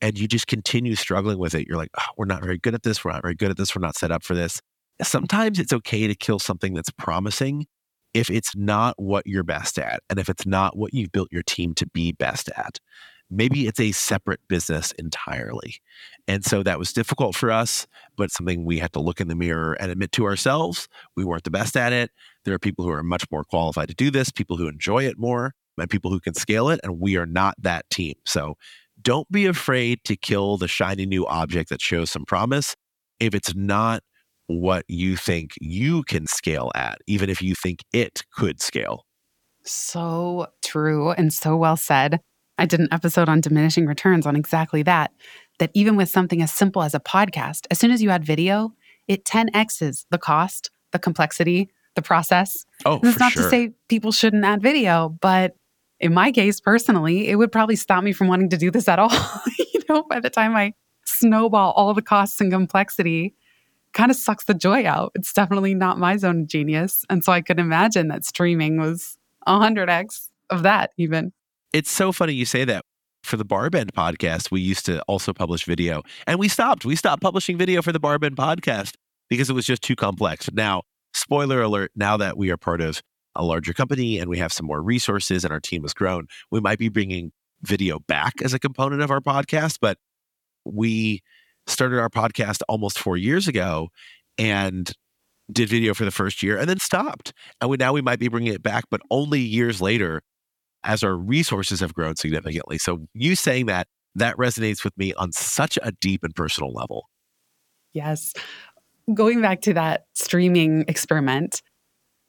and 0.00 0.18
you 0.18 0.28
just 0.28 0.46
continue 0.46 0.94
struggling 0.94 1.38
with 1.38 1.54
it, 1.54 1.66
you're 1.66 1.78
like, 1.78 1.90
oh, 1.98 2.04
we're 2.18 2.26
not 2.26 2.42
very 2.42 2.58
good 2.58 2.74
at 2.74 2.82
this. 2.82 3.02
We're 3.02 3.12
not 3.12 3.22
very 3.22 3.34
good 3.34 3.50
at 3.50 3.56
this. 3.56 3.74
We're 3.74 3.80
not 3.80 3.96
set 3.96 4.10
up 4.10 4.22
for 4.22 4.34
this. 4.34 4.60
Sometimes 5.02 5.58
it's 5.58 5.72
okay 5.72 6.06
to 6.06 6.14
kill 6.14 6.38
something 6.38 6.74
that's 6.74 6.90
promising 6.90 7.66
if 8.14 8.30
it's 8.30 8.56
not 8.56 8.94
what 8.96 9.26
you're 9.26 9.42
best 9.42 9.78
at 9.78 10.02
and 10.08 10.18
if 10.18 10.28
it's 10.28 10.46
not 10.46 10.76
what 10.76 10.94
you've 10.94 11.12
built 11.12 11.28
your 11.30 11.42
team 11.42 11.74
to 11.74 11.86
be 11.88 12.12
best 12.12 12.48
at 12.56 12.78
maybe 13.30 13.66
it's 13.66 13.80
a 13.80 13.92
separate 13.92 14.40
business 14.48 14.92
entirely. 14.92 15.76
And 16.28 16.44
so 16.44 16.62
that 16.62 16.78
was 16.78 16.92
difficult 16.92 17.34
for 17.34 17.50
us, 17.50 17.86
but 18.16 18.30
something 18.30 18.64
we 18.64 18.78
had 18.78 18.92
to 18.92 19.00
look 19.00 19.20
in 19.20 19.28
the 19.28 19.34
mirror 19.34 19.74
and 19.74 19.90
admit 19.90 20.12
to 20.12 20.24
ourselves 20.24 20.88
we 21.16 21.24
weren't 21.24 21.44
the 21.44 21.50
best 21.50 21.76
at 21.76 21.92
it. 21.92 22.10
There 22.44 22.54
are 22.54 22.58
people 22.58 22.84
who 22.84 22.90
are 22.90 23.02
much 23.02 23.24
more 23.30 23.44
qualified 23.44 23.88
to 23.88 23.94
do 23.94 24.10
this, 24.10 24.30
people 24.30 24.56
who 24.56 24.68
enjoy 24.68 25.04
it 25.04 25.18
more, 25.18 25.54
and 25.78 25.90
people 25.90 26.10
who 26.10 26.20
can 26.20 26.34
scale 26.34 26.70
it. 26.70 26.80
And 26.82 27.00
we 27.00 27.16
are 27.16 27.26
not 27.26 27.54
that 27.60 27.88
team. 27.90 28.14
So 28.24 28.56
don't 29.00 29.30
be 29.30 29.46
afraid 29.46 30.04
to 30.04 30.16
kill 30.16 30.56
the 30.56 30.68
shiny 30.68 31.06
new 31.06 31.26
object 31.26 31.70
that 31.70 31.82
shows 31.82 32.10
some 32.10 32.24
promise 32.24 32.76
if 33.20 33.34
it's 33.34 33.54
not 33.54 34.02
what 34.46 34.84
you 34.88 35.16
think 35.16 35.52
you 35.60 36.02
can 36.04 36.26
scale 36.26 36.70
at, 36.74 36.98
even 37.06 37.30
if 37.30 37.40
you 37.40 37.54
think 37.54 37.80
it 37.92 38.22
could 38.32 38.60
scale. 38.60 39.04
So 39.64 40.48
true 40.62 41.10
and 41.10 41.32
so 41.32 41.56
well 41.56 41.76
said. 41.76 42.20
I 42.58 42.66
did 42.66 42.80
an 42.80 42.88
episode 42.92 43.28
on 43.28 43.40
diminishing 43.40 43.86
returns 43.86 44.26
on 44.26 44.36
exactly 44.36 44.82
that. 44.82 45.10
That 45.58 45.70
even 45.74 45.96
with 45.96 46.08
something 46.08 46.42
as 46.42 46.52
simple 46.52 46.82
as 46.82 46.94
a 46.94 47.00
podcast, 47.00 47.66
as 47.70 47.78
soon 47.78 47.90
as 47.90 48.02
you 48.02 48.10
add 48.10 48.24
video, 48.24 48.72
it 49.08 49.24
10x's 49.24 50.06
the 50.10 50.18
cost, 50.18 50.70
the 50.92 50.98
complexity, 50.98 51.70
the 51.94 52.02
process. 52.02 52.64
Oh, 52.84 52.98
this 52.98 53.14
is 53.14 53.20
not 53.20 53.32
sure. 53.32 53.44
to 53.44 53.50
say 53.50 53.70
people 53.88 54.12
shouldn't 54.12 54.44
add 54.44 54.62
video, 54.62 55.16
but 55.20 55.56
in 56.00 56.12
my 56.12 56.32
case 56.32 56.60
personally, 56.60 57.28
it 57.28 57.36
would 57.36 57.52
probably 57.52 57.76
stop 57.76 58.02
me 58.04 58.12
from 58.12 58.28
wanting 58.28 58.50
to 58.50 58.56
do 58.56 58.70
this 58.70 58.88
at 58.88 58.98
all. 58.98 59.12
you 59.58 59.80
know, 59.88 60.02
by 60.08 60.20
the 60.20 60.30
time 60.30 60.56
I 60.56 60.74
snowball 61.06 61.72
all 61.72 61.94
the 61.94 62.02
costs 62.02 62.40
and 62.40 62.50
complexity, 62.50 63.34
kind 63.94 64.10
of 64.10 64.16
sucks 64.16 64.44
the 64.44 64.54
joy 64.54 64.84
out. 64.86 65.12
It's 65.14 65.32
definitely 65.32 65.74
not 65.74 65.98
my 65.98 66.16
zone 66.16 66.42
of 66.42 66.46
genius. 66.48 67.04
And 67.08 67.24
so 67.24 67.32
I 67.32 67.40
could 67.40 67.58
imagine 67.58 68.08
that 68.08 68.24
streaming 68.24 68.78
was 68.78 69.16
100x 69.46 70.28
of 70.50 70.62
that 70.64 70.90
even. 70.98 71.32
It's 71.72 71.90
so 71.90 72.12
funny 72.12 72.34
you 72.34 72.44
say 72.44 72.64
that. 72.64 72.84
For 73.22 73.38
the 73.38 73.44
Barbend 73.44 73.92
podcast, 73.92 74.50
we 74.50 74.60
used 74.60 74.84
to 74.84 75.00
also 75.04 75.32
publish 75.32 75.64
video, 75.64 76.02
and 76.26 76.38
we 76.38 76.46
stopped. 76.46 76.84
We 76.84 76.94
stopped 76.94 77.22
publishing 77.22 77.56
video 77.56 77.80
for 77.80 77.90
the 77.90 77.98
Barbend 77.98 78.34
podcast 78.34 78.96
because 79.30 79.48
it 79.48 79.54
was 79.54 79.64
just 79.64 79.80
too 79.80 79.96
complex. 79.96 80.50
Now, 80.52 80.82
spoiler 81.14 81.62
alert, 81.62 81.90
now 81.96 82.18
that 82.18 82.36
we 82.36 82.50
are 82.50 82.58
part 82.58 82.82
of 82.82 83.00
a 83.34 83.42
larger 83.42 83.72
company 83.72 84.18
and 84.18 84.28
we 84.28 84.36
have 84.38 84.52
some 84.52 84.66
more 84.66 84.82
resources 84.82 85.42
and 85.42 85.54
our 85.54 85.58
team 85.60 85.82
has 85.82 85.94
grown, 85.94 86.26
we 86.50 86.60
might 86.60 86.78
be 86.78 86.90
bringing 86.90 87.32
video 87.62 87.98
back 87.98 88.34
as 88.42 88.52
a 88.52 88.58
component 88.58 89.00
of 89.00 89.10
our 89.10 89.20
podcast. 89.20 89.78
But 89.80 89.96
we 90.66 91.22
started 91.66 91.98
our 91.98 92.10
podcast 92.10 92.62
almost 92.68 92.98
four 92.98 93.16
years 93.16 93.48
ago 93.48 93.88
and 94.38 94.92
did 95.52 95.68
video 95.68 95.94
for 95.94 96.04
the 96.04 96.10
first 96.10 96.42
year 96.42 96.58
and 96.58 96.68
then 96.68 96.78
stopped. 96.78 97.32
And 97.60 97.70
we 97.70 97.76
now 97.76 97.92
we 97.92 98.02
might 98.02 98.18
be 98.18 98.28
bringing 98.28 98.52
it 98.52 98.62
back, 98.62 98.84
but 98.90 99.00
only 99.10 99.40
years 99.40 99.80
later 99.80 100.22
as 100.84 101.02
our 101.02 101.16
resources 101.16 101.80
have 101.80 101.94
grown 101.94 102.16
significantly. 102.16 102.78
So 102.78 103.06
you 103.14 103.36
saying 103.36 103.66
that, 103.66 103.88
that 104.14 104.36
resonates 104.36 104.84
with 104.84 104.96
me 104.96 105.12
on 105.14 105.32
such 105.32 105.78
a 105.82 105.92
deep 105.92 106.22
and 106.22 106.34
personal 106.34 106.72
level. 106.72 107.08
Yes. 107.94 108.32
Going 109.12 109.40
back 109.40 109.60
to 109.62 109.74
that 109.74 110.04
streaming 110.14 110.84
experiment, 110.88 111.62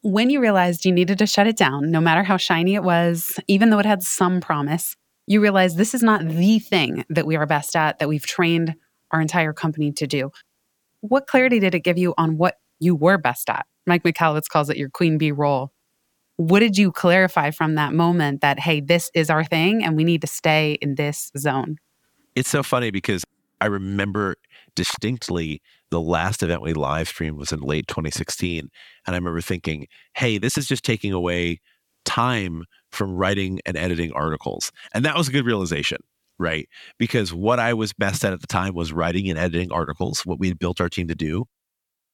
when 0.02 0.30
you 0.30 0.40
realized 0.40 0.86
you 0.86 0.92
needed 0.92 1.18
to 1.20 1.26
shut 1.26 1.48
it 1.48 1.58
down, 1.58 1.92
no 1.92 2.00
matter 2.00 2.24
how 2.24 2.38
shiny 2.38 2.76
it 2.76 2.84
was, 2.84 3.40
even 3.48 3.70
though 3.70 3.80
it 3.80 3.86
had 3.86 4.04
some 4.04 4.40
promise, 4.40 4.96
you 5.28 5.42
realized 5.42 5.78
this 5.78 5.94
is 5.94 6.04
not 6.04 6.28
the 6.28 6.60
thing 6.60 7.04
that 7.10 7.26
we 7.26 7.36
are 7.36 7.46
best 7.46 7.76
at, 7.76 8.00
that 8.00 8.08
we've 8.08 8.26
trained 8.26 8.76
our 9.16 9.22
entire 9.22 9.54
company 9.54 9.92
to 9.94 10.06
do. 10.06 10.32
What 11.02 11.28
clarity 11.28 11.60
did 11.60 11.74
it 11.74 11.82
give 11.82 11.98
you 11.98 12.14
on 12.18 12.38
what 12.38 12.58
you 12.80 12.96
were 12.96 13.18
best 13.18 13.50
at? 13.50 13.66
Mike 13.88 14.04
Michalowicz 14.04 14.48
calls 14.48 14.70
it 14.70 14.78
your 14.78 14.90
queen 14.90 15.18
bee 15.18 15.32
role 15.32 15.72
what 16.38 16.60
did 16.60 16.78
you 16.78 16.92
clarify 16.92 17.52
from 17.52 17.76
that 17.76 17.94
moment 17.94 18.42
that, 18.42 18.60
hey, 18.60 18.82
this 18.82 19.10
is 19.14 19.30
our 19.30 19.44
thing 19.44 19.84
and 19.84 19.96
we 19.96 20.04
need 20.04 20.22
to 20.22 20.28
stay 20.28 20.74
in 20.82 20.96
this 20.96 21.32
zone? 21.38 21.78
It's 22.36 22.50
so 22.50 22.64
funny 22.64 22.92
because 22.92 23.24
I 23.62 23.68
remember 23.68 24.36
distinctly 24.76 25.62
the 25.92 26.02
last 26.02 26.44
event 26.44 26.62
we 26.62 26.74
live 26.74 27.08
streamed 27.08 27.38
was 27.38 27.54
in 27.54 27.62
late 27.62 27.88
2016. 27.88 28.60
And 29.08 29.16
I 29.16 29.18
remember 29.18 29.40
thinking, 29.40 29.88
hey, 30.16 30.38
this 30.38 30.58
is 30.58 30.68
just 30.68 30.84
taking 30.84 31.14
away 31.14 31.62
time 32.04 32.64
from 32.92 33.14
writing 33.14 33.62
and 33.66 33.78
editing 33.78 34.12
articles. 34.12 34.72
And 34.94 35.06
that 35.06 35.16
was 35.16 35.30
a 35.30 35.32
good 35.32 35.46
realization, 35.46 36.00
right? 36.38 36.68
Because 36.98 37.34
what 37.34 37.60
I 37.60 37.74
was 37.74 37.94
best 37.94 38.26
at 38.26 38.34
at 38.34 38.42
the 38.42 38.48
time 38.48 38.74
was 38.74 38.94
writing 38.94 39.30
and 39.30 39.40
editing 39.40 39.72
articles. 39.72 40.26
What 40.26 40.40
we 40.40 40.48
had 40.48 40.60
built 40.60 40.82
our 40.82 40.90
team 40.90 41.08
to 41.08 41.16
do 41.16 41.46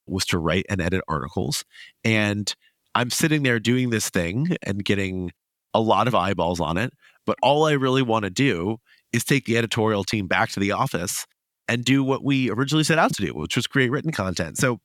was 0.07 0.25
to 0.27 0.37
write 0.37 0.65
and 0.69 0.81
edit 0.81 1.01
articles. 1.07 1.63
And 2.03 2.53
I'm 2.95 3.09
sitting 3.09 3.43
there 3.43 3.59
doing 3.59 3.89
this 3.89 4.09
thing 4.09 4.55
and 4.63 4.83
getting 4.83 5.31
a 5.73 5.79
lot 5.79 6.07
of 6.07 6.15
eyeballs 6.15 6.59
on 6.59 6.77
it. 6.77 6.93
But 7.25 7.37
all 7.41 7.65
I 7.65 7.73
really 7.73 8.01
want 8.01 8.25
to 8.25 8.29
do 8.29 8.77
is 9.13 9.23
take 9.23 9.45
the 9.45 9.57
editorial 9.57 10.03
team 10.03 10.27
back 10.27 10.49
to 10.51 10.59
the 10.59 10.71
office 10.71 11.25
and 11.67 11.85
do 11.85 12.03
what 12.03 12.23
we 12.23 12.49
originally 12.49 12.83
set 12.83 12.97
out 12.97 13.13
to 13.13 13.25
do, 13.25 13.33
which 13.33 13.55
was 13.55 13.67
create 13.67 13.91
written 13.91 14.11
content. 14.11 14.57
So 14.57 14.79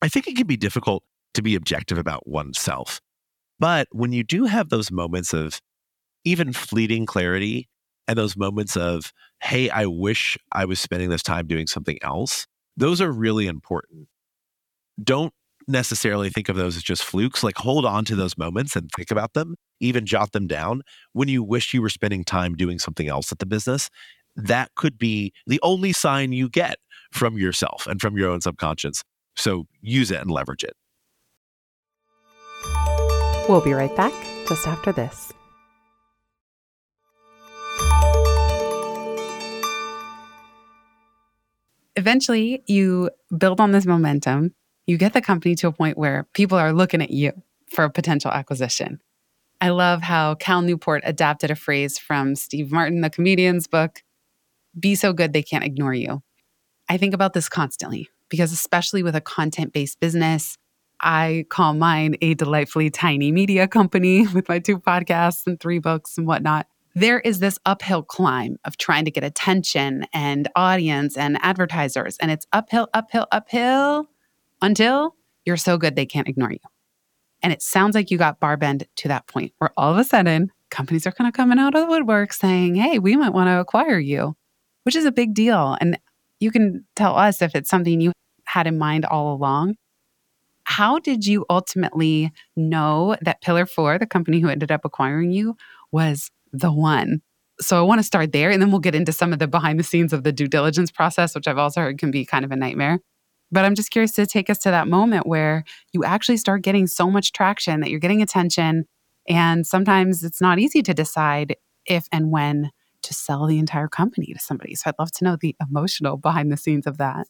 I 0.00 0.08
think 0.08 0.26
it 0.26 0.36
can 0.36 0.46
be 0.46 0.56
difficult 0.56 1.02
to 1.34 1.42
be 1.42 1.54
objective 1.54 1.98
about 1.98 2.26
oneself. 2.26 3.00
But 3.58 3.88
when 3.90 4.12
you 4.12 4.22
do 4.24 4.44
have 4.44 4.68
those 4.68 4.90
moments 4.90 5.32
of 5.32 5.60
even 6.24 6.52
fleeting 6.52 7.06
clarity 7.06 7.68
and 8.08 8.18
those 8.18 8.36
moments 8.36 8.76
of, 8.76 9.12
hey, 9.42 9.68
I 9.70 9.86
wish 9.86 10.38
I 10.52 10.64
was 10.64 10.80
spending 10.80 11.10
this 11.10 11.22
time 11.22 11.46
doing 11.46 11.66
something 11.66 11.98
else, 12.02 12.46
those 12.76 13.00
are 13.00 13.10
really 13.10 13.46
important. 13.46 14.08
Don't 15.02 15.32
necessarily 15.68 16.30
think 16.30 16.48
of 16.48 16.56
those 16.56 16.76
as 16.76 16.82
just 16.82 17.04
flukes. 17.04 17.42
Like 17.42 17.56
hold 17.58 17.84
on 17.84 18.04
to 18.06 18.16
those 18.16 18.38
moments 18.38 18.76
and 18.76 18.90
think 18.96 19.10
about 19.10 19.34
them, 19.34 19.56
even 19.80 20.06
jot 20.06 20.32
them 20.32 20.46
down 20.46 20.82
when 21.12 21.28
you 21.28 21.42
wish 21.42 21.74
you 21.74 21.82
were 21.82 21.88
spending 21.88 22.24
time 22.24 22.54
doing 22.54 22.78
something 22.78 23.08
else 23.08 23.32
at 23.32 23.38
the 23.38 23.46
business. 23.46 23.90
That 24.36 24.70
could 24.76 24.98
be 24.98 25.32
the 25.46 25.60
only 25.62 25.92
sign 25.92 26.32
you 26.32 26.48
get 26.48 26.76
from 27.12 27.38
yourself 27.38 27.86
and 27.86 28.00
from 28.00 28.16
your 28.16 28.30
own 28.30 28.40
subconscious. 28.40 29.02
So 29.34 29.66
use 29.80 30.10
it 30.10 30.20
and 30.20 30.30
leverage 30.30 30.64
it. 30.64 30.74
We'll 33.48 33.60
be 33.60 33.72
right 33.72 33.94
back 33.96 34.12
just 34.48 34.66
after 34.66 34.92
this. 34.92 35.32
Eventually, 41.96 42.62
you 42.66 43.10
build 43.36 43.60
on 43.60 43.72
this 43.72 43.86
momentum 43.86 44.54
you 44.86 44.96
get 44.96 45.12
the 45.12 45.20
company 45.20 45.54
to 45.56 45.68
a 45.68 45.72
point 45.72 45.98
where 45.98 46.28
people 46.32 46.56
are 46.56 46.72
looking 46.72 47.02
at 47.02 47.10
you 47.10 47.32
for 47.68 47.84
a 47.84 47.90
potential 47.90 48.30
acquisition. 48.30 49.00
I 49.60 49.70
love 49.70 50.02
how 50.02 50.36
Cal 50.36 50.62
Newport 50.62 51.02
adapted 51.04 51.50
a 51.50 51.56
phrase 51.56 51.98
from 51.98 52.36
Steve 52.36 52.70
Martin, 52.70 53.00
the 53.00 53.10
comedian's 53.10 53.66
book 53.66 54.02
be 54.78 54.94
so 54.94 55.12
good 55.12 55.32
they 55.32 55.42
can't 55.42 55.64
ignore 55.64 55.94
you. 55.94 56.22
I 56.88 56.98
think 56.98 57.14
about 57.14 57.32
this 57.32 57.48
constantly 57.48 58.08
because, 58.28 58.52
especially 58.52 59.02
with 59.02 59.16
a 59.16 59.20
content 59.20 59.72
based 59.72 59.98
business, 59.98 60.58
I 61.00 61.46
call 61.48 61.74
mine 61.74 62.16
a 62.20 62.34
delightfully 62.34 62.90
tiny 62.90 63.32
media 63.32 63.66
company 63.66 64.26
with 64.34 64.48
my 64.48 64.58
two 64.58 64.78
podcasts 64.78 65.46
and 65.46 65.58
three 65.58 65.78
books 65.78 66.16
and 66.18 66.26
whatnot. 66.26 66.66
There 66.96 67.20
is 67.20 67.40
this 67.40 67.58
uphill 67.66 68.02
climb 68.02 68.56
of 68.64 68.78
trying 68.78 69.04
to 69.04 69.10
get 69.10 69.22
attention 69.22 70.06
and 70.14 70.48
audience 70.56 71.14
and 71.14 71.36
advertisers, 71.42 72.16
and 72.16 72.30
it's 72.30 72.46
uphill, 72.54 72.88
uphill, 72.94 73.26
uphill 73.30 74.06
until 74.62 75.14
you're 75.44 75.58
so 75.58 75.76
good 75.76 75.94
they 75.94 76.06
can't 76.06 76.26
ignore 76.26 76.52
you. 76.52 76.58
And 77.42 77.52
it 77.52 77.60
sounds 77.60 77.94
like 77.94 78.10
you 78.10 78.16
got 78.16 78.40
Barbend 78.40 78.86
to 78.96 79.08
that 79.08 79.26
point 79.26 79.52
where 79.58 79.72
all 79.76 79.92
of 79.92 79.98
a 79.98 80.04
sudden 80.04 80.50
companies 80.70 81.06
are 81.06 81.12
kind 81.12 81.28
of 81.28 81.34
coming 81.34 81.58
out 81.58 81.74
of 81.74 81.82
the 81.82 81.86
woodwork 81.86 82.32
saying, 82.32 82.76
hey, 82.76 82.98
we 82.98 83.14
might 83.14 83.34
want 83.34 83.48
to 83.48 83.60
acquire 83.60 83.98
you, 83.98 84.34
which 84.84 84.96
is 84.96 85.04
a 85.04 85.12
big 85.12 85.34
deal. 85.34 85.76
And 85.78 85.98
you 86.40 86.50
can 86.50 86.86
tell 86.96 87.14
us 87.14 87.42
if 87.42 87.54
it's 87.54 87.68
something 87.68 88.00
you 88.00 88.12
had 88.46 88.66
in 88.66 88.78
mind 88.78 89.04
all 89.04 89.34
along. 89.34 89.74
How 90.64 90.98
did 90.98 91.26
you 91.26 91.44
ultimately 91.50 92.32
know 92.56 93.16
that 93.20 93.42
Pillar 93.42 93.66
4, 93.66 93.98
the 93.98 94.06
company 94.06 94.40
who 94.40 94.48
ended 94.48 94.72
up 94.72 94.86
acquiring 94.86 95.32
you, 95.32 95.56
was 95.92 96.30
the 96.52 96.72
one? 96.72 97.20
So 97.60 97.78
I 97.78 97.82
want 97.82 98.00
to 98.00 98.02
start 98.02 98.32
there 98.32 98.50
and 98.50 98.60
then 98.60 98.70
we'll 98.70 98.80
get 98.80 98.94
into 98.94 99.12
some 99.12 99.32
of 99.32 99.38
the 99.38 99.48
behind 99.48 99.78
the 99.78 99.84
scenes 99.84 100.12
of 100.12 100.24
the 100.24 100.32
due 100.32 100.48
diligence 100.48 100.90
process, 100.90 101.34
which 101.34 101.48
I've 101.48 101.58
also 101.58 101.80
heard 101.80 101.98
can 101.98 102.10
be 102.10 102.24
kind 102.24 102.44
of 102.44 102.50
a 102.50 102.56
nightmare. 102.56 103.00
But 103.50 103.64
I'm 103.64 103.74
just 103.74 103.90
curious 103.90 104.12
to 104.12 104.26
take 104.26 104.50
us 104.50 104.58
to 104.58 104.70
that 104.70 104.88
moment 104.88 105.26
where 105.26 105.64
you 105.92 106.04
actually 106.04 106.36
start 106.36 106.62
getting 106.62 106.86
so 106.86 107.10
much 107.10 107.32
traction 107.32 107.80
that 107.80 107.90
you're 107.90 108.00
getting 108.00 108.20
attention. 108.20 108.84
And 109.28 109.66
sometimes 109.66 110.24
it's 110.24 110.40
not 110.40 110.58
easy 110.58 110.82
to 110.82 110.92
decide 110.92 111.56
if 111.86 112.06
and 112.12 112.30
when 112.30 112.70
to 113.02 113.14
sell 113.14 113.46
the 113.46 113.58
entire 113.58 113.88
company 113.88 114.32
to 114.32 114.38
somebody. 114.38 114.74
So 114.74 114.84
I'd 114.88 114.98
love 114.98 115.12
to 115.12 115.24
know 115.24 115.36
the 115.40 115.54
emotional 115.60 116.16
behind 116.16 116.50
the 116.50 116.56
scenes 116.56 116.86
of 116.86 116.98
that. 116.98 117.28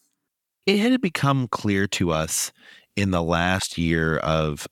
It 0.64 0.78
had 0.78 1.00
become 1.00 1.48
clear 1.48 1.86
to 1.88 2.10
us 2.10 2.50
in 2.96 3.10
the 3.10 3.22
last 3.22 3.78
year 3.78 4.16
of 4.18 4.66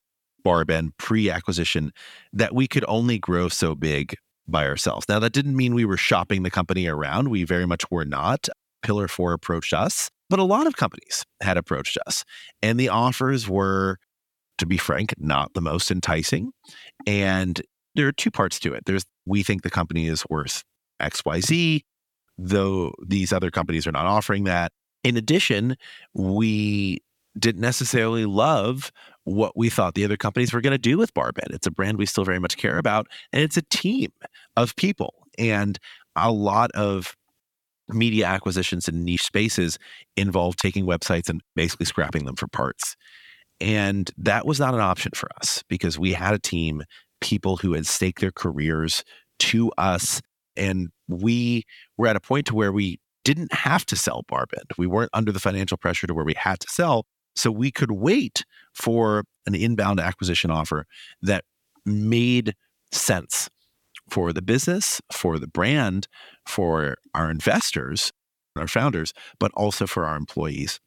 Barbend 0.45 0.93
pre 0.99 1.31
acquisition 1.31 1.93
that 2.33 2.55
we 2.55 2.67
could 2.67 2.85
only 2.89 3.19
grow 3.19 3.49
so 3.49 3.75
big 3.75 4.17
by 4.47 4.67
ourselves. 4.67 5.07
Now, 5.09 5.19
that 5.19 5.33
didn't 5.33 5.57
mean 5.57 5.75
we 5.75 5.85
were 5.85 5.97
shopping 5.97 6.43
the 6.43 6.51
company 6.51 6.87
around. 6.87 7.29
We 7.29 7.45
very 7.45 7.67
much 7.67 7.91
were 7.91 8.05
not. 8.05 8.49
Pillar 8.83 9.09
4 9.09 9.33
approached 9.33 9.73
us 9.73 10.11
but 10.31 10.39
a 10.39 10.45
lot 10.45 10.67
of 10.67 10.77
companies 10.77 11.25
had 11.43 11.57
approached 11.57 11.99
us, 12.07 12.25
and 12.63 12.79
the 12.81 12.89
offers 12.89 13.49
were, 13.49 13.99
to 14.59 14.67
be 14.67 14.77
frank, 14.77 15.15
not 15.19 15.55
the 15.55 15.61
most 15.61 15.91
enticing. 15.91 16.51
And 17.07 17.61
there 17.95 18.09
are 18.09 18.13
two 18.13 18.31
parts 18.31 18.59
to 18.61 18.73
it. 18.73 18.85
There's 18.87 19.05
we 19.27 19.43
think 19.43 19.63
the 19.63 19.71
company 19.71 20.07
is 20.07 20.25
worth 20.29 20.65
XYZ, 21.01 21.83
though 22.39 22.93
these 23.07 23.33
other 23.33 23.51
companies 23.51 23.87
are 23.87 23.93
not 23.93 24.07
offering 24.07 24.45
that. 24.45 24.73
In 25.03 25.17
addition, 25.17 25.77
we 26.15 27.01
didn't 27.39 27.61
necessarily 27.61 28.27
love 28.27 28.93
what 29.25 29.57
we 29.57 29.71
thought 29.71 29.95
the 29.95 30.05
other 30.05 30.17
companies 30.17 30.53
were 30.53 30.61
going 30.61 30.73
to 30.73 30.79
do 30.79 30.99
with 30.99 31.15
Barbend. 31.15 31.53
It's 31.53 31.67
a 31.67 31.71
brand 31.71 31.99
we 31.99 32.07
still 32.07 32.25
very 32.25 32.39
much 32.39 32.57
care 32.57 32.79
about, 32.79 33.07
and 33.33 33.43
it's 33.43 33.57
a 33.57 33.63
team 33.63 34.13
of 34.57 34.77
people. 34.77 35.15
And 35.39 35.79
a 36.17 36.31
lot 36.31 36.71
of 36.73 37.17
media 37.89 38.27
acquisitions 38.27 38.89
in 38.89 39.05
niche 39.05 39.25
spaces 39.25 39.79
involve 40.17 40.57
taking 40.57 40.87
websites 40.87 41.29
and 41.29 41.43
basically 41.55 41.87
scrapping 41.87 42.25
them 42.25 42.37
for 42.37 42.47
parts. 42.47 42.97
And 43.61 44.11
that 44.19 44.47
was 44.47 44.59
not 44.59 44.75
an 44.75 44.81
option 44.81 45.13
for 45.15 45.29
us 45.41 45.63
because 45.69 45.99
we 45.99 46.13
had 46.13 46.35
a 46.35 46.39
team, 46.39 46.83
people 47.21 47.57
who 47.57 47.73
had 47.73 47.87
staked 47.87 48.21
their 48.21 48.33
careers 48.33 49.05
to 49.41 49.71
us. 49.79 50.21
And 50.57 50.91
we 51.09 51.65
were 51.97 52.07
at 52.07 52.17
a 52.17 52.21
point 52.21 52.47
to 52.47 52.55
where 52.55 52.73
we 52.73 53.01
didn't 53.25 53.53
have 53.53 53.87
to 53.87 53.97
sell 53.97 54.25
Barbend. 54.31 54.77
We 54.77 54.87
weren't 54.87 55.11
under 55.13 55.33
the 55.33 55.41
financial 55.41 55.77
pressure 55.77 56.07
to 56.07 56.15
where 56.15 56.25
we 56.25 56.35
had 56.35 56.61
to 56.61 56.69
sell. 56.69 57.07
So 57.37 57.51
we 57.51 57.71
could 57.71 57.91
wait 57.91 58.45
for 58.73 59.25
an 59.47 59.55
inbound 59.55 60.01
acquisition 60.01 60.51
offer 60.51 60.87
that 61.23 61.45
made 61.85 62.55
sense 62.93 63.49
for 64.09 64.33
the 64.33 64.43
business, 64.43 65.01
for 65.13 65.39
the 65.39 65.47
brand, 65.47 66.09
for 66.47 66.97
our 67.15 67.31
investors, 67.31 68.13
our 68.57 68.69
founders, 68.69 69.13
but 69.39 69.51
also 69.55 69.87
for 69.87 70.05
our 70.05 70.17
employees. 70.17 70.79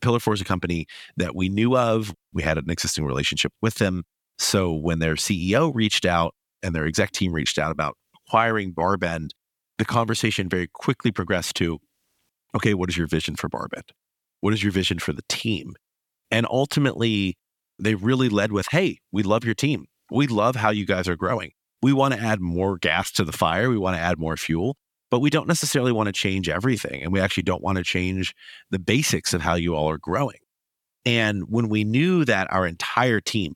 Pillar 0.00 0.20
4 0.20 0.34
is 0.34 0.40
a 0.40 0.44
company 0.44 0.86
that 1.16 1.34
we 1.34 1.48
knew 1.48 1.76
of. 1.76 2.14
We 2.32 2.42
had 2.42 2.58
an 2.58 2.70
existing 2.70 3.04
relationship 3.04 3.52
with 3.62 3.76
them. 3.76 4.04
So 4.38 4.72
when 4.72 4.98
their 4.98 5.14
CEO 5.14 5.72
reached 5.74 6.04
out 6.04 6.34
and 6.62 6.74
their 6.74 6.86
exec 6.86 7.12
team 7.12 7.32
reached 7.32 7.58
out 7.58 7.70
about 7.70 7.96
acquiring 8.26 8.74
Barbend, 8.74 9.30
the 9.78 9.84
conversation 9.84 10.48
very 10.48 10.68
quickly 10.72 11.10
progressed 11.12 11.56
to 11.56 11.78
okay, 12.54 12.72
what 12.72 12.88
is 12.88 12.96
your 12.96 13.08
vision 13.08 13.34
for 13.34 13.48
Barbend? 13.48 13.90
What 14.40 14.52
is 14.54 14.62
your 14.62 14.72
vision 14.72 14.98
for 14.98 15.12
the 15.12 15.24
team? 15.28 15.74
And 16.30 16.46
ultimately, 16.50 17.36
they 17.78 17.94
really 17.94 18.28
led 18.28 18.52
with, 18.52 18.66
hey, 18.70 18.98
we 19.12 19.22
love 19.22 19.44
your 19.44 19.54
team. 19.54 19.86
We 20.10 20.26
love 20.26 20.56
how 20.56 20.70
you 20.70 20.86
guys 20.86 21.08
are 21.08 21.16
growing 21.16 21.52
we 21.84 21.92
want 21.92 22.14
to 22.14 22.20
add 22.20 22.40
more 22.40 22.78
gas 22.78 23.12
to 23.12 23.24
the 23.24 23.32
fire. 23.32 23.68
We 23.68 23.76
want 23.76 23.94
to 23.94 24.00
add 24.00 24.18
more 24.18 24.38
fuel, 24.38 24.78
but 25.10 25.20
we 25.20 25.28
don't 25.28 25.46
necessarily 25.46 25.92
want 25.92 26.06
to 26.06 26.14
change 26.14 26.48
everything. 26.48 27.02
And 27.02 27.12
we 27.12 27.20
actually 27.20 27.42
don't 27.42 27.62
want 27.62 27.76
to 27.76 27.84
change 27.84 28.34
the 28.70 28.78
basics 28.78 29.34
of 29.34 29.42
how 29.42 29.54
you 29.54 29.76
all 29.76 29.90
are 29.90 29.98
growing. 29.98 30.38
And 31.04 31.42
when 31.50 31.68
we 31.68 31.84
knew 31.84 32.24
that 32.24 32.50
our 32.50 32.66
entire 32.66 33.20
team 33.20 33.52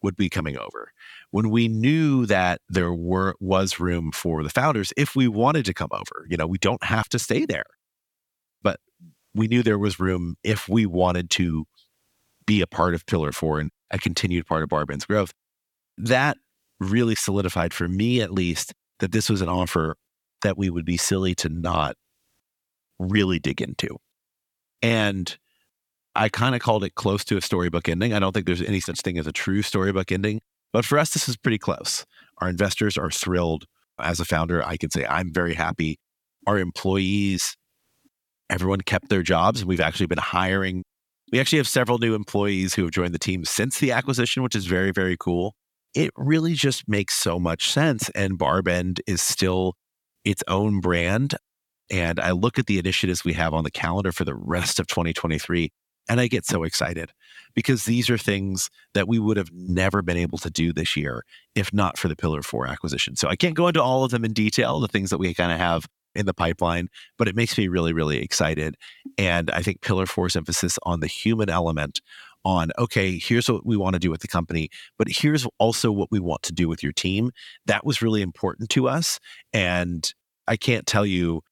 would 0.00 0.14
be 0.14 0.28
coming 0.28 0.56
over, 0.56 0.92
when 1.32 1.50
we 1.50 1.66
knew 1.66 2.24
that 2.26 2.60
there 2.68 2.94
were 2.94 3.34
was 3.40 3.80
room 3.80 4.12
for 4.12 4.44
the 4.44 4.48
founders 4.48 4.92
if 4.96 5.16
we 5.16 5.26
wanted 5.26 5.64
to 5.64 5.74
come 5.74 5.90
over, 5.90 6.24
you 6.28 6.36
know, 6.36 6.46
we 6.46 6.58
don't 6.58 6.84
have 6.84 7.08
to 7.08 7.18
stay 7.18 7.46
there. 7.46 7.66
We 9.36 9.48
knew 9.48 9.62
there 9.62 9.78
was 9.78 10.00
room 10.00 10.36
if 10.42 10.66
we 10.66 10.86
wanted 10.86 11.28
to 11.32 11.66
be 12.46 12.62
a 12.62 12.66
part 12.66 12.94
of 12.94 13.04
Pillar 13.04 13.32
4 13.32 13.60
and 13.60 13.70
a 13.90 13.98
continued 13.98 14.46
part 14.46 14.62
of 14.62 14.70
Barbend's 14.70 15.04
growth. 15.04 15.32
That 15.98 16.38
really 16.80 17.14
solidified 17.14 17.74
for 17.74 17.86
me 17.86 18.22
at 18.22 18.32
least 18.32 18.72
that 19.00 19.12
this 19.12 19.28
was 19.28 19.42
an 19.42 19.48
offer 19.48 19.96
that 20.42 20.56
we 20.56 20.70
would 20.70 20.86
be 20.86 20.96
silly 20.96 21.34
to 21.34 21.50
not 21.50 21.96
really 22.98 23.38
dig 23.38 23.60
into. 23.60 23.98
And 24.80 25.36
I 26.14 26.30
kind 26.30 26.54
of 26.54 26.62
called 26.62 26.82
it 26.82 26.94
close 26.94 27.22
to 27.26 27.36
a 27.36 27.42
storybook 27.42 27.90
ending. 27.90 28.14
I 28.14 28.18
don't 28.18 28.32
think 28.32 28.46
there's 28.46 28.62
any 28.62 28.80
such 28.80 29.00
thing 29.00 29.18
as 29.18 29.26
a 29.26 29.32
true 29.32 29.60
storybook 29.60 30.10
ending, 30.10 30.40
but 30.72 30.86
for 30.86 30.98
us, 30.98 31.10
this 31.10 31.28
is 31.28 31.36
pretty 31.36 31.58
close. 31.58 32.06
Our 32.38 32.48
investors 32.48 32.96
are 32.96 33.10
thrilled. 33.10 33.66
As 33.98 34.18
a 34.18 34.24
founder, 34.24 34.64
I 34.64 34.76
can 34.76 34.90
say 34.90 35.04
I'm 35.06 35.32
very 35.32 35.54
happy. 35.54 35.98
Our 36.46 36.58
employees, 36.58 37.56
everyone 38.50 38.80
kept 38.80 39.08
their 39.08 39.22
jobs. 39.22 39.60
And 39.60 39.68
we've 39.68 39.80
actually 39.80 40.06
been 40.06 40.18
hiring. 40.18 40.84
We 41.32 41.40
actually 41.40 41.58
have 41.58 41.68
several 41.68 41.98
new 41.98 42.14
employees 42.14 42.74
who 42.74 42.82
have 42.82 42.92
joined 42.92 43.14
the 43.14 43.18
team 43.18 43.44
since 43.44 43.78
the 43.78 43.92
acquisition, 43.92 44.42
which 44.42 44.54
is 44.54 44.66
very, 44.66 44.92
very 44.92 45.16
cool 45.18 45.54
it 45.96 46.10
really 46.14 46.52
just 46.52 46.86
makes 46.86 47.14
so 47.14 47.40
much 47.40 47.70
sense. 47.70 48.10
And 48.10 48.38
Barbend 48.38 49.00
is 49.06 49.22
still 49.22 49.74
its 50.24 50.44
own 50.46 50.80
brand. 50.80 51.34
And 51.90 52.20
I 52.20 52.32
look 52.32 52.58
at 52.58 52.66
the 52.66 52.78
initiatives 52.78 53.24
we 53.24 53.32
have 53.32 53.54
on 53.54 53.64
the 53.64 53.70
calendar 53.70 54.12
for 54.12 54.24
the 54.24 54.34
rest 54.34 54.78
of 54.78 54.86
2023. 54.88 55.72
And 56.08 56.20
I 56.20 56.28
get 56.28 56.44
so 56.44 56.64
excited 56.64 57.12
because 57.54 57.86
these 57.86 58.10
are 58.10 58.18
things 58.18 58.68
that 58.92 59.08
we 59.08 59.18
would 59.18 59.38
have 59.38 59.50
never 59.52 60.02
been 60.02 60.18
able 60.18 60.38
to 60.38 60.50
do 60.50 60.72
this 60.72 60.96
year 60.96 61.24
if 61.54 61.72
not 61.72 61.96
for 61.96 62.08
the 62.08 62.14
Pillar 62.14 62.42
4 62.42 62.66
acquisition. 62.66 63.16
So 63.16 63.28
I 63.28 63.34
can't 63.34 63.56
go 63.56 63.66
into 63.66 63.82
all 63.82 64.04
of 64.04 64.10
them 64.10 64.24
in 64.24 64.34
detail, 64.34 64.78
the 64.78 64.88
things 64.88 65.08
that 65.10 65.18
we 65.18 65.32
kind 65.32 65.50
of 65.50 65.58
have 65.58 65.86
in 66.16 66.26
the 66.26 66.34
pipeline, 66.34 66.88
but 67.18 67.28
it 67.28 67.36
makes 67.36 67.56
me 67.56 67.68
really, 67.68 67.92
really 67.92 68.18
excited. 68.18 68.76
And 69.18 69.50
I 69.50 69.62
think 69.62 69.80
Pillar 69.80 70.06
4's 70.06 70.36
emphasis 70.36 70.78
on 70.84 71.00
the 71.00 71.06
human 71.06 71.48
element 71.48 72.00
on, 72.44 72.70
okay, 72.78 73.18
here's 73.18 73.48
what 73.48 73.66
we 73.66 73.76
want 73.76 73.94
to 73.94 74.00
do 74.00 74.10
with 74.10 74.20
the 74.20 74.28
company, 74.28 74.70
but 74.98 75.08
here's 75.10 75.46
also 75.58 75.90
what 75.90 76.10
we 76.12 76.20
want 76.20 76.42
to 76.44 76.52
do 76.52 76.68
with 76.68 76.82
your 76.82 76.92
team. 76.92 77.32
That 77.66 77.84
was 77.84 78.00
really 78.00 78.22
important 78.22 78.70
to 78.70 78.88
us. 78.88 79.18
And 79.52 80.12
I 80.46 80.56
can't 80.56 80.86
tell 80.86 81.04
you 81.04 81.42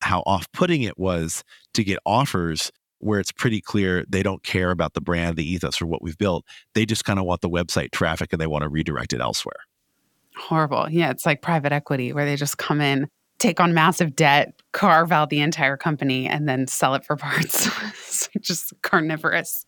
how 0.00 0.22
off 0.24 0.50
putting 0.52 0.82
it 0.82 0.98
was 0.98 1.44
to 1.74 1.84
get 1.84 1.98
offers 2.06 2.72
where 3.00 3.20
it's 3.20 3.32
pretty 3.32 3.60
clear 3.60 4.04
they 4.08 4.22
don't 4.22 4.42
care 4.42 4.70
about 4.70 4.94
the 4.94 5.00
brand, 5.00 5.36
the 5.36 5.46
ethos, 5.46 5.80
or 5.80 5.86
what 5.86 6.02
we've 6.02 6.18
built. 6.18 6.44
They 6.74 6.86
just 6.86 7.04
kind 7.04 7.18
of 7.18 7.24
want 7.24 7.40
the 7.40 7.50
website 7.50 7.90
traffic 7.90 8.32
and 8.32 8.40
they 8.40 8.46
want 8.46 8.62
to 8.62 8.68
redirect 8.68 9.12
it 9.12 9.20
elsewhere. 9.20 9.56
Horrible. 10.36 10.88
Yeah, 10.90 11.10
it's 11.10 11.26
like 11.26 11.42
private 11.42 11.72
equity 11.72 12.12
where 12.12 12.24
they 12.24 12.36
just 12.36 12.56
come 12.56 12.80
in, 12.80 13.08
take 13.40 13.58
on 13.58 13.74
massive 13.74 14.14
debt, 14.14 14.54
carve 14.72 15.10
out 15.10 15.30
the 15.30 15.40
entire 15.40 15.76
company, 15.76 16.28
and 16.28 16.48
then 16.48 16.68
sell 16.68 16.94
it 16.94 17.04
for 17.04 17.16
parts. 17.16 17.68
just 18.40 18.72
carnivorous 18.82 19.66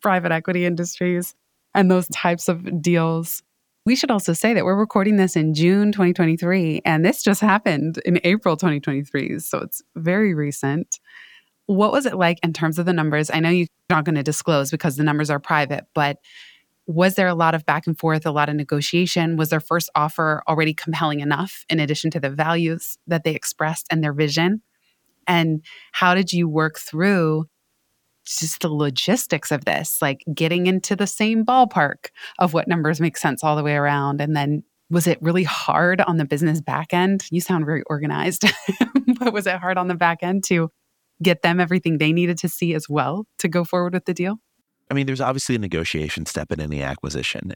private 0.00 0.30
equity 0.30 0.66
industries 0.66 1.34
and 1.74 1.90
those 1.90 2.06
types 2.08 2.48
of 2.48 2.80
deals. 2.80 3.42
We 3.86 3.96
should 3.96 4.10
also 4.10 4.32
say 4.32 4.54
that 4.54 4.64
we're 4.64 4.76
recording 4.76 5.16
this 5.16 5.36
in 5.36 5.54
June 5.54 5.92
2023, 5.92 6.82
and 6.84 7.04
this 7.04 7.22
just 7.22 7.40
happened 7.40 7.98
in 8.04 8.20
April 8.24 8.56
2023. 8.56 9.38
So 9.40 9.58
it's 9.58 9.82
very 9.96 10.34
recent. 10.34 11.00
What 11.66 11.92
was 11.92 12.06
it 12.06 12.14
like 12.14 12.38
in 12.42 12.52
terms 12.52 12.78
of 12.78 12.86
the 12.86 12.92
numbers? 12.92 13.30
I 13.30 13.40
know 13.40 13.50
you're 13.50 13.66
not 13.90 14.04
going 14.04 14.14
to 14.14 14.22
disclose 14.22 14.70
because 14.70 14.96
the 14.96 15.04
numbers 15.04 15.30
are 15.30 15.40
private, 15.40 15.84
but 15.94 16.18
was 16.86 17.14
there 17.14 17.28
a 17.28 17.34
lot 17.34 17.54
of 17.54 17.64
back 17.64 17.86
and 17.86 17.98
forth, 17.98 18.26
a 18.26 18.30
lot 18.30 18.48
of 18.48 18.56
negotiation? 18.56 19.36
Was 19.36 19.50
their 19.50 19.60
first 19.60 19.90
offer 19.94 20.42
already 20.48 20.74
compelling 20.74 21.20
enough 21.20 21.64
in 21.68 21.80
addition 21.80 22.10
to 22.12 22.20
the 22.20 22.30
values 22.30 22.98
that 23.06 23.24
they 23.24 23.34
expressed 23.34 23.86
and 23.90 24.02
their 24.02 24.12
vision? 24.12 24.62
And 25.26 25.64
how 25.92 26.14
did 26.14 26.32
you 26.32 26.48
work 26.48 26.78
through 26.78 27.46
just 28.26 28.60
the 28.60 28.68
logistics 28.68 29.50
of 29.50 29.64
this, 29.64 30.00
like 30.00 30.24
getting 30.34 30.66
into 30.66 30.96
the 30.96 31.06
same 31.06 31.44
ballpark 31.44 32.08
of 32.38 32.52
what 32.52 32.68
numbers 32.68 33.00
make 33.00 33.16
sense 33.16 33.42
all 33.42 33.56
the 33.56 33.62
way 33.62 33.74
around? 33.74 34.20
And 34.20 34.36
then 34.36 34.62
was 34.90 35.06
it 35.06 35.20
really 35.22 35.44
hard 35.44 36.00
on 36.02 36.18
the 36.18 36.24
business 36.24 36.60
back 36.60 36.92
end? 36.92 37.24
You 37.30 37.40
sound 37.40 37.64
very 37.64 37.82
organized, 37.86 38.44
but 39.18 39.32
was 39.32 39.46
it 39.46 39.56
hard 39.56 39.78
on 39.78 39.88
the 39.88 39.94
back 39.94 40.18
end 40.22 40.44
to 40.44 40.70
get 41.22 41.42
them 41.42 41.60
everything 41.60 41.98
they 41.98 42.12
needed 42.12 42.38
to 42.38 42.48
see 42.48 42.74
as 42.74 42.88
well 42.88 43.26
to 43.38 43.48
go 43.48 43.64
forward 43.64 43.94
with 43.94 44.04
the 44.04 44.14
deal? 44.14 44.38
I 44.90 44.94
mean, 44.94 45.06
there's 45.06 45.20
obviously 45.20 45.54
a 45.54 45.58
negotiation 45.58 46.26
step 46.26 46.52
in 46.52 46.60
any 46.60 46.82
acquisition. 46.82 47.52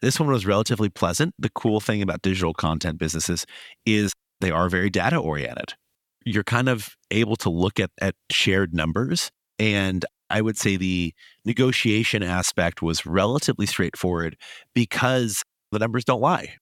This 0.00 0.20
one 0.20 0.28
was 0.28 0.46
relatively 0.46 0.88
pleasant. 0.88 1.34
The 1.38 1.50
cool 1.50 1.80
thing 1.80 2.02
about 2.02 2.22
digital 2.22 2.54
content 2.54 2.98
businesses 2.98 3.46
is 3.84 4.12
they 4.40 4.50
are 4.50 4.68
very 4.68 4.90
data 4.90 5.16
oriented. 5.16 5.74
You're 6.24 6.44
kind 6.44 6.68
of 6.68 6.96
able 7.10 7.36
to 7.36 7.50
look 7.50 7.80
at, 7.80 7.90
at 8.00 8.14
shared 8.30 8.74
numbers. 8.74 9.30
And 9.58 10.04
I 10.28 10.40
would 10.40 10.58
say 10.58 10.76
the 10.76 11.14
negotiation 11.44 12.22
aspect 12.22 12.82
was 12.82 13.06
relatively 13.06 13.66
straightforward 13.66 14.36
because 14.74 15.42
the 15.72 15.78
numbers 15.78 16.04
don't 16.04 16.20
lie. 16.20 16.56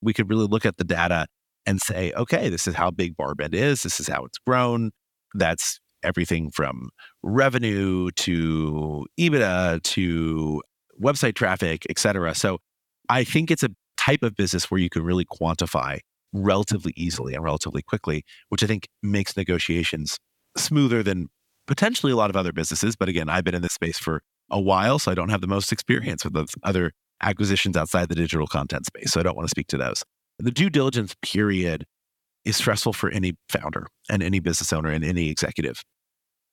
We 0.00 0.12
could 0.12 0.28
really 0.28 0.46
look 0.46 0.66
at 0.66 0.78
the 0.78 0.84
data 0.84 1.26
and 1.66 1.80
say, 1.80 2.12
okay, 2.16 2.48
this 2.48 2.66
is 2.66 2.74
how 2.74 2.90
big 2.90 3.16
Barbend 3.16 3.54
is. 3.54 3.82
This 3.82 4.00
is 4.00 4.08
how 4.08 4.24
it's 4.24 4.38
grown. 4.38 4.90
That's 5.34 5.78
everything 6.02 6.50
from 6.50 6.90
revenue 7.22 8.10
to 8.12 9.06
EBITDA 9.18 9.82
to 9.82 10.62
website 11.02 11.34
traffic, 11.34 11.86
et 11.88 11.98
cetera. 11.98 12.34
So 12.34 12.58
I 13.08 13.24
think 13.24 13.50
it's 13.50 13.62
a 13.62 13.70
type 13.96 14.22
of 14.22 14.34
business 14.34 14.70
where 14.70 14.80
you 14.80 14.90
can 14.90 15.02
really 15.02 15.24
quantify 15.24 15.98
relatively 16.32 16.92
easily 16.96 17.34
and 17.34 17.44
relatively 17.44 17.82
quickly, 17.82 18.24
which 18.48 18.62
I 18.62 18.66
think 18.66 18.88
makes 19.02 19.36
negotiations 19.36 20.18
smoother 20.56 21.02
than 21.02 21.28
potentially 21.66 22.12
a 22.12 22.16
lot 22.16 22.30
of 22.30 22.36
other 22.36 22.52
businesses. 22.52 22.96
But 22.96 23.08
again, 23.08 23.28
I've 23.28 23.44
been 23.44 23.54
in 23.54 23.62
this 23.62 23.74
space 23.74 23.98
for 23.98 24.22
a 24.50 24.60
while, 24.60 24.98
so 24.98 25.10
I 25.10 25.14
don't 25.14 25.28
have 25.28 25.40
the 25.40 25.46
most 25.46 25.72
experience 25.72 26.24
with 26.24 26.34
those 26.34 26.50
other 26.62 26.92
acquisitions 27.22 27.76
outside 27.76 28.08
the 28.08 28.14
digital 28.14 28.46
content 28.46 28.86
space. 28.86 29.12
So 29.12 29.20
I 29.20 29.22
don't 29.22 29.36
want 29.36 29.46
to 29.46 29.50
speak 29.50 29.68
to 29.68 29.76
those. 29.76 30.02
The 30.38 30.50
due 30.50 30.70
diligence 30.70 31.14
period 31.22 31.84
is 32.44 32.56
stressful 32.56 32.92
for 32.92 33.10
any 33.10 33.34
founder 33.48 33.86
and 34.10 34.22
any 34.22 34.40
business 34.40 34.72
owner 34.72 34.90
and 34.90 35.04
any 35.04 35.28
executive. 35.28 35.82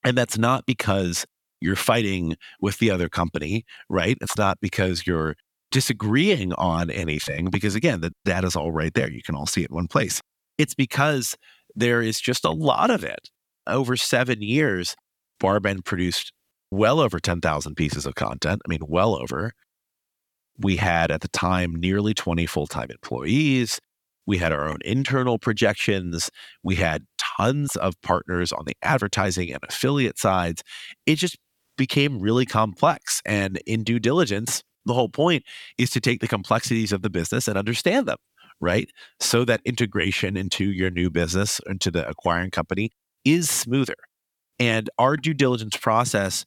And 0.04 0.18
that's 0.18 0.38
not 0.38 0.66
because 0.66 1.26
you're 1.62 1.76
fighting 1.76 2.36
with 2.62 2.78
the 2.80 2.92
other 2.92 3.10
company, 3.10 3.66
right? 3.90 4.18
It's 4.22 4.38
not 4.38 4.60
because 4.62 5.06
you're 5.06 5.36
disagreeing 5.72 6.54
on 6.54 6.90
anything, 6.90 7.50
because 7.50 7.76
again, 7.76 8.02
the 8.02 8.14
data's 8.26 8.56
all 8.56 8.72
right 8.72 8.94
there. 8.94 9.10
You 9.10 9.22
can 9.22 9.36
all 9.36 9.46
see 9.46 9.64
it 9.64 9.70
in 9.70 9.76
one 9.76 9.88
place. 9.88 10.22
It's 10.58 10.74
because 10.74 11.36
there 11.76 12.02
is 12.02 12.20
just 12.20 12.46
a 12.46 12.52
lot 12.52 12.90
of 12.90 13.04
it. 13.04 13.30
Over 13.68 13.96
seven 13.96 14.42
years, 14.42 14.96
Barbend 15.42 15.86
produced 15.86 16.32
well 16.72 17.00
over 17.00 17.20
10,000 17.20 17.76
pieces 17.76 18.06
of 18.06 18.16
content. 18.16 18.62
I 18.66 18.70
mean, 18.70 18.82
well 18.88 19.16
over. 19.16 19.54
We 20.58 20.76
had 20.78 21.12
at 21.12 21.22
the 21.22 21.28
time 21.30 21.76
nearly 21.76 22.14
20 22.14 22.46
full 22.46 22.68
time 22.68 22.90
employees. 22.90 23.80
We 24.30 24.38
had 24.38 24.54
our 24.54 24.70
own 24.70 24.78
internal 24.86 25.40
projections. 25.40 26.30
We 26.62 26.76
had 26.76 27.08
tons 27.18 27.76
of 27.78 28.00
partners 28.04 28.52
on 28.52 28.66
the 28.66 28.78
advertising 28.84 29.52
and 29.52 29.60
affiliate 29.68 30.20
sides. 30.20 30.62
It 31.08 31.16
just 31.16 31.36
became 31.80 32.20
really 32.20 32.46
complex. 32.46 33.24
And 33.26 33.58
in 33.66 33.84
due 33.84 33.98
diligence, 33.98 34.62
the 34.86 34.94
whole 34.94 35.10
point 35.10 35.46
is 35.80 35.90
to 35.90 36.00
take 36.00 36.20
the 36.22 36.28
complexities 36.28 36.92
of 36.92 37.02
the 37.02 37.10
business 37.10 37.48
and 37.48 37.58
understand 37.58 38.08
them, 38.08 38.20
right? 38.62 38.88
So 39.20 39.46
that 39.46 39.62
integration 39.66 40.38
into 40.38 40.64
your 40.66 40.92
new 40.92 41.10
business, 41.10 41.60
into 41.66 41.90
the 41.90 42.08
acquiring 42.08 42.52
company 42.52 42.92
is 43.26 43.50
smoother. 43.50 43.98
And 44.60 44.92
our 45.00 45.18
due 45.18 45.34
diligence 45.34 45.76
process, 45.76 46.46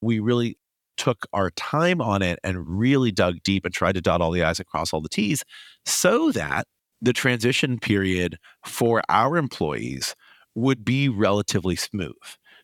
we 0.00 0.20
really 0.20 0.56
took 0.96 1.26
our 1.32 1.50
time 1.50 2.00
on 2.00 2.22
it 2.22 2.38
and 2.44 2.78
really 2.78 3.10
dug 3.10 3.42
deep 3.42 3.64
and 3.64 3.74
tried 3.74 3.96
to 3.96 4.00
dot 4.00 4.20
all 4.20 4.30
the 4.30 4.44
I's 4.44 4.60
and 4.60 4.68
cross 4.68 4.92
all 4.92 5.00
the 5.00 5.08
T's 5.08 5.42
so 5.84 6.30
that 6.30 6.68
the 7.04 7.12
transition 7.12 7.78
period 7.78 8.38
for 8.64 9.02
our 9.08 9.36
employees 9.36 10.16
would 10.54 10.84
be 10.84 11.08
relatively 11.08 11.76
smooth 11.76 12.12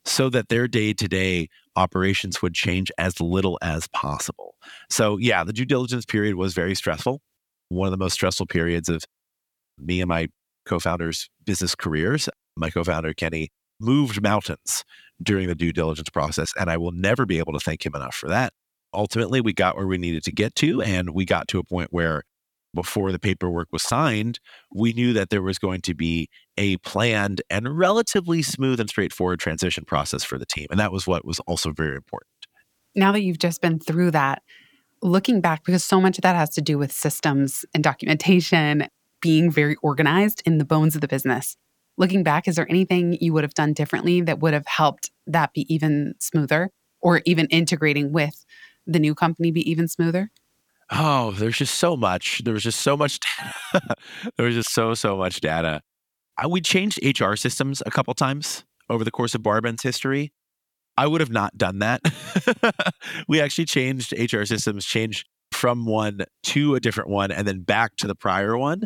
so 0.05 0.31
that 0.31 0.49
their 0.49 0.67
day 0.67 0.95
to 0.95 1.07
day 1.09 1.49
operations 1.77 2.41
would 2.41 2.55
change 2.55 2.91
as 2.99 3.21
little 3.21 3.59
as 3.63 3.87
possible. 3.89 4.55
So, 4.89 5.19
yeah, 5.19 5.45
the 5.45 5.53
due 5.53 5.67
diligence 5.67 6.07
period 6.07 6.37
was 6.37 6.55
very 6.55 6.75
stressful. 6.75 7.21
One 7.69 7.87
of 7.87 7.93
the 7.93 7.99
most 7.99 8.15
stressful 8.15 8.47
periods 8.47 8.89
of 8.89 9.05
me 9.79 10.01
and 10.01 10.09
my 10.09 10.29
co 10.65 10.79
founders' 10.79 11.29
business 11.45 11.75
careers. 11.75 12.29
My 12.57 12.71
co 12.71 12.83
founder, 12.83 13.13
Kenny, 13.13 13.51
moved 13.79 14.23
mountains 14.23 14.85
during 15.23 15.49
the 15.49 15.55
due 15.55 15.73
diligence 15.73 16.09
process, 16.09 16.53
and 16.59 16.71
I 16.71 16.79
will 16.79 16.93
never 16.93 17.27
be 17.27 17.39
able 17.39 17.53
to 17.53 17.61
thank 17.61 17.85
him 17.85 17.95
enough 17.95 18.15
for 18.15 18.29
that. 18.29 18.53
Ultimately, 18.93 19.41
we 19.41 19.53
got 19.53 19.77
where 19.77 19.87
we 19.87 19.99
needed 19.99 20.25
to 20.25 20.33
get 20.33 20.55
to, 20.57 20.83
and 20.83 21.11
we 21.11 21.25
got 21.25 21.47
to 21.49 21.59
a 21.59 21.65
point 21.65 21.89
where 21.93 22.23
before 22.75 23.13
the 23.13 23.19
paperwork 23.19 23.69
was 23.73 23.83
signed, 23.83 24.41
we 24.73 24.93
knew 24.93 25.13
that 25.13 25.31
there 25.31 25.43
was 25.43 25.59
going 25.59 25.81
to 25.83 25.95
be 25.95 26.29
a 26.57 26.77
planned 26.79 27.43
and 27.51 27.79
relatively 27.79 28.43
smooth 28.43 28.81
and 28.81 28.89
straightforward 28.89 29.41
transition 29.41 29.85
process 29.85 30.25
for 30.25 30.39
the 30.39 30.47
team. 30.47 30.67
And 30.71 30.79
that 30.81 30.93
was 30.93 31.07
what 31.07 31.25
was 31.25 31.41
also 31.41 31.73
very 31.73 31.97
important. 31.97 32.29
Now 32.95 33.13
that 33.13 33.23
you've 33.23 33.39
just 33.39 33.61
been 33.61 33.79
through 33.79 34.13
that, 34.13 34.43
looking 35.03 35.41
back, 35.41 35.65
because 35.65 35.85
so 35.85 36.01
much 36.01 36.19
of 36.19 36.23
that 36.23 36.37
has 36.37 36.51
to 36.51 36.61
do 36.61 36.79
with 36.79 36.93
systems 36.93 37.65
and 37.75 37.83
documentation, 37.83 38.87
being 39.21 39.51
very 39.51 39.77
organized 39.83 40.43
in 40.47 40.59
the 40.59 40.65
bones 40.65 40.95
of 40.95 41.01
the 41.01 41.09
business. 41.09 41.57
Looking 41.97 42.23
back, 42.23 42.49
is 42.49 42.57
there 42.57 42.71
anything 42.71 43.19
you 43.21 43.33
would 43.33 43.45
have 43.45 43.55
done 43.55 43.73
differently 43.73 44.21
that 44.23 44.41
would 44.41 44.55
have 44.55 44.67
helped 44.67 45.11
that 45.27 45.53
be 45.53 45.73
even 45.73 46.15
smoother 46.19 46.71
or 47.01 47.21
even 47.27 47.47
integrating 47.47 48.13
with 48.13 48.45
the 48.87 48.99
new 48.99 49.15
company 49.15 49.51
be 49.51 49.69
even 49.71 49.89
smoother? 49.89 50.31
Oh, 50.91 51.31
there's 51.33 51.59
just 51.59 51.77
so 51.77 51.97
much. 51.97 52.43
There 52.45 52.55
was 52.55 52.65
just 52.65 52.81
so 52.81 52.97
much. 52.97 53.21
there 54.37 54.47
was 54.47 54.55
just 54.55 54.73
so 54.73 54.95
so 54.95 55.17
much 55.17 55.41
data. 55.41 55.83
I, 56.37 56.47
we 56.47 56.61
changed 56.61 56.99
HR 57.05 57.37
systems 57.37 57.83
a 57.87 57.91
couple 57.91 58.15
times 58.15 58.65
over 58.89 59.05
the 59.05 59.11
course 59.11 59.35
of 59.35 59.43
Barbend's 59.43 59.83
history. 59.83 60.33
I 60.97 61.07
would 61.07 61.21
have 61.21 61.31
not 61.31 61.57
done 61.57 61.79
that. 61.79 62.03
we 63.29 63.41
actually 63.41 63.67
changed 63.67 64.13
HR 64.13 64.45
systems, 64.45 64.85
changed 64.85 65.27
from 65.53 65.87
one 65.87 66.25
to 66.45 66.75
a 66.75 66.81
different 66.81 67.09
one, 67.11 67.31
and 67.31 67.47
then 67.47 67.61
back 67.63 67.97
to 67.97 68.07
the 68.07 68.15
prior 68.15 68.57
one. 68.59 68.83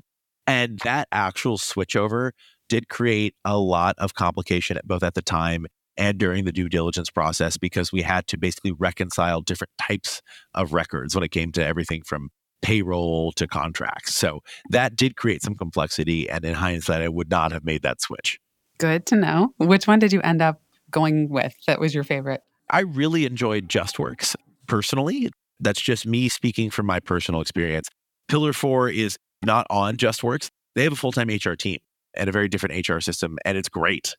And 0.47 0.79
that 0.81 1.09
actual 1.11 1.57
switchover 1.59 2.33
did 2.69 2.89
create 2.89 3.35
a 3.45 3.57
lot 3.59 3.95
of 3.99 4.15
complication 4.15 4.79
both 4.85 5.03
at 5.03 5.15
the 5.15 5.23
time 5.23 5.67
and 5.97 6.19
during 6.19 6.45
the 6.45 6.53
due 6.53 6.69
diligence 6.69 7.11
process 7.11 7.57
because 7.57 7.93
we 7.93 8.03
had 8.03 8.27
to 8.29 8.37
basically 8.37 8.73
reconcile 8.73 9.41
different 9.41 9.73
types 9.81 10.23
of 10.55 10.73
records 10.73 11.15
when 11.15 11.25
it 11.25 11.31
came 11.31 11.53
to 11.53 11.65
everything 11.65 12.03
from 12.03 12.31
payroll 12.63 13.31
to 13.33 13.47
contracts. 13.47 14.15
So 14.15 14.41
that 14.71 14.97
did 14.97 15.17
create 15.17 15.43
some 15.43 15.55
complexity. 15.55 16.29
And 16.31 16.45
in 16.45 16.55
hindsight, 16.55 17.03
I 17.03 17.09
would 17.09 17.31
not 17.31 17.53
have 17.53 17.65
made 17.65 17.83
that 17.83 18.01
switch. 18.01 18.39
Good 18.79 19.07
to 19.07 19.17
know. 19.17 19.51
Which 19.59 19.87
one 19.87 19.99
did 19.99 20.13
you 20.13 20.21
end 20.23 20.43
up 20.43 20.61
going 20.91 21.29
with 21.29 21.55
that 21.67 21.79
was 21.79 21.95
your 21.95 22.05
favorite? 22.05 22.41
I 22.71 22.81
really 22.81 23.27
enjoyed 23.27 23.69
JustWorks 23.69 24.35
personally. 24.67 25.31
That's 25.61 25.81
just 25.81 26.07
me 26.07 26.29
speaking 26.29 26.71
from 26.71 26.87
my 26.87 27.01
personal 27.01 27.41
experience. 27.41 27.89
Pillar 28.29 28.53
four 28.53 28.89
is 28.89 29.19
not 29.45 29.67
on 29.69 29.97
JustWorks. 29.97 30.51
They 30.75 30.85
have 30.85 30.93
a 30.93 30.97
full 30.97 31.13
time 31.13 31.29
HR 31.29 31.53
team 31.53 31.79
and 32.15 32.29
a 32.29 32.33
very 32.33 32.49
different 32.49 32.89
HR 32.89 33.01
system, 33.01 33.39
and 33.45 33.59
it's 33.59 33.69
great. 33.69 34.17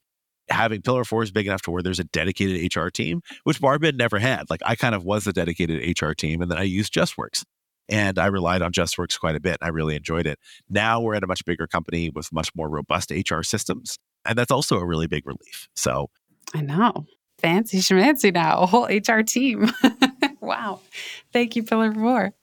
Having 0.50 0.84
Pillar 0.84 1.04
four 1.04 1.24
is 1.24 1.32
big 1.32 1.48
enough 1.48 1.64
to 1.64 1.72
where 1.72 1.82
there's 1.82 2.00
a 2.00 2.04
dedicated 2.04 2.76
HR 2.76 2.90
team, 2.90 3.22
which 3.44 3.60
Barbend 3.60 3.96
never 3.96 4.20
had. 4.20 4.50
Like 4.50 4.62
I 4.66 4.76
kind 4.76 4.96
of 4.96 5.04
was 5.04 5.24
the 5.24 5.34
dedicated 5.34 6.00
HR 6.00 6.12
team, 6.12 6.42
and 6.42 6.52
then 6.52 6.58
I 6.58 6.64
used 6.64 6.94
JustWorks. 6.94 7.44
And 7.88 8.18
I 8.18 8.28
relied 8.28 8.64
on 8.64 8.72
JustWorks 8.72 9.20
quite 9.20 9.36
a 9.36 9.40
bit. 9.40 9.58
I 9.62 9.68
really 9.68 9.96
enjoyed 9.96 10.26
it. 10.26 10.40
Now 10.70 11.02
we're 11.02 11.14
at 11.14 11.24
a 11.24 11.28
much 11.28 11.46
bigger 11.46 11.68
company 11.68 12.10
with 12.10 12.34
much 12.34 12.50
more 12.56 12.68
robust 12.68 13.12
HR 13.12 13.44
systems. 13.44 14.00
And 14.26 14.38
that's 14.38 14.52
also 14.52 14.78
a 14.78 14.86
really 14.86 15.06
big 15.06 15.28
relief. 15.28 15.70
So 15.76 16.10
I 16.54 16.62
know. 16.62 17.06
Fancy 17.38 17.80
schmancy 17.80 18.34
now, 18.34 18.60
a 18.60 18.66
whole 18.66 18.86
HR 18.86 19.22
team. 19.22 19.72
wow. 20.40 20.80
Thank 21.34 21.56
you, 21.56 21.64
Pillar 21.64 21.94
Four. 21.94 22.34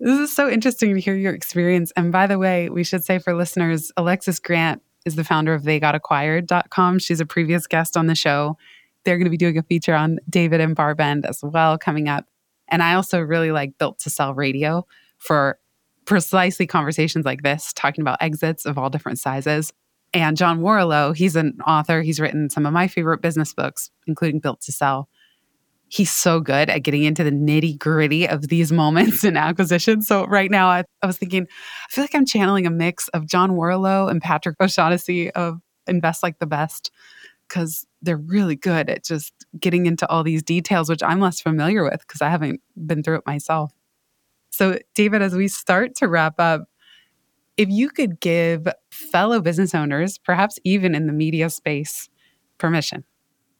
This 0.00 0.18
is 0.18 0.34
so 0.34 0.48
interesting 0.48 0.94
to 0.94 1.00
hear 1.00 1.14
your 1.14 1.34
experience. 1.34 1.92
And 1.96 2.10
by 2.10 2.26
the 2.26 2.38
way, 2.38 2.68
we 2.68 2.82
should 2.82 3.04
say 3.04 3.18
for 3.18 3.34
listeners, 3.34 3.92
Alexis 3.96 4.38
Grant 4.38 4.82
is 5.04 5.16
the 5.16 5.24
founder 5.24 5.54
of 5.54 5.62
theygotacquired.com. 5.62 6.98
She's 6.98 7.20
a 7.20 7.26
previous 7.26 7.66
guest 7.66 7.96
on 7.96 8.06
the 8.06 8.14
show. 8.14 8.56
They're 9.04 9.18
going 9.18 9.26
to 9.26 9.30
be 9.30 9.36
doing 9.36 9.58
a 9.58 9.62
feature 9.62 9.94
on 9.94 10.18
David 10.28 10.60
and 10.60 10.76
Barbend 10.76 11.26
as 11.26 11.40
well 11.42 11.78
coming 11.78 12.08
up. 12.08 12.26
And 12.68 12.82
I 12.82 12.94
also 12.94 13.20
really 13.20 13.52
like 13.52 13.78
Built 13.78 13.98
to 14.00 14.10
Sell 14.10 14.34
Radio 14.34 14.86
for 15.18 15.58
precisely 16.04 16.66
conversations 16.66 17.24
like 17.24 17.42
this, 17.42 17.72
talking 17.72 18.02
about 18.02 18.18
exits 18.20 18.64
of 18.64 18.78
all 18.78 18.90
different 18.90 19.18
sizes. 19.18 19.72
And 20.14 20.36
John 20.36 20.60
Warrillow, 20.60 21.16
he's 21.16 21.36
an 21.36 21.58
author. 21.66 22.02
He's 22.02 22.20
written 22.20 22.50
some 22.50 22.66
of 22.66 22.72
my 22.72 22.86
favorite 22.86 23.22
business 23.22 23.54
books, 23.54 23.90
including 24.06 24.40
Built 24.40 24.60
to 24.62 24.72
Sell. 24.72 25.08
He's 25.92 26.10
so 26.10 26.40
good 26.40 26.70
at 26.70 26.84
getting 26.84 27.02
into 27.02 27.22
the 27.22 27.30
nitty 27.30 27.78
gritty 27.78 28.26
of 28.26 28.48
these 28.48 28.72
moments 28.72 29.24
in 29.24 29.36
acquisition. 29.36 30.00
So 30.00 30.24
right 30.24 30.50
now, 30.50 30.68
I, 30.68 30.84
I, 31.02 31.06
was 31.06 31.18
thinking, 31.18 31.42
I 31.46 31.86
feel 31.90 32.02
like 32.02 32.14
I'm 32.14 32.24
channeling 32.24 32.66
a 32.66 32.70
mix 32.70 33.08
of 33.08 33.26
John 33.26 33.50
Warrillow 33.50 34.10
and 34.10 34.22
Patrick 34.22 34.56
O'Shaughnessy 34.58 35.30
of 35.32 35.60
Invest 35.86 36.22
Like 36.22 36.38
the 36.38 36.46
Best 36.46 36.90
because 37.46 37.86
they're 38.00 38.16
really 38.16 38.56
good 38.56 38.88
at 38.88 39.04
just 39.04 39.34
getting 39.60 39.84
into 39.84 40.08
all 40.08 40.22
these 40.24 40.42
details, 40.42 40.88
which 40.88 41.02
I'm 41.02 41.20
less 41.20 41.42
familiar 41.42 41.84
with 41.84 42.00
because 42.00 42.22
I 42.22 42.30
haven't 42.30 42.62
been 42.86 43.02
through 43.02 43.16
it 43.16 43.26
myself. 43.26 43.70
So, 44.48 44.78
David, 44.94 45.20
as 45.20 45.34
we 45.34 45.46
start 45.46 45.94
to 45.96 46.08
wrap 46.08 46.40
up, 46.40 46.62
if 47.58 47.68
you 47.68 47.90
could 47.90 48.18
give 48.18 48.66
fellow 48.90 49.42
business 49.42 49.74
owners, 49.74 50.16
perhaps 50.16 50.58
even 50.64 50.94
in 50.94 51.06
the 51.06 51.12
media 51.12 51.50
space, 51.50 52.08
permission 52.56 53.04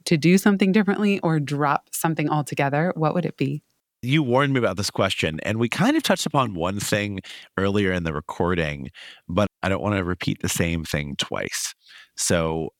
to 0.04 0.16
do 0.16 0.38
something 0.38 0.72
differently 0.72 1.20
or 1.20 1.40
drop 1.40 1.88
something 1.92 2.28
altogether, 2.28 2.92
what 2.96 3.14
would 3.14 3.24
it 3.24 3.36
be? 3.36 3.62
You 4.04 4.22
warned 4.22 4.52
me 4.52 4.58
about 4.58 4.76
this 4.76 4.90
question, 4.90 5.38
and 5.44 5.60
we 5.60 5.68
kind 5.68 5.96
of 5.96 6.02
touched 6.02 6.26
upon 6.26 6.54
one 6.54 6.80
thing 6.80 7.20
earlier 7.56 7.92
in 7.92 8.02
the 8.02 8.12
recording, 8.12 8.90
but 9.28 9.46
I 9.62 9.68
don't 9.68 9.82
want 9.82 9.96
to 9.96 10.02
repeat 10.02 10.42
the 10.42 10.48
same 10.48 10.84
thing 10.84 11.14
twice. 11.16 11.72
So 12.16 12.70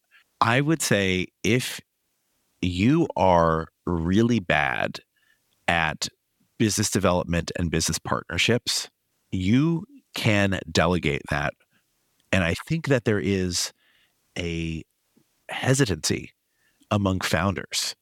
I 0.40 0.60
would 0.60 0.82
say 0.82 1.28
if 1.44 1.80
you 2.60 3.06
are 3.16 3.68
really 3.86 4.40
bad 4.40 4.98
at 5.68 6.08
business 6.58 6.90
development 6.90 7.52
and 7.56 7.70
business 7.70 7.98
partnerships, 8.00 8.88
you 9.30 9.84
can 10.14 10.58
delegate 10.70 11.22
that. 11.30 11.54
And 12.32 12.42
I 12.42 12.54
think 12.66 12.88
that 12.88 13.04
there 13.04 13.20
is 13.20 13.72
a 14.36 14.82
hesitancy 15.48 16.32
among 16.92 17.20
founders 17.20 17.96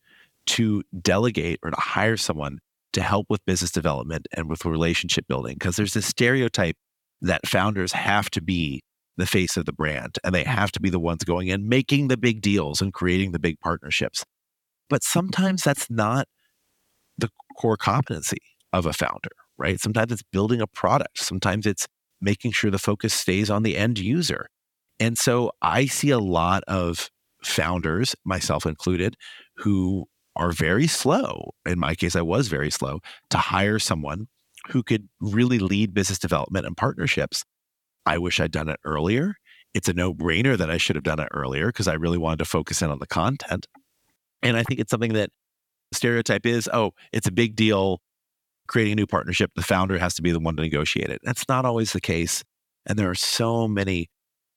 to 0.47 0.83
delegate 1.01 1.61
or 1.63 1.71
to 1.71 1.81
hire 1.81 2.17
someone 2.17 2.59
to 2.93 3.01
help 3.01 3.27
with 3.31 3.45
business 3.47 3.71
development 3.71 4.27
and 4.37 4.51
with 4.51 4.65
relationship 4.65 5.27
building 5.29 5.55
because 5.55 5.77
there's 5.77 5.95
this 5.95 6.07
stereotype 6.07 6.77
that 7.23 7.47
founders 7.47 7.93
have 7.93 8.29
to 8.31 8.43
be 8.43 8.83
the 9.17 9.27
face 9.27 9.57
of 9.57 9.65
the 9.65 9.73
brand 9.73 10.17
and 10.25 10.35
they 10.35 10.43
have 10.43 10.73
to 10.73 10.81
be 10.81 10.91
the 10.91 10.99
ones 10.99 11.23
going 11.23 11.49
in 11.49 11.69
making 11.69 12.09
the 12.09 12.17
big 12.17 12.41
deals 12.41 12.81
and 12.81 12.93
creating 12.93 13.31
the 13.31 13.39
big 13.39 13.61
partnerships. 13.61 14.25
But 14.89 15.05
sometimes 15.05 15.63
that's 15.63 15.89
not 15.89 16.27
the 17.17 17.31
core 17.57 17.77
competency 17.77 18.39
of 18.73 18.87
a 18.87 18.93
founder, 18.93 19.31
right? 19.57 19.79
Sometimes 19.79 20.11
it's 20.11 20.23
building 20.33 20.61
a 20.61 20.67
product, 20.67 21.19
sometimes 21.19 21.65
it's 21.65 21.87
making 22.21 22.53
sure 22.53 22.71
the 22.71 22.79
focus 22.79 23.15
stays 23.15 23.51
on 23.51 23.63
the 23.63 23.77
end 23.77 23.99
user. 23.99 24.47
And 24.99 25.17
so 25.17 25.53
I 25.63 25.87
see 25.87 26.11
a 26.11 26.19
lot 26.19 26.65
of 26.67 27.09
founders, 27.45 28.15
myself 28.25 28.67
included, 28.67 29.17
who 29.57 30.07
are 30.37 30.53
very 30.53 30.87
slow. 30.87 31.51
In 31.67 31.79
my 31.79 31.95
case, 31.95 32.17
I 32.17 32.23
was 32.23 32.49
very 32.49 32.71
slow 32.71 33.01
to 33.31 33.39
hire 33.39 33.79
someone 33.79 34.29
who 34.69 34.83
could 34.83 35.09
really 35.21 35.59
lead 35.59 35.95
business 35.95 36.19
development 36.19 36.67
and 36.67 36.77
partnerships 36.77 37.45
I 38.07 38.19
wish 38.19 38.41
I'd 38.41 38.51
done 38.51 38.69
it 38.69 38.81
earlier. 38.85 39.37
It's 39.75 39.89
a 39.89 39.93
no 39.93 40.13
brainer 40.13 40.57
that 40.57 40.71
I 40.71 40.79
should 40.79 40.97
have 40.97 41.05
done 41.05 41.21
it 41.21 41.29
earlier 41.33 41.69
because 41.69 41.87
I 41.87 41.95
really 41.95 42.19
wanted 42.19 42.41
to 42.41 42.45
focus 42.45 42.83
in 42.83 42.91
on 42.91 42.99
the 42.99 43.07
content. 43.07 43.67
And 44.43 44.57
I 44.57 44.63
think 44.63 44.81
it's 44.81 44.91
something 44.91 45.13
that 45.13 45.31
stereotype 45.93 46.47
is 46.47 46.69
oh, 46.73 46.93
it's 47.13 47.29
a 47.29 47.33
big 47.33 47.57
deal 47.57 48.01
creating 48.67 48.93
a 48.93 48.97
new 48.97 49.07
partnership. 49.07 49.51
The 49.55 49.63
founder 49.63 49.99
has 49.99 50.15
to 50.15 50.23
be 50.23 50.33
the 50.33 50.41
one 50.41 50.57
to 50.57 50.63
negotiate 50.63 51.11
it. 51.11 51.21
That's 51.23 51.49
not 51.49 51.65
always 51.65 51.93
the 51.93 52.01
case. 52.01 52.43
And 52.87 52.99
there 52.99 53.11
are 53.11 53.15
so 53.15 53.69
many 53.69 54.09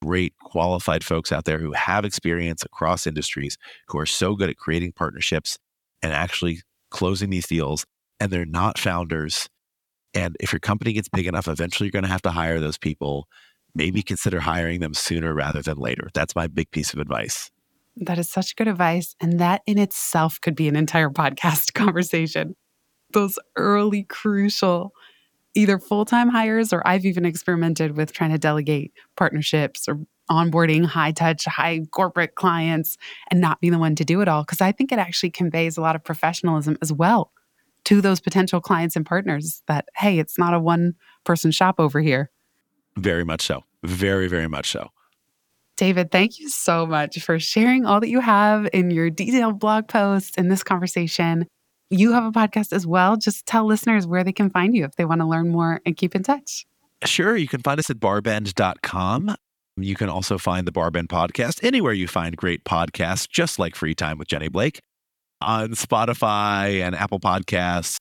great 0.04 0.34
qualified 0.44 1.04
folks 1.04 1.32
out 1.32 1.46
there 1.46 1.60
who 1.60 1.74
have 1.74 2.06
experience 2.06 2.64
across 2.64 3.08
industries 3.08 3.58
who 3.88 3.98
are 3.98 4.06
so 4.06 4.36
good 4.36 4.50
at 4.50 4.58
creating 4.58 4.92
partnerships 4.92 5.58
and 6.02 6.12
actually 6.12 6.62
closing 6.92 7.30
these 7.30 7.48
deals. 7.48 7.86
And 8.20 8.32
they're 8.32 8.46
not 8.46 8.78
founders 8.78 9.50
and 10.14 10.38
if 10.40 10.54
your 10.54 10.60
company 10.60 10.94
gets 10.94 11.10
big 11.10 11.28
enough, 11.28 11.48
eventually 11.48 11.88
you're 11.88 11.92
going 11.92 12.04
to 12.04 12.12
have 12.12 12.22
to 12.24 12.32
hire 12.32 12.60
those 12.60 12.78
people. 12.78 13.28
Maybe 13.76 14.04
consider 14.04 14.40
hiring 14.40 14.80
them 14.80 14.94
sooner 14.94 15.34
rather 15.34 15.62
than 15.62 15.78
later. 15.78 16.10
That's 16.14 16.36
my 16.36 16.48
big 16.48 16.70
piece 16.72 16.94
of 16.94 17.00
advice. 17.00 17.50
That 17.96 18.20
is 18.20 18.30
such 18.30 18.56
good 18.56 18.68
advice. 18.68 19.16
And 19.20 19.40
that 19.40 19.62
in 19.66 19.78
itself 19.80 20.40
could 20.42 20.56
be 20.56 20.68
an 20.68 20.76
entire 20.76 21.10
podcast 21.12 21.74
conversation. 21.74 22.56
Those 23.12 23.38
early, 23.56 24.04
crucial, 24.04 24.92
either 25.56 25.80
full 25.80 26.06
time 26.06 26.30
hires, 26.30 26.74
or 26.74 26.86
I've 26.88 27.06
even 27.06 27.26
experimented 27.26 27.96
with 27.96 28.12
trying 28.12 28.32
to 28.32 28.38
delegate 28.38 28.94
partnerships 29.16 29.88
or 29.88 30.00
onboarding 30.30 30.86
high 30.86 31.12
touch, 31.12 31.46
high 31.46 31.82
corporate 31.92 32.36
clients 32.36 32.98
and 33.30 33.42
not 33.42 33.60
be 33.60 33.70
the 33.70 33.78
one 33.78 33.96
to 33.96 34.06
do 34.06 34.22
it 34.22 34.28
all. 34.28 34.44
Cause 34.46 34.62
I 34.62 34.72
think 34.72 34.92
it 34.92 35.00
actually 35.00 35.32
conveys 35.32 35.78
a 35.78 35.82
lot 35.82 35.96
of 35.96 36.04
professionalism 36.04 36.78
as 36.82 36.94
well 36.94 37.32
to 37.86 38.00
those 38.00 38.22
potential 38.22 38.62
clients 38.62 38.96
and 38.96 39.06
partners 39.06 39.62
that, 39.68 39.90
hey, 39.96 40.20
it's 40.20 40.38
not 40.38 40.54
a 40.54 40.60
one 40.60 40.94
person 41.26 41.52
shop 41.52 41.76
over 41.78 42.00
here. 42.00 42.32
Very 42.98 43.26
much 43.26 43.42
so. 43.42 43.64
Very, 43.84 44.28
very 44.28 44.48
much 44.48 44.72
so. 44.72 44.90
David, 45.76 46.12
thank 46.12 46.40
you 46.40 46.50
so 46.50 46.86
much 46.86 47.20
for 47.20 47.40
sharing 47.40 47.86
all 47.86 48.00
that 48.00 48.10
you 48.10 48.20
have 48.20 48.70
in 48.74 48.92
your 48.92 49.10
detailed 49.10 49.60
blog 49.60 49.88
posts 49.88 50.38
in 50.38 50.48
this 50.48 50.64
conversation. 50.64 51.48
You 51.94 52.12
have 52.14 52.26
a 52.26 52.32
podcast 52.32 52.74
as 52.74 52.88
well. 52.88 53.18
Just 53.18 53.46
tell 53.46 53.66
listeners 53.66 54.08
where 54.08 54.24
they 54.24 54.32
can 54.32 54.50
find 54.50 54.76
you 54.76 54.84
if 54.84 54.96
they 54.96 55.06
want 55.06 55.22
to 55.22 55.28
learn 55.28 55.50
more 55.50 55.80
and 55.86 55.96
keep 55.96 56.16
in 56.16 56.24
touch. 56.24 56.66
Sure. 57.06 57.38
You 57.38 57.48
can 57.48 57.62
find 57.62 57.80
us 57.80 57.90
at 57.92 57.98
barbend.com. 57.98 59.36
You 59.78 59.96
can 59.96 60.10
also 60.10 60.40
find 60.40 60.68
the 60.68 60.72
Barbend 60.72 61.08
podcast 61.08 61.64
anywhere 61.64 61.94
you 61.94 62.08
find 62.08 62.36
great 62.36 62.64
podcasts, 62.64 63.30
just 63.30 63.60
like 63.60 63.76
Free 63.76 63.94
Time 63.94 64.18
with 64.18 64.28
Jenny 64.28 64.48
Blake 64.48 64.82
on 65.40 65.72
Spotify 65.72 66.82
and 66.82 66.96
Apple 66.96 67.20
Podcasts 67.20 67.98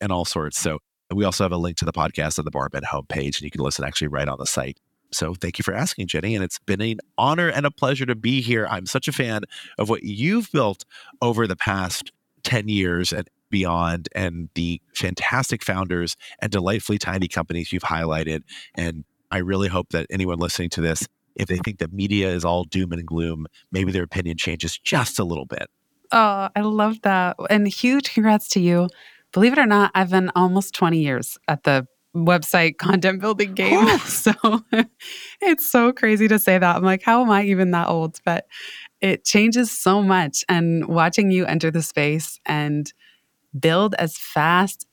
and 0.00 0.10
all 0.10 0.24
sorts. 0.24 0.58
So 0.58 0.78
we 1.14 1.24
also 1.24 1.44
have 1.44 1.52
a 1.52 1.56
link 1.56 1.76
to 1.78 1.84
the 1.84 1.92
podcast 1.92 2.40
on 2.40 2.44
the 2.44 2.50
Barbend 2.50 2.82
homepage, 2.82 3.36
and 3.36 3.42
you 3.42 3.50
can 3.50 3.60
listen 3.60 3.84
actually 3.84 4.08
right 4.08 4.28
on 4.28 4.38
the 4.38 4.46
site. 4.46 4.78
So 5.12 5.34
thank 5.34 5.58
you 5.58 5.62
for 5.62 5.72
asking, 5.72 6.08
Jenny. 6.08 6.34
And 6.34 6.42
it's 6.42 6.58
been 6.58 6.80
an 6.80 6.98
honor 7.16 7.48
and 7.48 7.64
a 7.64 7.70
pleasure 7.70 8.06
to 8.06 8.16
be 8.16 8.40
here. 8.40 8.66
I'm 8.68 8.86
such 8.86 9.06
a 9.06 9.12
fan 9.12 9.42
of 9.78 9.88
what 9.88 10.02
you've 10.02 10.50
built 10.50 10.84
over 11.22 11.46
the 11.46 11.56
past 11.56 12.10
10 12.42 12.68
years 12.68 13.12
and 13.12 13.28
beyond, 13.50 14.08
and 14.14 14.48
the 14.54 14.80
fantastic 14.94 15.62
founders 15.62 16.16
and 16.40 16.50
delightfully 16.50 16.98
tiny 16.98 17.28
companies 17.28 17.72
you've 17.72 17.82
highlighted. 17.82 18.42
And 18.74 19.04
I 19.30 19.38
really 19.38 19.68
hope 19.68 19.90
that 19.90 20.06
anyone 20.10 20.38
listening 20.38 20.70
to 20.70 20.80
this, 20.80 21.06
if 21.34 21.48
they 21.48 21.58
think 21.58 21.78
that 21.78 21.92
media 21.92 22.30
is 22.30 22.44
all 22.44 22.64
doom 22.64 22.92
and 22.92 23.06
gloom, 23.06 23.46
maybe 23.70 23.92
their 23.92 24.04
opinion 24.04 24.36
changes 24.36 24.78
just 24.78 25.18
a 25.18 25.24
little 25.24 25.46
bit. 25.46 25.68
Oh, 26.12 26.48
I 26.54 26.60
love 26.60 27.02
that. 27.02 27.36
And 27.50 27.66
huge 27.66 28.12
congrats 28.12 28.48
to 28.50 28.60
you. 28.60 28.88
Believe 29.32 29.52
it 29.52 29.58
or 29.58 29.66
not, 29.66 29.90
I've 29.94 30.10
been 30.10 30.30
almost 30.34 30.74
20 30.74 30.98
years 30.98 31.36
at 31.48 31.64
the 31.64 31.86
website 32.14 32.78
content 32.78 33.20
building 33.20 33.54
game. 33.54 33.98
so 33.98 34.32
it's 35.40 35.68
so 35.68 35.92
crazy 35.92 36.28
to 36.28 36.38
say 36.38 36.58
that. 36.58 36.76
I'm 36.76 36.84
like, 36.84 37.02
how 37.02 37.22
am 37.22 37.30
I 37.30 37.44
even 37.44 37.72
that 37.72 37.88
old? 37.88 38.20
But 38.24 38.46
it 39.00 39.24
changes 39.24 39.70
so 39.70 40.02
much. 40.02 40.44
And 40.48 40.86
watching 40.86 41.30
you 41.30 41.44
enter 41.44 41.70
the 41.70 41.82
space 41.82 42.40
and 42.46 42.92
build 43.58 43.94
as 43.98 44.16
fast 44.16 44.86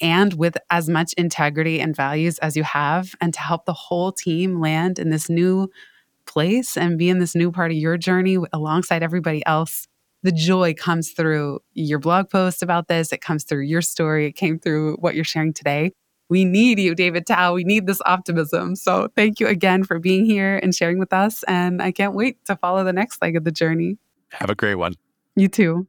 and 0.00 0.34
with 0.34 0.56
as 0.70 0.88
much 0.88 1.12
integrity 1.14 1.80
and 1.80 1.94
values 1.94 2.38
as 2.38 2.56
you 2.56 2.64
have, 2.64 3.14
and 3.20 3.32
to 3.34 3.40
help 3.40 3.66
the 3.66 3.72
whole 3.72 4.10
team 4.10 4.60
land 4.60 4.98
in 4.98 5.10
this 5.10 5.28
new 5.28 5.68
place 6.26 6.76
and 6.76 6.98
be 6.98 7.08
in 7.08 7.18
this 7.18 7.34
new 7.34 7.52
part 7.52 7.70
of 7.70 7.76
your 7.76 7.96
journey 7.96 8.38
alongside 8.52 9.02
everybody 9.02 9.44
else 9.46 9.86
the 10.22 10.32
joy 10.32 10.72
comes 10.74 11.10
through 11.10 11.60
your 11.72 11.98
blog 11.98 12.30
post 12.30 12.62
about 12.62 12.88
this. 12.88 13.12
It 13.12 13.20
comes 13.20 13.44
through 13.44 13.62
your 13.62 13.82
story. 13.82 14.26
It 14.26 14.32
came 14.32 14.58
through 14.58 14.96
what 14.96 15.14
you're 15.14 15.24
sharing 15.24 15.52
today. 15.52 15.92
We 16.28 16.44
need 16.44 16.78
you, 16.78 16.94
David 16.94 17.26
Tao. 17.26 17.54
We 17.54 17.64
need 17.64 17.86
this 17.86 18.00
optimism. 18.06 18.76
So 18.76 19.08
thank 19.16 19.40
you 19.40 19.48
again 19.48 19.84
for 19.84 19.98
being 19.98 20.24
here 20.24 20.58
and 20.62 20.74
sharing 20.74 20.98
with 20.98 21.12
us. 21.12 21.42
And 21.44 21.82
I 21.82 21.92
can't 21.92 22.14
wait 22.14 22.42
to 22.46 22.56
follow 22.56 22.84
the 22.84 22.92
next 22.92 23.20
leg 23.20 23.36
of 23.36 23.44
the 23.44 23.50
journey. 23.50 23.98
Have 24.30 24.48
a 24.48 24.54
great 24.54 24.76
one. 24.76 24.94
You 25.36 25.48
too. 25.48 25.88